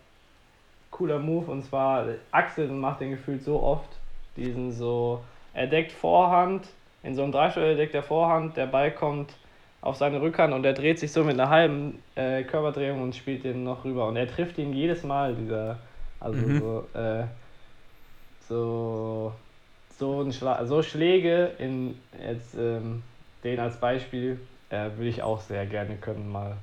cooler 0.92 1.18
Move. 1.18 1.50
Und 1.52 1.64
zwar, 1.66 2.06
Axel 2.30 2.68
macht 2.68 3.02
den 3.02 3.10
gefühlt 3.10 3.44
so 3.44 3.62
oft, 3.64 3.90
diesen 4.38 4.72
so, 4.72 5.24
er 5.56 5.66
deckt 5.66 5.92
Vorhand, 5.92 6.68
in 7.04 7.16
so 7.16 7.24
einem 7.24 7.32
Dreischritt 7.32 7.78
deckt 7.78 7.96
er 7.96 8.04
Vorhand, 8.04 8.58
der 8.58 8.68
Ball 8.68 8.92
kommt 8.92 9.32
auf 9.82 9.96
seine 9.96 10.22
Rückhand 10.22 10.54
und 10.54 10.64
er 10.64 10.74
dreht 10.74 11.00
sich 11.00 11.12
so 11.12 11.24
mit 11.24 11.40
einer 11.40 11.50
halben 11.50 12.00
äh, 12.16 12.44
Körperdrehung 12.44 13.02
und 13.02 13.16
spielt 13.16 13.44
den 13.44 13.64
noch 13.64 13.84
rüber. 13.84 14.08
Und 14.08 14.16
er 14.16 14.28
trifft 14.28 14.58
ihn 14.60 14.74
jedes 14.74 15.04
Mal, 15.04 15.34
dieser, 15.36 15.80
also 16.20 16.38
Mhm. 16.38 16.60
so, 16.60 17.00
äh, 17.00 17.24
so, 18.48 19.34
so, 19.98 20.22
ein 20.22 20.32
Schla 20.34 20.66
so 20.66 20.84
Schläge 20.84 21.52
in 21.58 21.96
jetzt 22.24 22.56
ähm, 22.56 23.02
den 23.44 23.60
als 23.60 23.78
Beispiel 23.78 24.40
äh, 24.70 24.90
würde 24.96 25.10
ich 25.10 25.24
auch 25.24 25.42
sehr 25.42 25.66
gerne 25.66 25.96
können 25.96 26.32
mal. 26.32 26.58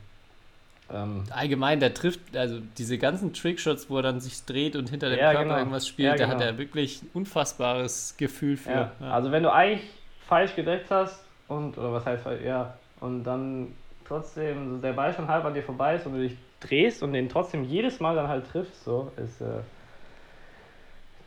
Ähm, 0.93 1.25
Allgemein, 1.31 1.81
der 1.81 1.93
trifft, 1.93 2.37
also 2.37 2.61
diese 2.79 2.97
ganzen 2.99 3.33
Trickshots, 3.35 3.91
wo 3.91 3.97
er 3.97 4.03
dann 4.03 4.21
sich 4.21 4.45
dreht 4.45 4.75
und 4.77 4.89
hinter 4.89 5.11
dem 5.11 5.19
Ja, 5.19 5.33
Körper 5.33 5.45
genau. 5.45 5.59
irgendwas 5.59 5.87
spielt, 5.87 6.09
Ja, 6.13 6.17
da 6.17 6.29
hat 6.29 6.39
genau. 6.39 6.51
er 6.53 6.59
wirklich 6.59 7.03
ein 7.03 7.11
unfassbares 7.13 8.15
Gefühl 8.17 8.57
für. 8.57 8.71
Ja. 8.71 8.93
Also 9.01 9.31
wenn 9.33 9.43
du 9.43 9.53
eigentlich 9.53 9.89
falsch 10.29 10.55
gedeckt 10.55 10.91
hast 10.91 11.25
und 11.49 11.77
oder 11.79 11.93
was 11.95 12.05
heißt 12.07 12.25
ja 12.45 12.75
und 13.01 13.25
dann 13.25 13.75
trotzdem 14.07 14.71
so 14.71 14.77
der 14.79 14.93
Ball 14.93 15.13
schon 15.15 15.27
halb 15.29 15.45
an 15.45 15.55
dir 15.55 15.63
vorbei 15.63 15.97
ist 15.97 16.07
und 16.07 16.13
du 16.15 16.21
dich 16.21 16.37
drehst 16.61 17.03
und 17.03 17.13
den 17.13 17.29
trotzdem 17.29 17.65
jedes 17.65 17.99
Mal 18.01 18.15
dann 18.15 18.29
halt 18.29 18.47
triffst, 18.51 18.85
so 18.85 19.11
ist 19.17 19.41
äh, 19.41 19.47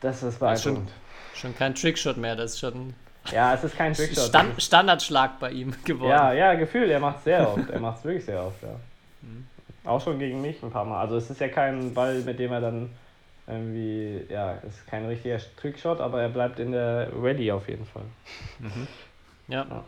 das 0.02 0.24
ist 0.24 0.24
ist 0.24 0.40
schon- 0.40 0.40
beeindruckend. 0.76 0.92
Schon 1.34 1.56
kein 1.56 1.76
Trickshot 1.76 2.18
mehr, 2.18 2.36
das 2.36 2.52
ist 2.54 2.60
schon 2.60 2.94
Ja, 3.32 3.54
es 3.54 3.64
ist 3.64 3.78
kein 3.78 3.94
Trickshot. 3.94 4.26
Stand, 4.26 4.62
Standardschlag 4.62 5.40
bei 5.40 5.52
ihm 5.52 5.74
geworden. 5.86 6.10
Ja, 6.10 6.34
ja, 6.34 6.54
Gefühl, 6.56 6.90
er 6.90 7.00
macht 7.00 7.20
es 7.20 7.24
sehr 7.26 7.48
oft. 7.48 7.70
Er 7.70 7.80
macht 7.80 8.00
es 8.00 8.04
wirklich 8.04 8.26
sehr 8.26 8.44
oft, 8.44 8.62
ja. 8.62 8.70
Mhm. 9.24 9.46
Auch 9.86 10.02
schon 10.02 10.18
gegen 10.18 10.42
mich 10.42 10.62
ein 10.64 10.72
paar 10.72 10.84
Mal. 10.84 11.00
Also 11.00 11.16
es 11.18 11.30
ist 11.30 11.40
ja 11.40 11.48
kein 11.48 11.94
Ball, 11.94 12.16
mit 12.22 12.40
dem 12.40 12.52
er 12.52 12.60
dann 12.62 12.90
irgendwie, 13.48 14.26
ja, 14.30 14.56
es 14.68 14.76
ist 14.78 14.88
kein 14.88 15.06
richtiger 15.06 15.40
Trickshot, 15.58 16.00
aber 16.00 16.22
er 16.22 16.30
bleibt 16.30 16.60
in 16.60 16.72
der 16.72 17.10
Ready 17.22 17.52
auf 17.52 17.68
jeden 17.68 17.86
Fall. 17.86 18.04
Ja. 19.48 19.84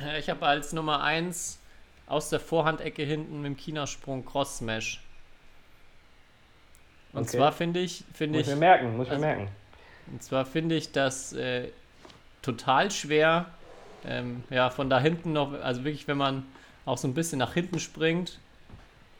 Äh, 0.00 0.18
Ich 0.18 0.28
habe 0.30 0.46
als 0.46 0.72
Nummer 0.72 1.02
1 1.02 1.58
aus 2.06 2.30
der 2.30 2.40
Vorhandecke 2.40 3.02
hinten 3.02 3.42
mit 3.42 3.46
dem 3.52 3.56
China-Sprung 3.56 4.24
Cross 4.24 4.58
Smash. 4.58 5.02
Und 7.12 7.22
Okay. 7.22 7.38
zwar 7.38 7.52
finde 7.52 7.80
ich, 7.80 8.04
finde 8.14 8.38
Muss 8.38 8.46
ich, 8.46 8.52
ich 8.52 8.58
mir 8.58 8.60
merken, 8.60 8.96
muss 8.96 9.06
ich 9.06 9.12
also- 9.12 9.20
mir 9.24 9.34
merken. 9.36 9.48
und 10.12 10.22
zwar 10.22 10.44
finde 10.44 10.74
ich 10.76 10.92
das 10.92 11.32
äh, 11.32 11.68
total 12.42 12.90
schwer, 12.90 13.46
ähm, 14.04 14.44
ja, 14.50 14.70
von 14.70 14.88
da 14.90 15.00
hinten 15.00 15.32
noch, 15.32 15.52
also 15.54 15.84
wirklich, 15.84 16.06
wenn 16.06 16.18
man 16.18 16.46
auch 16.84 16.98
so 16.98 17.08
ein 17.08 17.14
bisschen 17.14 17.38
nach 17.38 17.54
hinten 17.54 17.78
springt, 17.80 18.38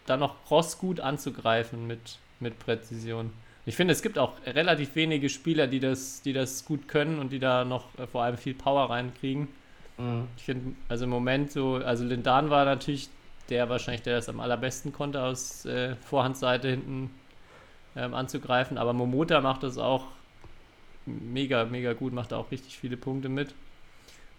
dann 0.06 0.20
noch 0.20 0.36
Cross 0.46 0.78
gut 0.78 1.00
anzugreifen 1.00 1.86
mit, 1.86 2.18
mit 2.40 2.58
Präzision. 2.58 3.32
Ich 3.66 3.76
finde, 3.76 3.92
es 3.92 4.02
gibt 4.02 4.18
auch 4.18 4.32
relativ 4.46 4.94
wenige 4.94 5.28
Spieler, 5.28 5.66
die 5.66 5.80
das, 5.80 6.22
die 6.22 6.32
das 6.32 6.64
gut 6.64 6.88
können 6.88 7.18
und 7.18 7.32
die 7.32 7.38
da 7.38 7.64
noch 7.64 7.86
äh, 7.98 8.06
vor 8.06 8.22
allem 8.22 8.38
viel 8.38 8.54
Power 8.54 8.88
reinkriegen. 8.88 9.48
Mhm. 9.98 10.28
Ich 10.36 10.44
finde, 10.44 10.74
also 10.88 11.04
im 11.04 11.10
Moment 11.10 11.52
so, 11.52 11.74
also 11.74 12.04
Lindan 12.04 12.50
war 12.50 12.64
natürlich 12.64 13.10
der 13.50 13.68
wahrscheinlich, 13.68 14.02
der 14.02 14.16
das 14.16 14.28
am 14.28 14.40
allerbesten 14.40 14.92
konnte, 14.92 15.22
aus 15.22 15.64
äh, 15.64 15.96
Vorhandseite 15.96 16.68
hinten 16.68 17.10
ähm, 17.96 18.14
anzugreifen. 18.14 18.78
Aber 18.78 18.92
Momota 18.92 19.40
macht 19.40 19.62
das 19.62 19.78
auch 19.78 20.06
mega, 21.06 21.64
mega 21.64 21.92
gut, 21.94 22.12
macht 22.12 22.32
auch 22.32 22.50
richtig 22.50 22.78
viele 22.78 22.96
Punkte 22.96 23.28
mit. 23.28 23.54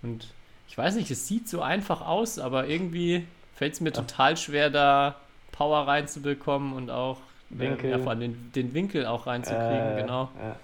Und 0.02 0.28
ich 0.68 0.78
weiß 0.78 0.96
nicht, 0.96 1.12
es 1.12 1.28
sieht 1.28 1.50
so 1.50 1.62
einfach 1.62 2.02
aus, 2.02 2.40
aber 2.40 2.68
irgendwie 2.68 3.26
fällt 3.56 3.74
es 3.74 3.82
mir 3.82 3.92
total 3.92 4.38
schwer, 4.38 4.70
da 4.70 5.16
Power 5.52 5.88
reinzubekommen 5.88 6.74
und 6.74 6.90
auch 6.90 7.18
Winkel. 7.50 7.90
ja, 7.90 7.98
vor 8.00 8.10
allem 8.12 8.20
den, 8.20 8.52
den 8.54 8.74
Winkel 8.74 9.06
auch 9.06 9.28
reinzukriegen, 9.28 9.98
Äh, 9.98 10.02
genau. 10.02 10.30
Ja. 10.42 10.56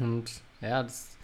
Und 0.00 0.30
ja, 0.60 0.82
das 0.82 1.16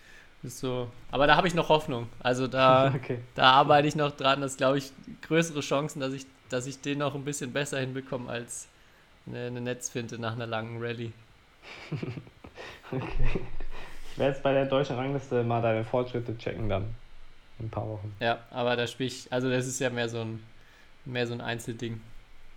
ist 0.42 0.58
so. 0.61 0.88
Aber 1.11 1.26
da 1.26 1.36
habe 1.36 1.48
ich 1.48 1.54
noch 1.54 1.68
Hoffnung. 1.68 2.08
Also 2.20 2.46
da, 2.46 2.92
Okay. 2.96 3.18
da 3.34 3.52
arbeite 3.52 3.88
ich 3.88 3.96
noch 3.96 4.12
dran. 4.12 4.40
Das 4.40 4.56
glaube 4.56 4.78
ich 4.78 4.92
größere 5.22 5.61
Chancen, 5.61 6.00
dass 6.00 6.12
ich, 6.12 6.26
dass 6.48 6.66
ich 6.66 6.80
den 6.80 6.98
noch 6.98 7.14
ein 7.14 7.24
bisschen 7.24 7.52
besser 7.52 7.78
hinbekomme 7.80 8.30
als 8.30 8.68
eine, 9.26 9.46
eine 9.46 9.61
Netzfinte 9.61 10.18
nach 10.18 10.32
einer 10.32 10.46
langen 10.46 10.82
Rallye. 10.82 11.12
okay. 12.92 13.40
Ich 14.12 14.18
werde 14.18 14.32
jetzt 14.32 14.42
bei 14.42 14.52
der 14.52 14.66
deutschen 14.66 14.96
Rangliste 14.96 15.42
mal 15.44 15.62
deine 15.62 15.84
Fortschritte 15.84 16.36
checken 16.36 16.68
dann. 16.68 16.94
In 17.58 17.66
ein 17.66 17.70
paar 17.70 17.86
Wochen. 17.86 18.14
Ja, 18.20 18.38
aber 18.50 18.74
da 18.76 18.86
spiele 18.86 19.08
ich, 19.08 19.30
also 19.32 19.50
das 19.50 19.66
ist 19.66 19.78
ja 19.80 19.90
mehr 19.90 20.08
so 20.08 20.20
ein, 20.22 20.42
mehr 21.04 21.26
so 21.26 21.34
ein 21.34 21.40
Einzelding. 21.42 22.00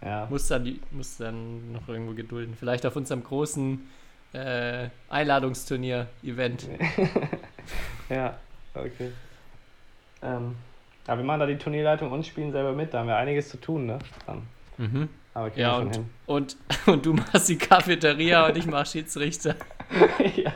Ja. 0.03 0.27
Muss 0.29 0.47
dann, 0.47 0.65
die, 0.65 0.81
muss 0.91 1.17
dann 1.17 1.71
noch 1.71 1.87
irgendwo 1.87 2.13
gedulden. 2.13 2.55
Vielleicht 2.59 2.85
auf 2.85 2.95
unserem 2.95 3.23
großen 3.23 3.87
äh, 4.33 4.89
Einladungsturnier-Event. 5.09 6.67
Ja, 8.09 8.37
okay. 8.73 9.11
Ähm, 10.21 10.55
aber 11.07 11.17
wir 11.21 11.25
machen 11.25 11.39
da 11.39 11.45
die 11.45 11.57
Turnierleitung 11.57 12.11
und 12.11 12.25
spielen 12.25 12.51
selber 12.51 12.73
mit. 12.73 12.93
Da 12.93 12.99
haben 12.99 13.07
wir 13.07 13.15
einiges 13.15 13.49
zu 13.49 13.57
tun, 13.59 13.85
ne? 13.85 13.99
Dann. 14.25 14.43
Mhm. 14.77 15.09
Aber 15.33 15.49
kriegen 15.49 15.61
Ja, 15.61 15.77
wir 15.79 15.85
und, 15.85 15.95
hin. 15.95 16.09
und, 16.25 16.57
und 16.85 17.05
du 17.05 17.13
machst 17.13 17.49
die 17.49 17.57
Cafeteria 17.57 18.47
und 18.47 18.57
ich 18.57 18.65
mach 18.65 18.85
Schiedsrichter. 18.85 19.55
ja. 20.35 20.53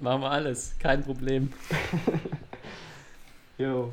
Machen 0.00 0.22
wir 0.22 0.30
alles, 0.30 0.76
kein 0.78 1.02
Problem. 1.02 1.52
Jo. 3.58 3.92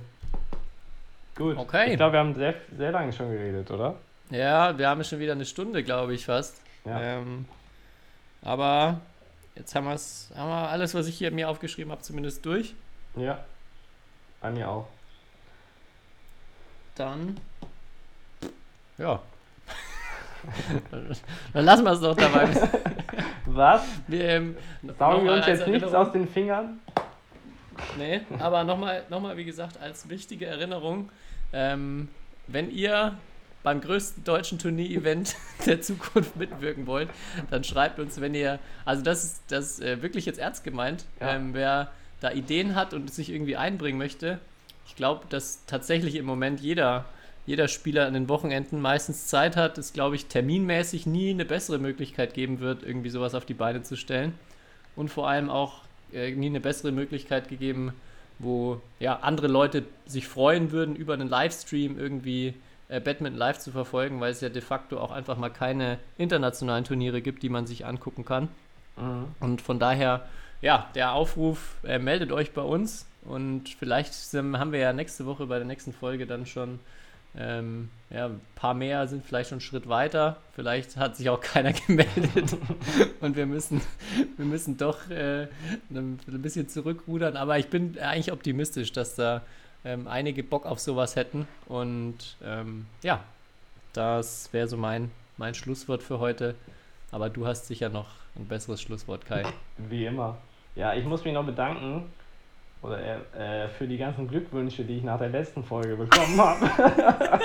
Gut. 1.36 1.58
Okay. 1.58 1.92
Ich 1.92 1.98
glaube, 1.98 2.14
wir 2.14 2.20
haben 2.20 2.36
sehr, 2.36 2.56
sehr 2.78 2.92
lange 2.92 3.12
schon 3.12 3.32
geredet, 3.32 3.70
oder? 3.72 3.96
Ja, 4.30 4.78
wir 4.78 4.88
haben 4.88 5.04
schon 5.04 5.20
wieder 5.20 5.34
eine 5.34 5.46
Stunde, 5.46 5.84
glaube 5.84 6.14
ich, 6.14 6.26
fast. 6.26 6.62
Ja. 6.86 7.02
Ähm, 7.02 7.46
aber 8.42 9.00
jetzt 9.56 9.74
haben, 9.76 9.86
wir's, 9.86 10.32
haben 10.36 10.50
wir 10.50 10.70
alles, 10.70 10.94
was 10.94 11.08
ich 11.08 11.18
hier 11.18 11.32
mir 11.32 11.50
aufgeschrieben 11.50 11.92
habe, 11.92 12.02
zumindest 12.02 12.46
durch. 12.46 12.76
Ja. 13.16 13.44
Bei 14.42 14.52
mir 14.52 14.70
auch. 14.70 14.88
Dann. 16.96 17.40
Ja. 19.00 19.20
Dann 21.54 21.66
lassen 21.66 21.84
wir 21.84 21.94
es 21.94 22.02
doch 22.02 22.16
dabei. 22.16 22.48
Was? 23.48 23.82
Wir, 24.08 24.30
ähm, 24.30 24.58
Saugen 25.00 25.26
wir 25.26 25.34
uns 25.34 25.48
jetzt 25.48 25.68
nichts 25.68 25.92
aus 25.96 26.12
den 26.12 26.28
Fingern? 26.28 26.80
Nee, 27.98 28.22
aber 28.40 28.64
nochmal, 28.64 29.04
noch 29.10 29.22
mal, 29.22 29.38
wie 29.38 29.46
gesagt, 29.46 29.80
als 29.82 30.10
wichtige 30.10 30.46
Erinnerung, 30.46 31.10
ähm, 31.54 32.08
wenn 32.48 32.70
ihr 32.72 33.18
beim 33.64 33.80
größten 33.80 34.24
deutschen 34.26 34.60
Turnier-Event 34.60 35.36
der 35.66 35.82
Zukunft 35.82 36.36
mitwirken 36.36 36.86
wollt, 36.86 37.10
dann 37.50 37.64
schreibt 37.64 38.00
uns, 38.00 38.20
wenn 38.20 38.34
ihr, 38.36 38.60
also 38.86 39.04
das 39.04 39.24
ist 39.24 39.44
das 39.48 39.72
ist, 39.80 39.82
äh, 39.82 40.02
wirklich 40.02 40.26
jetzt 40.26 40.40
ernst 40.40 40.64
gemeint, 40.64 41.06
Ja. 41.22 41.36
ähm, 41.36 41.54
wer 41.54 41.92
da 42.20 42.32
Ideen 42.32 42.76
hat 42.76 42.94
und 42.94 43.14
sich 43.14 43.30
irgendwie 43.30 43.56
einbringen 43.58 43.98
möchte. 43.98 44.40
Ich 44.86 44.96
glaube, 44.96 45.26
dass 45.30 45.66
tatsächlich 45.66 46.16
im 46.16 46.26
Moment 46.26 46.60
jeder, 46.60 47.06
jeder 47.46 47.68
Spieler 47.70 48.06
an 48.06 48.14
den 48.14 48.28
Wochenenden 48.30 48.82
meistens 48.82 49.28
Zeit 49.28 49.56
hat, 49.56 49.78
es 49.78 49.94
glaube 49.94 50.16
ich 50.16 50.26
terminmäßig 50.26 51.06
nie 51.06 51.30
eine 51.30 51.46
bessere 51.46 51.80
Möglichkeit 51.80 52.34
geben 52.34 52.60
wird, 52.60 52.84
irgendwie 52.84 53.10
sowas 53.10 53.34
auf 53.36 53.46
die 53.46 53.54
Beine 53.54 53.82
zu 53.84 53.96
stellen. 53.96 54.34
Und 54.96 55.10
vor 55.10 55.28
allem 55.30 55.50
auch 55.50 55.82
äh, 56.14 56.32
nie 56.32 56.48
eine 56.48 56.60
bessere 56.60 56.92
Möglichkeit 56.92 57.50
gegeben, 57.50 57.94
wo 58.40 58.82
ja 59.00 59.20
andere 59.22 59.48
Leute 59.48 59.84
sich 60.06 60.28
freuen 60.28 60.72
würden, 60.72 60.96
über 60.96 61.14
einen 61.14 61.30
Livestream 61.30 61.98
irgendwie 62.00 62.54
äh, 62.90 63.00
Badminton 63.00 63.38
live 63.38 63.60
zu 63.60 63.72
verfolgen, 63.72 64.20
weil 64.20 64.32
es 64.32 64.42
ja 64.42 64.50
de 64.50 64.62
facto 64.62 65.00
auch 65.00 65.12
einfach 65.12 65.38
mal 65.38 65.50
keine 65.50 66.00
internationalen 66.18 66.84
Turniere 66.84 67.22
gibt, 67.22 67.44
die 67.44 67.50
man 67.50 67.66
sich 67.66 67.86
angucken 67.86 68.26
kann. 68.26 68.50
Mhm. 68.98 69.26
Und 69.40 69.62
von 69.62 69.80
daher, 69.80 70.28
ja, 70.62 70.90
der 70.96 71.14
Aufruf, 71.14 71.78
äh, 71.84 72.00
meldet 72.00 72.32
euch 72.32 72.52
bei 72.54 72.62
uns 72.62 73.08
und 73.26 73.70
vielleicht 73.70 74.14
haben 74.14 74.72
wir 74.72 74.80
ja 74.80 74.94
nächste 74.94 75.26
Woche 75.26 75.48
bei 75.48 75.58
der 75.58 75.68
nächsten 75.68 75.94
Folge 75.94 76.28
dann 76.28 76.46
schon 76.46 76.80
ähm, 77.36 77.90
ja, 78.10 78.28
ein 78.28 78.42
paar 78.56 78.74
mehr 78.74 79.08
sind 79.08 79.26
vielleicht 79.26 79.50
schon 79.50 79.56
einen 79.56 79.62
Schritt 79.62 79.90
weiter. 79.90 80.38
Vielleicht 80.54 80.98
hat 80.98 81.16
sich 81.16 81.30
auch 81.30 81.42
keiner 81.42 81.74
gemeldet 81.74 82.56
und 83.22 83.36
wir 83.36 83.46
müssen, 83.46 83.82
wir 84.38 84.46
müssen 84.46 84.78
doch 84.78 85.10
äh, 85.10 85.48
ein 85.90 86.20
bisschen 86.28 86.70
zurückrudern. 86.70 87.36
Aber 87.38 87.58
ich 87.58 87.70
bin 87.70 87.98
eigentlich 88.00 88.32
optimistisch, 88.32 88.92
dass 88.92 89.16
da 89.16 89.42
ähm, 89.84 90.08
einige 90.08 90.44
Bock 90.44 90.66
auf 90.66 90.80
sowas 90.80 91.16
hätten. 91.16 91.48
Und 91.68 92.38
ähm, 92.44 92.86
ja, 93.02 93.24
das 93.94 94.54
wäre 94.54 94.68
so 94.68 94.78
mein, 94.78 95.12
mein 95.38 95.56
Schlusswort 95.56 96.04
für 96.04 96.20
heute. 96.20 96.56
Aber 97.12 97.30
du 97.30 97.48
hast 97.48 97.68
sicher 97.68 97.90
noch 97.90 98.10
ein 98.36 98.48
besseres 98.48 98.82
Schlusswort, 98.82 99.26
Kai. 99.26 99.44
Wie 99.78 100.06
immer. 100.06 100.38
Ja, 100.76 100.94
ich 100.94 101.06
muss 101.06 101.24
mich 101.24 101.34
noch 101.34 101.46
bedanken 101.46 102.06
oder 102.84 103.00
äh, 103.00 103.70
für 103.70 103.88
die 103.88 103.98
ganzen 103.98 104.28
Glückwünsche, 104.28 104.84
die 104.84 104.98
ich 104.98 105.04
nach 105.04 105.18
der 105.18 105.30
letzten 105.30 105.64
Folge 105.64 105.96
bekommen 105.96 106.38
habe. 106.38 106.70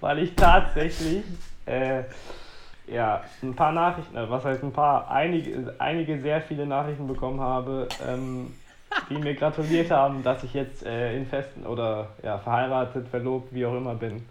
Weil 0.00 0.18
ich 0.18 0.34
tatsächlich 0.34 1.22
äh, 1.64 2.02
ja, 2.86 3.24
ein 3.42 3.54
paar 3.54 3.72
Nachrichten, 3.72 4.16
äh, 4.16 4.28
was 4.28 4.44
heißt 4.44 4.62
ein 4.62 4.72
paar, 4.72 5.10
einige, 5.10 5.74
einige 5.78 6.20
sehr 6.20 6.42
viele 6.42 6.66
Nachrichten 6.66 7.06
bekommen 7.06 7.40
habe, 7.40 7.88
ähm, 8.06 8.52
die 9.08 9.16
mir 9.16 9.34
gratuliert 9.34 9.90
haben, 9.90 10.22
dass 10.22 10.42
ich 10.44 10.52
jetzt 10.52 10.84
äh, 10.84 11.16
in 11.16 11.26
festen 11.26 11.64
oder 11.64 12.08
ja, 12.22 12.38
verheiratet, 12.38 13.08
verlobt, 13.08 13.54
wie 13.54 13.64
auch 13.64 13.76
immer 13.76 13.94
bin. 13.94 14.24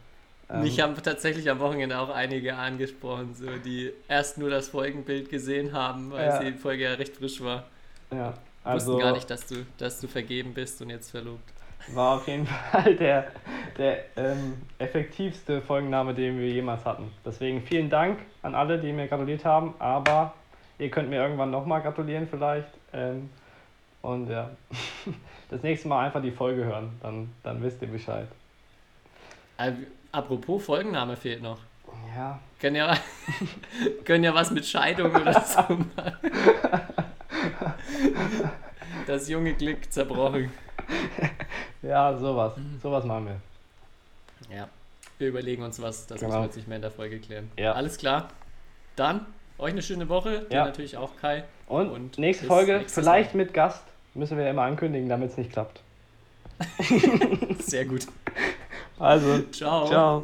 Ähm, 0.49 0.61
Mich 0.61 0.79
haben 0.81 0.95
tatsächlich 1.01 1.49
am 1.49 1.59
Wochenende 1.59 1.97
auch 1.97 2.09
einige 2.09 2.55
angesprochen, 2.55 3.33
so, 3.33 3.47
die 3.65 3.91
erst 4.07 4.37
nur 4.37 4.49
das 4.49 4.69
Folgenbild 4.69 5.29
gesehen 5.29 5.73
haben, 5.73 6.11
weil 6.11 6.27
ja. 6.27 6.39
die 6.39 6.53
Folge 6.53 6.83
ja 6.83 6.93
recht 6.93 7.15
frisch 7.15 7.41
war. 7.41 7.63
Ja, 8.11 8.33
also. 8.63 8.93
Wussten 8.93 9.01
gar 9.01 9.13
nicht, 9.13 9.29
dass 9.29 9.45
du, 9.45 9.65
dass 9.77 9.99
du 9.99 10.07
vergeben 10.07 10.53
bist 10.53 10.81
und 10.81 10.89
jetzt 10.89 11.11
verlobt. 11.11 11.53
War 11.93 12.17
auf 12.17 12.27
jeden 12.27 12.47
Fall 12.71 12.95
der, 12.95 13.27
der 13.77 14.05
ähm, 14.15 14.61
effektivste 14.79 15.61
Folgenname, 15.61 16.13
den 16.13 16.39
wir 16.39 16.49
jemals 16.49 16.85
hatten. 16.85 17.11
Deswegen 17.25 17.61
vielen 17.61 17.89
Dank 17.89 18.19
an 18.41 18.55
alle, 18.55 18.79
die 18.79 18.93
mir 18.93 19.07
gratuliert 19.07 19.43
haben, 19.43 19.73
aber 19.79 20.33
ihr 20.79 20.89
könnt 20.89 21.09
mir 21.09 21.21
irgendwann 21.21 21.51
nochmal 21.51 21.81
gratulieren 21.81 22.27
vielleicht. 22.27 22.69
Ähm, 22.93 23.29
und 24.01 24.29
ja, 24.29 24.49
das 25.49 25.61
nächste 25.63 25.87
Mal 25.87 26.05
einfach 26.05 26.21
die 26.21 26.31
Folge 26.31 26.63
hören, 26.63 26.91
dann, 27.01 27.33
dann 27.43 27.61
wisst 27.61 27.81
ihr 27.81 27.87
Bescheid. 27.87 28.27
Apropos 30.11 30.65
Folgenname 30.65 31.15
fehlt 31.15 31.41
noch. 31.41 31.59
Ja. 32.15 32.39
Können 32.59 32.75
ja, 32.75 32.97
können 34.05 34.23
ja 34.23 34.33
was 34.33 34.51
mit 34.51 34.65
Scheidung 34.65 35.13
oder 35.13 35.41
so 35.41 35.61
machen. 35.61 35.91
Das 39.07 39.27
junge 39.27 39.53
Glück 39.53 39.91
zerbrochen. 39.91 40.51
Ja, 41.81 42.17
sowas. 42.17 42.53
Sowas 42.81 43.03
machen 43.05 43.27
wir. 43.27 44.55
Ja. 44.55 44.69
Wir 45.17 45.29
überlegen 45.29 45.63
uns 45.63 45.81
was. 45.81 46.07
Das 46.07 46.19
genau. 46.19 46.29
müssen 46.29 46.41
wir 46.41 46.45
jetzt 46.45 46.55
nicht 46.55 46.67
mehr 46.67 46.77
in 46.77 46.81
der 46.81 46.91
Folge 46.91 47.19
klären. 47.19 47.49
Ja. 47.57 47.73
Alles 47.73 47.97
klar. 47.97 48.29
Dann 48.95 49.25
euch 49.57 49.71
eine 49.71 49.81
schöne 49.81 50.09
Woche. 50.09 50.45
Dir 50.49 50.65
natürlich 50.65 50.97
auch, 50.97 51.11
Kai. 51.19 51.43
Und, 51.67 51.89
Und 51.89 52.17
nächste 52.17 52.45
Folge, 52.45 52.83
vielleicht 52.87 53.33
Mal. 53.33 53.45
mit 53.45 53.53
Gast. 53.53 53.83
Müssen 54.13 54.37
wir 54.37 54.45
ja 54.45 54.51
immer 54.51 54.63
ankündigen, 54.63 55.09
damit 55.09 55.31
es 55.31 55.37
nicht 55.37 55.51
klappt. 55.51 55.81
Sehr 57.59 57.85
gut. 57.85 58.07
Also, 58.99 59.39
ciao. 59.51 59.87
Ciao. 59.87 60.23